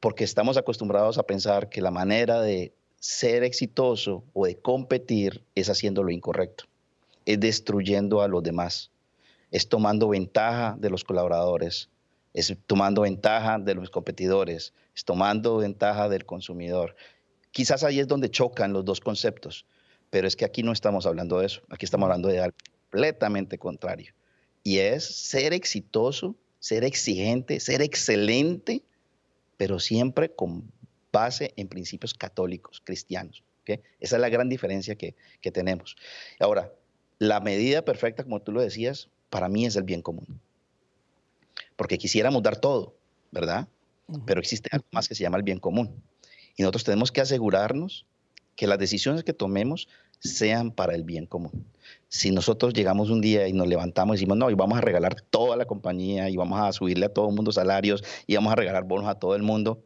porque 0.00 0.24
estamos 0.24 0.56
acostumbrados 0.56 1.18
a 1.18 1.24
pensar 1.24 1.68
que 1.68 1.80
la 1.80 1.90
manera 1.90 2.40
de 2.40 2.72
ser 3.00 3.44
exitoso 3.44 4.24
o 4.32 4.46
de 4.46 4.56
competir 4.56 5.44
es 5.54 5.70
haciendo 5.70 6.02
lo 6.02 6.10
incorrecto, 6.10 6.64
es 7.32 7.40
destruyendo 7.40 8.22
a 8.22 8.28
los 8.28 8.42
demás, 8.42 8.90
es 9.50 9.68
tomando 9.68 10.08
ventaja 10.08 10.76
de 10.78 10.90
los 10.90 11.04
colaboradores, 11.04 11.88
es 12.34 12.56
tomando 12.66 13.02
ventaja 13.02 13.58
de 13.58 13.74
los 13.74 13.90
competidores, 13.90 14.74
es 14.94 15.04
tomando 15.04 15.56
ventaja 15.58 16.08
del 16.08 16.24
consumidor. 16.26 16.96
Quizás 17.50 17.84
ahí 17.84 18.00
es 18.00 18.06
donde 18.06 18.30
chocan 18.30 18.72
los 18.72 18.84
dos 18.84 19.00
conceptos 19.00 19.66
pero 20.10 20.26
es 20.26 20.36
que 20.36 20.44
aquí 20.44 20.62
no 20.62 20.72
estamos 20.72 21.06
hablando 21.06 21.38
de 21.38 21.46
eso, 21.46 21.62
aquí 21.68 21.84
estamos 21.84 22.06
hablando 22.06 22.28
de 22.28 22.40
algo 22.40 22.56
completamente 22.90 23.58
contrario. 23.58 24.14
Y 24.62 24.78
es 24.78 25.04
ser 25.04 25.52
exitoso, 25.52 26.36
ser 26.58 26.84
exigente, 26.84 27.60
ser 27.60 27.82
excelente, 27.82 28.82
pero 29.56 29.78
siempre 29.78 30.34
con 30.34 30.70
base 31.12 31.52
en 31.56 31.68
principios 31.68 32.14
católicos, 32.14 32.82
cristianos. 32.84 33.42
Esa 34.00 34.16
es 34.16 34.20
la 34.20 34.30
gran 34.30 34.48
diferencia 34.48 34.94
que, 34.94 35.14
que 35.42 35.52
tenemos. 35.52 35.94
Ahora, 36.40 36.72
la 37.18 37.40
medida 37.40 37.84
perfecta, 37.84 38.24
como 38.24 38.40
tú 38.40 38.52
lo 38.52 38.60
decías, 38.60 39.08
para 39.30 39.48
mí 39.48 39.66
es 39.66 39.76
el 39.76 39.82
bien 39.82 40.02
común. 40.02 40.40
Porque 41.76 41.98
quisiéramos 41.98 42.42
dar 42.42 42.56
todo, 42.56 42.94
¿verdad? 43.30 43.68
Pero 44.24 44.40
existe 44.40 44.68
algo 44.72 44.86
más 44.90 45.08
que 45.08 45.14
se 45.14 45.22
llama 45.22 45.36
el 45.36 45.42
bien 45.42 45.58
común. 45.58 46.02
Y 46.56 46.62
nosotros 46.62 46.84
tenemos 46.84 47.12
que 47.12 47.20
asegurarnos 47.20 48.06
que 48.56 48.66
las 48.66 48.78
decisiones 48.78 49.22
que 49.22 49.32
tomemos 49.32 49.88
sean 50.18 50.72
para 50.72 50.94
el 50.94 51.04
bien 51.04 51.26
común. 51.26 51.66
Si 52.08 52.30
nosotros 52.30 52.74
llegamos 52.74 53.10
un 53.10 53.20
día 53.20 53.46
y 53.46 53.52
nos 53.52 53.68
levantamos 53.68 54.14
y 54.14 54.16
decimos, 54.18 54.36
no, 54.38 54.50
y 54.50 54.54
vamos 54.54 54.78
a 54.78 54.80
regalar 54.80 55.20
toda 55.20 55.56
la 55.56 55.66
compañía 55.66 56.28
y 56.28 56.36
vamos 56.36 56.60
a 56.60 56.72
subirle 56.72 57.06
a 57.06 57.12
todo 57.12 57.28
el 57.28 57.36
mundo 57.36 57.52
salarios 57.52 58.02
y 58.26 58.34
vamos 58.34 58.52
a 58.52 58.56
regalar 58.56 58.84
bonos 58.84 59.08
a 59.08 59.14
todo 59.14 59.36
el 59.36 59.42
mundo, 59.42 59.84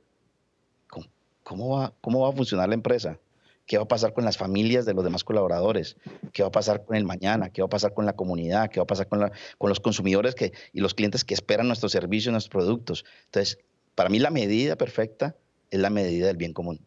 ¿cómo, 1.43 1.77
va, 1.77 1.93
cómo 2.01 2.21
va 2.21 2.31
a 2.31 2.33
funcionar 2.33 2.69
la 2.69 2.75
empresa? 2.75 3.19
¿Qué 3.67 3.77
va 3.77 3.85
a 3.85 3.89
pasar 3.89 4.13
con 4.13 4.25
las 4.25 4.37
familias 4.37 4.85
de 4.85 4.95
los 4.95 5.05
demás 5.05 5.25
colaboradores? 5.25 5.97
¿Qué 6.33 6.43
va 6.43 6.49
a 6.49 6.53
pasar 6.53 6.85
con 6.85 6.97
el 6.97 7.05
mañana? 7.05 7.51
¿Qué 7.51 7.63
va 7.63 7.67
a 7.67 7.71
pasar 7.71 7.95
con 7.95 8.07
la 8.07 8.15
comunidad? 8.15 8.71
¿Qué 8.71 8.81
va 8.81 8.85
a 8.85 8.87
pasar 8.87 9.09
con, 9.09 9.31
los 9.69 9.81
consumidores 9.81 10.35
y 10.73 10.81
los 10.81 10.95
clientes 10.95 11.25
que 11.25 11.35
esperan 11.35 11.69
nuestros 11.69 11.93
servicios, 11.93 12.33
nuestros 12.33 12.51
productos? 12.51 13.05
Entonces, 13.27 13.59
para 13.95 14.09
mí 14.09 14.19
la 14.19 14.31
medida 14.31 14.77
perfecta 14.77 15.37
es 15.71 15.81
la 15.81 15.91
medida 15.91 16.27
del 16.27 16.37
bien 16.37 16.53
común. 16.53 16.81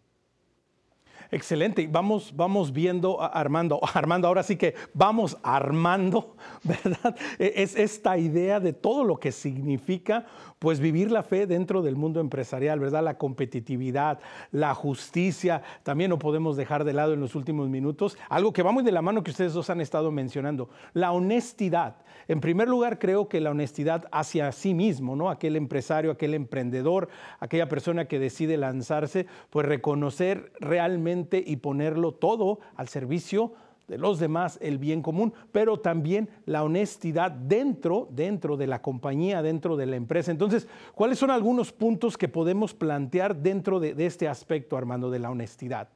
Excelente. 1.31 1.87
Vamos, 1.91 2.33
vamos 2.35 2.71
viendo, 2.71 3.21
Armando, 3.21 3.79
Armando, 3.93 4.27
ahora 4.27 4.43
sí 4.43 4.55
que 4.55 4.75
vamos 4.93 5.37
armando, 5.43 6.35
¿verdad? 6.63 7.15
E, 7.39 7.53
es 7.57 7.75
esta 7.75 8.17
idea 8.17 8.59
de 8.59 8.73
todo 8.73 9.03
lo 9.03 9.19
que 9.19 9.31
significa, 9.31 10.25
pues, 10.59 10.79
vivir 10.79 11.11
la 11.11 11.23
fe 11.23 11.47
dentro 11.47 11.81
del 11.81 11.95
mundo 11.95 12.19
empresarial, 12.19 12.79
¿verdad? 12.79 13.03
La 13.03 13.17
competitividad, 13.17 14.19
la 14.51 14.73
justicia, 14.73 15.61
también 15.83 16.09
no 16.09 16.19
podemos 16.19 16.57
dejar 16.57 16.83
de 16.83 16.93
lado 16.93 17.13
en 17.13 17.19
los 17.19 17.35
últimos 17.35 17.69
minutos, 17.69 18.17
algo 18.29 18.53
que 18.53 18.63
va 18.63 18.71
muy 18.71 18.83
de 18.83 18.91
la 18.91 19.01
mano 19.01 19.23
que 19.23 19.31
ustedes 19.31 19.53
dos 19.53 19.69
han 19.69 19.81
estado 19.81 20.11
mencionando, 20.11 20.69
la 20.93 21.11
honestidad. 21.11 21.97
En 22.27 22.41
primer 22.41 22.67
lugar, 22.67 22.97
creo 22.97 23.29
que 23.29 23.39
la 23.39 23.51
honestidad 23.51 24.05
hacia 24.11 24.51
sí 24.51 24.73
mismo, 24.73 25.15
¿no? 25.15 25.29
Aquel 25.29 25.55
empresario, 25.55 26.11
aquel 26.11 26.33
emprendedor, 26.33 27.09
aquella 27.39 27.69
persona 27.69 28.05
que 28.05 28.17
decide 28.17 28.57
lanzarse, 28.57 29.27
pues 29.51 29.67
reconocer 29.67 30.51
realmente 30.59 31.14
y 31.45 31.55
ponerlo 31.57 32.13
todo 32.13 32.59
al 32.75 32.87
servicio 32.87 33.53
de 33.87 33.97
los 33.97 34.19
demás, 34.19 34.57
el 34.61 34.77
bien 34.77 35.01
común, 35.01 35.33
pero 35.51 35.79
también 35.79 36.29
la 36.45 36.63
honestidad 36.63 37.31
dentro, 37.31 38.07
dentro 38.11 38.57
de 38.57 38.67
la 38.67 38.81
compañía, 38.81 39.41
dentro 39.41 39.77
de 39.77 39.85
la 39.85 39.95
empresa. 39.95 40.31
Entonces, 40.31 40.67
¿cuáles 40.95 41.19
son 41.19 41.29
algunos 41.29 41.71
puntos 41.71 42.17
que 42.17 42.27
podemos 42.27 42.73
plantear 42.73 43.35
dentro 43.35 43.79
de, 43.79 43.93
de 43.93 44.05
este 44.05 44.27
aspecto, 44.27 44.77
Armando, 44.77 45.11
de 45.11 45.19
la 45.19 45.29
honestidad? 45.29 45.89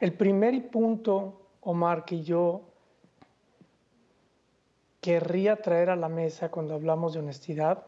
El 0.00 0.12
primer 0.12 0.70
punto, 0.70 1.40
Omar, 1.60 2.04
que 2.04 2.22
yo 2.22 2.62
querría 5.00 5.56
traer 5.56 5.90
a 5.90 5.96
la 5.96 6.08
mesa 6.08 6.50
cuando 6.50 6.74
hablamos 6.74 7.14
de 7.14 7.20
honestidad, 7.20 7.86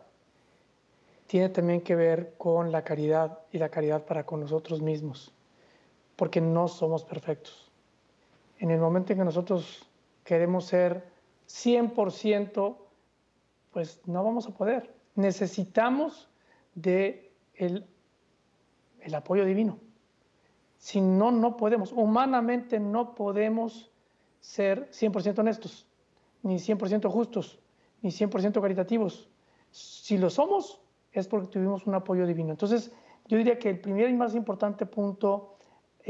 tiene 1.26 1.50
también 1.50 1.80
que 1.82 1.94
ver 1.94 2.34
con 2.38 2.72
la 2.72 2.82
caridad 2.82 3.40
y 3.52 3.58
la 3.58 3.68
caridad 3.68 4.04
para 4.04 4.24
con 4.24 4.40
nosotros 4.40 4.80
mismos 4.80 5.34
porque 6.20 6.42
no 6.42 6.68
somos 6.68 7.02
perfectos. 7.02 7.72
En 8.58 8.70
el 8.70 8.78
momento 8.78 9.14
en 9.14 9.20
que 9.20 9.24
nosotros 9.24 9.88
queremos 10.22 10.66
ser 10.66 11.10
100%, 11.48 12.76
pues 13.72 14.02
no 14.04 14.22
vamos 14.22 14.46
a 14.46 14.50
poder. 14.50 14.94
Necesitamos 15.14 16.28
de 16.74 17.32
el, 17.54 17.86
el 19.00 19.14
apoyo 19.14 19.46
divino. 19.46 19.78
Si 20.76 21.00
no, 21.00 21.32
no 21.32 21.56
podemos. 21.56 21.90
Humanamente 21.90 22.78
no 22.78 23.14
podemos 23.14 23.90
ser 24.40 24.90
100% 24.90 25.38
honestos, 25.38 25.86
ni 26.42 26.56
100% 26.56 27.10
justos, 27.10 27.60
ni 28.02 28.10
100% 28.10 28.60
caritativos. 28.60 29.30
Si 29.70 30.18
lo 30.18 30.28
somos, 30.28 30.82
es 31.12 31.26
porque 31.26 31.46
tuvimos 31.46 31.86
un 31.86 31.94
apoyo 31.94 32.26
divino. 32.26 32.50
Entonces, 32.50 32.92
yo 33.26 33.38
diría 33.38 33.58
que 33.58 33.70
el 33.70 33.80
primer 33.80 34.10
y 34.10 34.12
más 34.12 34.34
importante 34.34 34.84
punto 34.84 35.56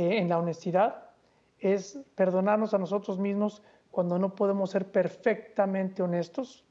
eh, 0.01 0.19
en 0.19 0.31
la 0.31 0.39
honestidad 0.39 1.11
es 1.59 1.99
perdonarnos 2.15 2.73
a 2.73 2.79
nosotros 2.79 3.19
mismos 3.19 3.63
cuando 3.91 4.19
no 4.19 4.35
podemos 4.35 4.71
ser 4.71 4.91
perfectamente 4.91 6.03
honestos 6.03 6.65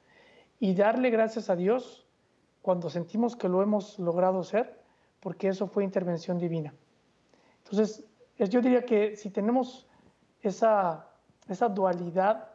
y 0.60 0.74
darle 0.74 1.12
gracias 1.12 1.52
a 1.52 1.56
Dios 1.56 2.08
cuando 2.64 2.90
sentimos 2.90 3.36
que 3.36 3.48
lo 3.48 3.62
hemos 3.62 4.00
logrado 4.00 4.44
ser, 4.44 4.82
porque 5.20 5.50
eso 5.50 5.68
fue 5.68 5.84
intervención 5.84 6.40
divina. 6.40 6.74
Entonces, 7.64 8.04
yo 8.40 8.62
diría 8.62 8.84
que 8.84 9.16
si 9.16 9.30
tenemos 9.30 9.88
esa, 10.42 11.08
esa 11.48 11.70
dualidad, 11.70 12.50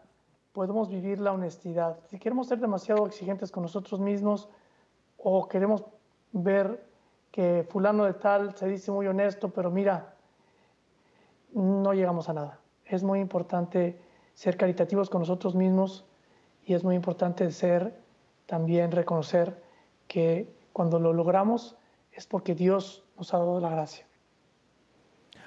podemos 0.52 0.88
vivir 0.88 1.20
la 1.20 1.32
honestidad. 1.32 2.00
Si 2.08 2.18
queremos 2.18 2.48
ser 2.48 2.58
demasiado 2.58 3.06
exigentes 3.06 3.52
con 3.52 3.62
nosotros 3.62 4.00
mismos 4.00 4.48
o 5.18 5.46
queremos 5.46 5.84
ver 6.32 6.84
que 7.30 7.64
fulano 7.70 8.06
de 8.06 8.14
tal 8.14 8.56
se 8.56 8.66
dice 8.66 8.90
muy 8.90 9.06
honesto, 9.06 9.50
pero 9.50 9.70
mira, 9.70 10.13
no 11.54 11.94
llegamos 11.94 12.28
a 12.28 12.34
nada. 12.34 12.60
Es 12.84 13.02
muy 13.02 13.20
importante 13.20 13.98
ser 14.34 14.56
caritativos 14.56 15.08
con 15.08 15.20
nosotros 15.20 15.54
mismos 15.54 16.04
y 16.64 16.74
es 16.74 16.84
muy 16.84 16.96
importante 16.96 17.50
ser 17.50 17.98
también 18.46 18.90
reconocer 18.90 19.62
que 20.06 20.52
cuando 20.72 20.98
lo 20.98 21.12
logramos 21.12 21.76
es 22.12 22.26
porque 22.26 22.54
Dios 22.54 23.04
nos 23.16 23.32
ha 23.32 23.38
dado 23.38 23.60
la 23.60 23.70
gracia. 23.70 24.06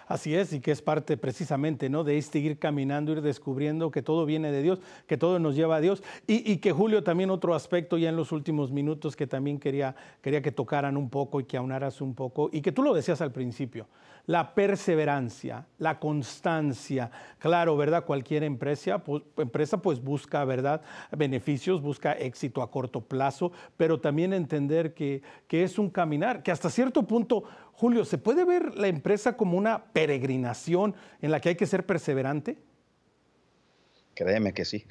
Así 0.07 0.33
es, 0.35 0.53
y 0.53 0.61
que 0.61 0.71
es 0.71 0.81
parte 0.81 1.17
precisamente 1.17 1.89
¿no? 1.89 2.05
de 2.05 2.17
este 2.17 2.39
ir 2.39 2.57
caminando, 2.59 3.11
ir 3.11 3.21
descubriendo 3.21 3.91
que 3.91 4.01
todo 4.01 4.25
viene 4.25 4.53
de 4.53 4.61
Dios, 4.61 4.79
que 5.05 5.17
todo 5.17 5.37
nos 5.37 5.55
lleva 5.55 5.75
a 5.75 5.81
Dios. 5.81 6.01
Y, 6.27 6.57
que 6.57 6.71
Julio, 6.71 7.03
también 7.03 7.29
otro 7.29 7.53
aspecto 7.53 7.97
ya 7.97 8.07
en 8.07 8.15
los 8.15 8.31
últimos 8.31 8.71
minutos 8.71 9.17
que 9.17 9.27
también 9.27 9.59
quería, 9.59 9.97
quería 10.21 10.41
que 10.41 10.53
tocaran 10.53 10.95
un 10.95 11.09
poco 11.09 11.41
y 11.41 11.43
que 11.43 11.57
aunaras 11.57 11.99
un 11.99 12.15
poco, 12.15 12.49
y 12.53 12.61
que 12.61 12.71
tú 12.71 12.83
lo 12.83 12.93
decías 12.93 13.19
al 13.19 13.33
principio, 13.33 13.87
la 14.27 14.53
perseverancia, 14.53 15.65
la 15.79 15.99
constancia. 15.99 17.09
Claro, 17.39 17.77
¿verdad? 17.77 18.05
Cualquier 18.05 18.43
empresa 18.43 18.99
pues, 18.99 19.23
empresa 19.37 19.81
pues 19.81 20.01
busca, 20.01 20.43
¿verdad? 20.43 20.81
Beneficios, 21.17 21.81
busca 21.81 22.11
éxito 22.11 22.61
a 22.61 22.69
corto 22.69 23.01
plazo, 23.01 23.53
pero 23.77 23.99
también 23.99 24.33
entender 24.33 24.93
que, 24.93 25.21
que 25.47 25.63
es 25.63 25.79
un 25.79 25.89
caminar, 25.89 26.43
que 26.43 26.51
hasta 26.51 26.69
cierto 26.69 27.03
punto, 27.03 27.45
Julio, 27.71 28.03
¿se 28.03 28.17
puede 28.17 28.43
ver 28.43 28.75
la 28.75 28.87
empresa 28.87 29.37
como 29.37 29.57
una 29.57 29.85
peregrinación 29.85 30.93
en 31.21 31.31
la 31.31 31.39
que 31.39 31.49
hay 31.49 31.55
que 31.55 31.65
ser 31.65 31.85
perseverante? 31.85 32.57
Créeme 34.13 34.53
que 34.53 34.65
sí. 34.65 34.85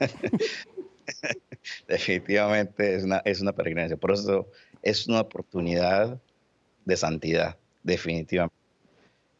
Definitivamente 1.88 2.94
es 2.94 3.04
una, 3.04 3.18
es 3.18 3.42
una 3.42 3.52
peregrinación. 3.52 3.98
Por 3.98 4.12
eso 4.12 4.48
es 4.82 5.06
una 5.08 5.20
oportunidad 5.20 6.18
de 6.86 6.96
santidad, 6.96 7.58
definitivamente. 7.82 8.57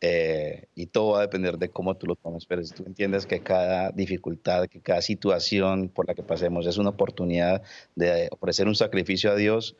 Eh, 0.00 0.66
y 0.76 0.86
todo 0.86 1.12
va 1.12 1.18
a 1.18 1.22
depender 1.22 1.58
de 1.58 1.70
cómo 1.70 1.96
tú 1.96 2.06
lo 2.06 2.14
tomes, 2.14 2.46
pero 2.46 2.62
si 2.62 2.72
tú 2.72 2.84
entiendes 2.86 3.26
que 3.26 3.40
cada 3.40 3.90
dificultad, 3.90 4.68
que 4.68 4.80
cada 4.80 5.02
situación 5.02 5.88
por 5.88 6.06
la 6.06 6.14
que 6.14 6.22
pasemos 6.22 6.66
es 6.66 6.78
una 6.78 6.90
oportunidad 6.90 7.62
de 7.96 8.28
ofrecer 8.30 8.68
un 8.68 8.76
sacrificio 8.76 9.32
a 9.32 9.34
Dios, 9.34 9.74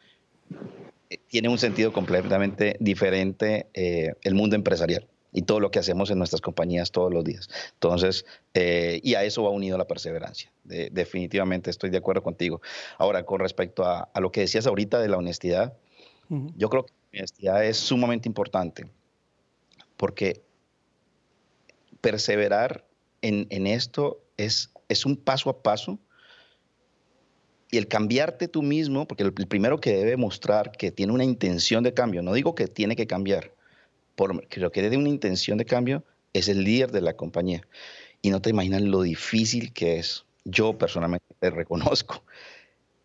eh, 1.11 1.19
tiene 1.29 1.49
un 1.49 1.59
sentido 1.59 1.93
completamente 1.93 2.77
diferente 2.81 3.69
eh, 3.75 4.15
el 4.23 4.35
mundo 4.35 4.57
empresarial 4.57 5.07
y 5.31 5.43
todo 5.43 5.61
lo 5.61 5.71
que 5.71 5.79
hacemos 5.79 6.11
en 6.11 6.19
nuestras 6.19 6.41
compañías 6.41 6.91
todos 6.91 7.13
los 7.13 7.23
días. 7.23 7.49
Entonces, 7.75 8.25
y 8.55 9.15
a 9.15 9.23
eso 9.23 9.45
va 9.45 9.51
unido 9.51 9.77
la 9.79 9.87
perseverancia. 9.87 10.51
definitivamente 10.65 11.71
estoy 11.71 11.91
de 11.91 11.99
acuerdo 11.99 12.23
contigo. 12.23 12.63
Ahora, 12.97 13.25
con 13.25 13.39
respecto 13.39 13.85
a, 13.85 14.11
lo 14.21 14.33
que 14.33 14.41
decías 14.41 14.67
ahorita 14.67 14.99
de 14.99 15.09
la 15.09 15.19
honestidad, 15.19 15.75
yo 16.57 16.71
creo 16.71 16.87
que 16.87 16.93
la 17.13 17.19
honestidad 17.21 17.65
es 17.65 17.77
sumamente 17.77 18.27
importante 18.27 18.87
porque 19.99 20.43
perseverar 22.01 22.87
en, 23.21 23.67
esto 23.67 24.23
es, 24.39 24.71
es, 24.89 25.05
un 25.05 25.17
paso 25.17 25.51
a 25.51 25.63
paso 25.63 25.99
y 27.71 27.77
el 27.77 27.89
cambiarte 27.89 28.49
tú 28.49 28.63
mismo, 28.63 29.07
porque 29.07 29.25
el, 29.25 29.33
primero 29.33 29.79
que 29.81 29.93
debe 29.93 30.17
mostrar 30.17 30.71
que 30.73 30.91
tiene 30.91 31.13
una 31.13 31.25
intención 31.25 31.83
de 31.83 31.93
cambio, 31.93 32.23
no 32.23 32.33
digo 32.33 32.55
que 32.55 32.69
tiene 32.69 32.97
que 32.97 33.07
cambiar, 33.07 33.53
porque 34.15 34.61
lo 34.61 34.73
que 34.73 34.81
tiene 34.81 34.97
una 34.97 35.11
intención 35.11 35.59
de 35.59 35.67
cambio 35.67 36.05
es 36.33 36.49
el 36.49 36.65
líder 36.65 36.93
de 36.93 37.03
la 37.03 37.15
compañía. 37.15 37.67
Y 38.23 38.31
no 38.31 38.41
te 38.41 38.51
imaginas 38.51 38.83
lo 38.83 39.03
difícil 39.03 39.73
que 39.73 39.99
es. 39.99 40.25
Yo 40.45 40.79
personalmente 40.79 41.27
te 41.39 41.51
reconozco. 41.51 42.25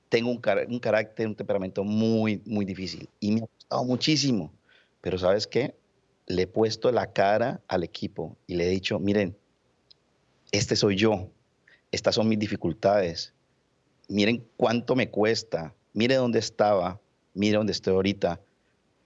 Tengo 0.10 0.30
un, 0.30 0.42
un 0.68 0.80
carácter, 0.80 1.28
un 1.28 1.36
temperamento 1.36 1.84
muy, 1.84 2.42
muy 2.46 2.66
difícil 2.66 3.10
y 3.20 3.32
me 3.32 3.42
ha 3.42 3.48
costado 3.48 3.84
muchísimo. 3.84 4.54
Pero 5.02 5.18
¿sabes 5.18 5.48
qué? 5.48 5.76
Le 6.28 6.44
he 6.44 6.48
puesto 6.48 6.92
la 6.92 7.12
cara 7.12 7.62
al 7.68 7.84
equipo 7.84 8.38
y 8.48 8.56
le 8.56 8.68
he 8.68 8.70
dicho, 8.70 9.00
miren, 9.00 9.36
este 10.52 10.76
soy 10.76 10.96
yo, 10.96 11.30
estas 11.92 12.16
son 12.16 12.28
mis 12.28 12.40
dificultades, 12.40 13.34
miren 14.08 14.46
cuánto 14.58 14.96
me 14.96 15.10
cuesta, 15.10 15.74
mire 15.94 16.16
dónde 16.16 16.40
estaba, 16.40 17.00
mire 17.34 17.58
dónde 17.58 17.72
estoy 17.72 17.94
ahorita, 17.94 18.40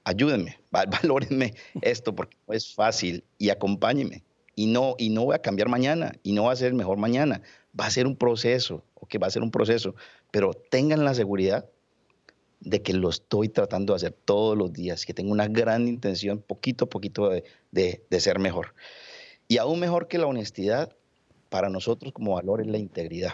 ayúdenme, 0.03 0.59
valórenme 0.72 1.53
esto 1.82 2.15
porque 2.15 2.38
no 2.47 2.53
es 2.53 2.74
fácil 2.74 3.24
y 3.38 3.49
acompáñenme. 3.49 4.24
Y 4.55 4.65
no, 4.65 4.95
y 4.97 5.09
no 5.09 5.26
voy 5.26 5.36
a 5.36 5.41
cambiar 5.41 5.70
mañana 5.70 6.13
y 6.24 6.34
no 6.34 6.45
va 6.45 6.51
a 6.51 6.55
ser 6.55 6.74
mejor 6.74 6.97
mañana, 6.97 7.43
va 7.80 7.86
a 7.86 7.91
ser 7.91 8.07
un 8.07 8.15
proceso, 8.15 8.84
o 8.95 9.05
que 9.05 9.20
va 9.20 9.28
a 9.28 9.30
ser 9.30 9.43
un 9.43 9.51
proceso, 9.51 9.93
pero 10.32 10.51
tengan 10.53 11.05
la 11.05 11.13
seguridad 11.13 11.70
de 12.59 12.81
que 12.81 12.93
lo 12.93 13.09
estoy 13.09 13.49
tratando 13.49 13.93
de 13.93 13.97
hacer 13.97 14.13
todos 14.13 14.57
los 14.57 14.73
días, 14.73 15.05
que 15.05 15.13
tengo 15.13 15.31
una 15.31 15.47
gran 15.47 15.87
intención, 15.87 16.39
poquito 16.39 16.85
a 16.85 16.89
poquito, 16.89 17.29
de, 17.71 18.01
ser 18.19 18.39
mejor. 18.39 18.73
Y 19.47 19.57
aún 19.57 19.79
mejor 19.79 20.07
que 20.07 20.17
la 20.17 20.27
honestidad, 20.27 20.95
para 21.49 21.69
nosotros 21.69 22.11
como 22.11 22.35
valor 22.35 22.61
es 22.61 22.67
la 22.67 22.77
integridad. 22.77 23.33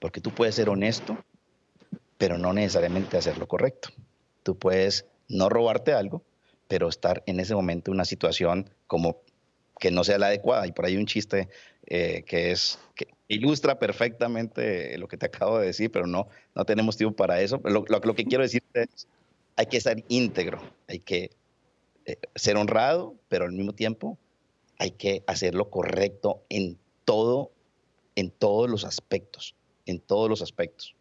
Porque 0.00 0.20
tú 0.20 0.30
puedes 0.30 0.54
ser 0.54 0.68
honesto, 0.68 1.18
pero 2.16 2.38
no 2.38 2.52
necesariamente 2.52 3.16
hacer 3.16 3.38
lo 3.38 3.46
correcto. 3.46 3.90
Tú 4.42 4.58
puedes 4.58 5.06
no 5.28 5.48
robarte 5.48 5.92
algo, 5.92 6.24
pero 6.66 6.88
estar 6.88 7.22
en 7.26 7.40
ese 7.40 7.54
momento 7.54 7.90
en 7.90 7.96
una 7.96 8.04
situación 8.04 8.70
como 8.86 9.20
que 9.78 9.90
no 9.90 10.02
sea 10.02 10.18
la 10.18 10.26
adecuada. 10.26 10.66
Y 10.66 10.72
por 10.72 10.86
ahí 10.86 10.96
un 10.96 11.06
chiste 11.06 11.48
eh, 11.90 12.22
que 12.26 12.50
es 12.50 12.78
que 12.94 13.08
ilustra 13.28 13.78
perfectamente 13.78 14.98
lo 14.98 15.08
que 15.08 15.16
te 15.16 15.24
acabo 15.24 15.58
de 15.58 15.68
decir, 15.68 15.90
pero 15.90 16.06
no, 16.06 16.28
no 16.54 16.64
tenemos 16.66 16.98
tiempo 16.98 17.16
para 17.16 17.40
eso. 17.40 17.62
Lo, 17.64 17.84
que 18.14 18.24
quiero 18.26 18.42
decirte 18.42 18.82
es, 18.82 19.08
hay 19.56 19.66
que 19.66 19.80
ser 19.80 20.04
íntegro, 20.08 20.60
hay 20.86 20.98
que 20.98 21.30
eh, 22.04 22.16
ser 22.34 22.58
honrado, 22.58 23.14
pero 23.28 23.46
al 23.46 23.52
mismo 23.52 23.72
tiempo 23.72 24.18
hay 24.78 24.90
que 24.90 25.24
hacer 25.26 25.54
lo 25.54 25.70
correcto 25.70 26.42
en 26.50 26.78
todo, 27.06 27.52
en 28.16 28.30
todos 28.30 28.68
los 28.68 28.84
aspectos, 28.84 29.54
en 29.86 29.98
todos 29.98 30.28
los 30.28 30.42
aspectos. 30.42 30.94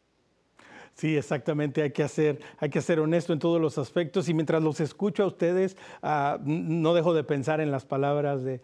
Sí, 0.98 1.16
exactamente, 1.16 1.84
hay 1.84 1.92
que, 1.92 2.02
hacer, 2.02 2.40
hay 2.58 2.72
que 2.72 2.82
ser 2.82 3.00
honesto 3.00 3.32
en 3.32 3.38
todos 3.38 3.62
los 3.62 3.78
aspectos 3.78 4.30
y 4.30 4.34
mientras 4.34 4.64
los 4.64 4.80
escucho 4.80 5.22
a 5.22 5.28
ustedes, 5.28 5.78
ah, 6.02 6.40
no 6.44 6.96
dejo 6.96 7.14
de 7.14 7.24
pensar 7.24 7.62
en 7.62 7.70
las 7.70 7.86
palabras 7.86 8.44
de, 8.44 8.62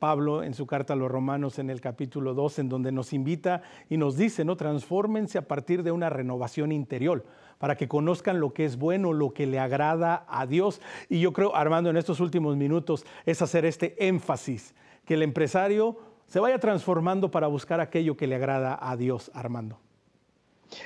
Pablo 0.00 0.42
en 0.42 0.52
su 0.52 0.66
carta 0.66 0.94
a 0.94 0.96
los 0.96 1.08
romanos 1.08 1.60
en 1.60 1.70
el 1.70 1.80
capítulo 1.80 2.34
2, 2.34 2.58
en 2.58 2.68
donde 2.68 2.90
nos 2.90 3.12
invita 3.12 3.62
y 3.88 3.98
nos 3.98 4.16
dice, 4.16 4.44
¿no? 4.44 4.56
Transfórmense 4.56 5.38
a 5.38 5.46
partir 5.46 5.84
de 5.84 5.92
una 5.92 6.10
renovación 6.10 6.72
interior 6.72 7.24
para 7.58 7.76
que 7.76 7.86
conozcan 7.86 8.40
lo 8.40 8.52
que 8.52 8.64
es 8.64 8.76
bueno, 8.76 9.12
lo 9.12 9.32
que 9.32 9.46
le 9.46 9.60
agrada 9.60 10.26
a 10.28 10.46
Dios. 10.46 10.80
Y 11.08 11.20
yo 11.20 11.32
creo, 11.32 11.54
Armando, 11.54 11.88
en 11.88 11.96
estos 11.96 12.18
últimos 12.18 12.56
minutos 12.56 13.06
es 13.26 13.42
hacer 13.42 13.64
este 13.64 14.08
énfasis, 14.08 14.74
que 15.04 15.14
el 15.14 15.22
empresario 15.22 16.00
se 16.26 16.40
vaya 16.40 16.58
transformando 16.58 17.30
para 17.30 17.46
buscar 17.46 17.80
aquello 17.80 18.16
que 18.16 18.26
le 18.26 18.34
agrada 18.34 18.76
a 18.80 18.96
Dios, 18.96 19.30
Armando. 19.34 19.83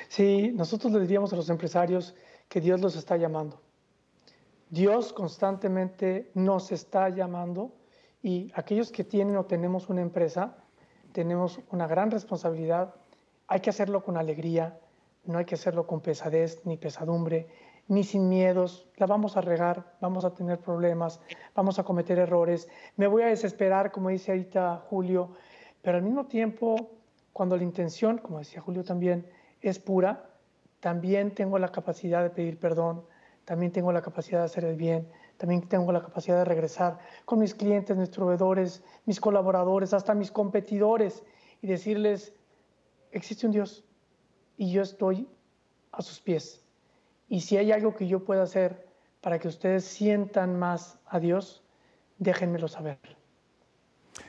Sí, 0.09 0.53
nosotros 0.55 0.93
le 0.93 1.01
diríamos 1.01 1.33
a 1.33 1.37
los 1.37 1.51
empresarios 1.51 2.15
que 2.49 2.61
Dios 2.61 2.81
los 2.81 2.97
está 2.97 3.17
llamando. 3.17 3.61
Dios 4.71 5.13
constantemente 5.13 6.31
nos 6.35 6.73
está 6.73 7.09
llamando 7.09 7.73
y 8.23 8.51
aquellos 8.55 8.91
que 8.91 9.05
tienen 9.05 9.37
o 9.37 9.47
tenemos 9.47 9.89
una 9.89 10.03
empresa, 10.03 10.57
tenemos 11.13 11.61
una 11.71 11.87
gran 11.87 12.11
responsabilidad. 12.11 12.95
Hay 13.47 13.61
que 13.61 13.71
hacerlo 13.71 14.03
con 14.03 14.17
alegría, 14.17 14.79
no 15.25 15.39
hay 15.39 15.45
que 15.45 15.55
hacerlo 15.55 15.87
con 15.87 16.01
pesadez 16.01 16.65
ni 16.67 16.77
pesadumbre, 16.77 17.49
ni 17.87 18.05
sin 18.05 18.29
miedos. 18.29 18.87
La 18.97 19.07
vamos 19.07 19.37
a 19.37 19.41
regar, 19.41 19.97
vamos 20.01 20.25
a 20.25 20.35
tener 20.35 20.59
problemas, 20.59 21.21
vamos 21.55 21.79
a 21.79 21.85
cometer 21.85 22.19
errores. 22.19 22.69
Me 22.97 23.07
voy 23.07 23.23
a 23.23 23.27
desesperar, 23.27 23.91
como 23.91 24.11
dice 24.11 24.33
ahorita 24.33 24.85
Julio, 24.89 25.31
pero 25.81 25.97
al 25.97 26.03
mismo 26.03 26.27
tiempo, 26.27 26.91
cuando 27.33 27.57
la 27.57 27.63
intención, 27.63 28.19
como 28.19 28.39
decía 28.39 28.61
Julio 28.61 28.85
también, 28.85 29.27
es 29.61 29.79
pura, 29.79 30.31
también 30.81 31.35
tengo 31.35 31.59
la 31.59 31.71
capacidad 31.71 32.23
de 32.23 32.31
pedir 32.31 32.59
perdón, 32.59 33.05
también 33.45 33.73
tengo 33.73 33.93
la 33.93 34.03
capacidad 34.03 34.41
de 34.41 34.45
hacer 34.45 34.65
el 34.65 34.77
bien, 34.77 35.09
también 35.39 35.67
tengo 35.69 35.91
la 35.93 36.03
capacidad 36.03 36.39
de 36.39 36.45
regresar 36.45 36.99
con 37.25 37.39
mis 37.39 37.55
clientes, 37.55 37.97
mis 37.97 38.11
proveedores, 38.11 38.85
mis 39.07 39.21
colaboradores, 39.21 39.95
hasta 39.95 40.15
mis 40.15 40.31
competidores 40.31 41.25
y 41.63 41.67
decirles, 41.67 42.35
existe 43.11 43.47
un 43.47 43.53
Dios 43.53 43.85
y 44.57 44.71
yo 44.71 44.83
estoy 44.83 45.29
a 45.93 46.03
sus 46.03 46.21
pies. 46.21 46.63
Y 47.29 47.41
si 47.41 47.57
hay 47.57 47.73
algo 47.73 47.95
que 47.95 48.07
yo 48.07 48.25
pueda 48.25 48.43
hacer 48.43 48.87
para 49.21 49.39
que 49.39 49.49
ustedes 49.49 49.85
sientan 49.85 50.59
más 50.59 50.99
a 51.07 51.19
Dios, 51.19 51.63
déjenmelo 52.19 52.69
saber. 52.69 53.18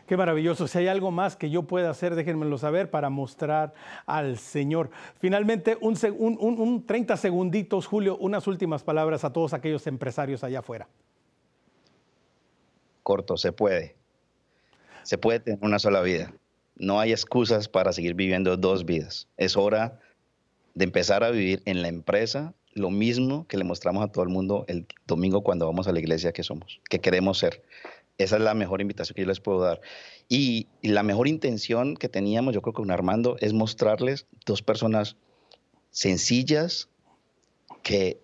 Qué 0.10 0.18
maravilloso. 0.18 0.68
Si 0.68 0.76
hay 0.80 0.88
algo 0.88 1.12
más 1.12 1.36
que 1.36 1.52
yo 1.52 1.68
pueda 1.68 1.92
hacer, 1.92 2.16
déjenmelo 2.16 2.58
saber 2.58 2.90
para 2.90 3.12
mostrar 3.12 3.76
al 4.08 4.40
Señor. 4.40 4.90
Finalmente, 5.20 5.78
un, 5.82 5.96
un, 6.40 6.84
30 6.84 7.16
segunditos, 7.16 7.86
Julio, 7.86 8.18
unas 8.18 8.48
últimas 8.48 8.82
palabras 8.82 9.24
a 9.24 9.32
todos 9.32 9.54
aquellos 9.54 9.86
empresarios 9.86 10.44
allá 10.44 10.62
afuera. 10.62 10.88
corto, 13.04 13.38
se 13.38 13.52
puede. 13.52 13.98
Se 15.04 15.20
puede 15.20 15.42
tener 15.42 15.60
una 15.62 15.78
sola 15.78 16.02
vida. 16.02 16.34
No 16.76 17.00
hay 17.00 17.12
excusas 17.12 17.68
para 17.70 17.94
seguir 17.94 18.16
viviendo 18.16 18.58
dos 18.58 18.86
vidas. 18.86 19.28
Es 19.38 19.56
hora 19.56 20.00
de 20.74 20.86
empezar 20.86 21.24
a 21.24 21.30
vivir 21.30 21.62
en 21.66 21.84
la 21.84 21.88
empresa 21.88 22.56
lo 22.74 22.90
mismo 22.90 23.46
que 23.48 23.58
le 23.58 23.64
mostramos 23.64 24.04
a 24.04 24.08
todo 24.08 24.24
el 24.24 24.30
mundo 24.30 24.66
el 24.68 24.88
domingo 25.06 25.44
cuando 25.44 25.68
vamos 25.68 25.88
a 25.88 25.92
la 25.92 26.00
iglesia 26.00 26.32
que 26.32 26.42
somos, 26.42 26.82
que 26.90 27.00
queremos 27.00 27.38
ser. 27.38 27.62
Esa 28.20 28.36
es 28.36 28.42
la 28.42 28.54
mejor 28.54 28.82
invitación 28.82 29.16
que 29.16 29.22
yo 29.22 29.28
les 29.28 29.40
puedo 29.40 29.62
dar. 29.62 29.80
Y, 30.28 30.68
la 30.84 31.04
mejor 31.04 31.28
intención 31.28 31.96
que 31.96 32.10
teníamos, 32.10 32.54
yo 32.54 32.62
creo 32.62 32.74
que 32.74 32.82
con 32.82 32.92
Armando, 32.92 33.38
es 33.40 33.54
mostrarles 33.54 34.28
dos 34.46 34.62
personas 34.62 35.16
sencillas 35.90 36.90
que 37.82 38.20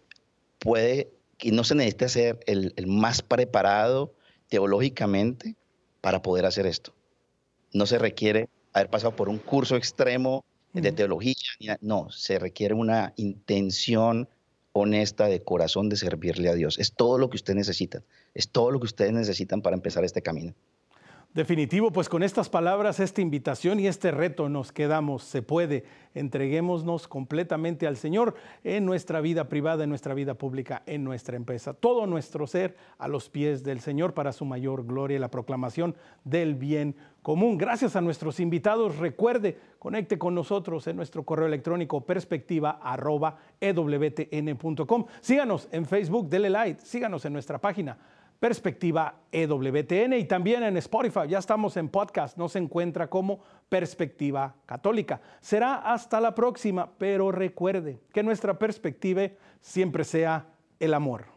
puede, 0.60 1.12
y 1.39 1.52
no 1.52 1.64
se 1.64 1.76
necesita 1.76 2.10
ser 2.10 2.39
el, 2.46 2.74
el 2.76 2.88
más 2.88 3.22
preparado 3.22 4.14
teológicamente 4.50 5.56
para 6.02 6.22
poder 6.22 6.46
hacer 6.46 6.66
esto. 6.66 6.93
No 7.72 7.86
se 7.86 7.98
requiere 7.98 8.50
haber 8.74 8.89
pasado 8.89 9.16
por 9.16 9.30
un 9.30 9.38
curso 9.38 9.78
extremo 9.78 10.43
de 10.74 10.91
teología, 10.91 11.36
no, 11.80 12.10
se 12.12 12.38
requiere 12.38 12.74
una 12.74 13.14
intención 13.16 14.28
honesta 14.78 15.28
de 15.28 15.41
corazón 15.41 15.88
de 15.88 15.95
servirle 15.95 16.49
a 16.49 16.53
Dios. 16.53 16.78
Es 16.80 16.91
todo 16.93 17.17
lo 17.17 17.30
que 17.30 17.38
ustedes 17.38 17.55
necesitan, 17.55 18.03
es 18.34 18.49
todo 18.49 18.71
lo 18.71 18.80
que 18.82 18.88
ustedes 18.88 19.13
necesitan 19.13 19.61
para 19.61 19.78
empezar 19.78 20.03
este 20.03 20.21
camino. 20.21 20.53
Definitivo, 21.36 21.92
pues 21.92 22.08
con 22.08 22.24
estas 22.24 22.48
palabras, 22.48 23.02
esta 23.02 23.20
invitación 23.20 23.82
y 23.82 23.88
este 23.88 24.12
reto 24.12 24.48
nos 24.48 24.72
quedamos. 24.72 25.26
Se 25.26 25.42
puede. 25.42 25.84
Entreguémonos 26.14 27.10
completamente 27.10 27.88
al 27.88 27.98
Señor 27.98 28.36
en 28.64 28.86
nuestra 28.86 29.20
vida 29.20 29.50
privada, 29.50 29.84
en 29.84 29.90
nuestra 29.90 30.14
vida 30.14 30.36
pública, 30.36 30.84
en 30.86 31.04
nuestra 31.04 31.36
empresa. 31.36 31.74
Todo 31.74 32.08
nuestro 32.08 32.48
ser 32.48 32.78
a 32.98 33.10
los 33.10 33.30
pies 33.30 33.66
del 33.66 33.82
Señor 33.82 34.14
para 34.14 34.32
su 34.32 34.46
mayor 34.46 34.86
gloria 34.86 35.18
y 35.18 35.20
la 35.20 35.30
proclamación 35.30 35.98
del 36.24 36.56
bien 36.56 36.96
común. 37.22 37.58
Gracias 37.58 37.98
a 37.98 38.02
nuestros 38.02 38.40
invitados. 38.40 38.98
Recuerde, 38.98 39.60
conecte 39.78 40.18
con 40.18 40.36
nosotros 40.36 40.88
en 40.88 40.96
nuestro 40.96 41.24
correo 41.24 41.48
electrónico 41.48 42.06
perspectiva.ewtn.com. 42.06 45.06
Síganos 45.20 45.68
en 45.74 45.86
Facebook, 45.86 46.30
dele 46.30 46.50
like, 46.50 46.80
síganos 46.80 47.26
en 47.26 47.34
nuestra 47.34 47.60
página 47.60 47.98
Perspectiva 48.40 49.16
EWTN 49.32 50.14
y 50.14 50.26
también 50.26 50.64
en 50.64 50.78
Spotify. 50.78 51.28
Ya 51.28 51.40
estamos 51.40 51.78
en 51.78 51.90
podcast, 51.90 52.38
no 52.38 52.50
se 52.50 52.60
encuentra 52.60 53.10
como 53.10 53.40
Perspectiva 53.70 54.56
Católica. 54.66 55.22
Será 55.42 55.76
hasta 55.76 56.20
la 56.20 56.36
próxima, 56.36 56.90
pero 56.98 57.32
recuerde 57.32 58.00
que 58.14 58.24
nuestra 58.24 58.58
perspectiva 58.58 59.30
siempre 59.62 60.04
sea 60.04 60.48
el 60.80 60.94
amor. 60.94 61.35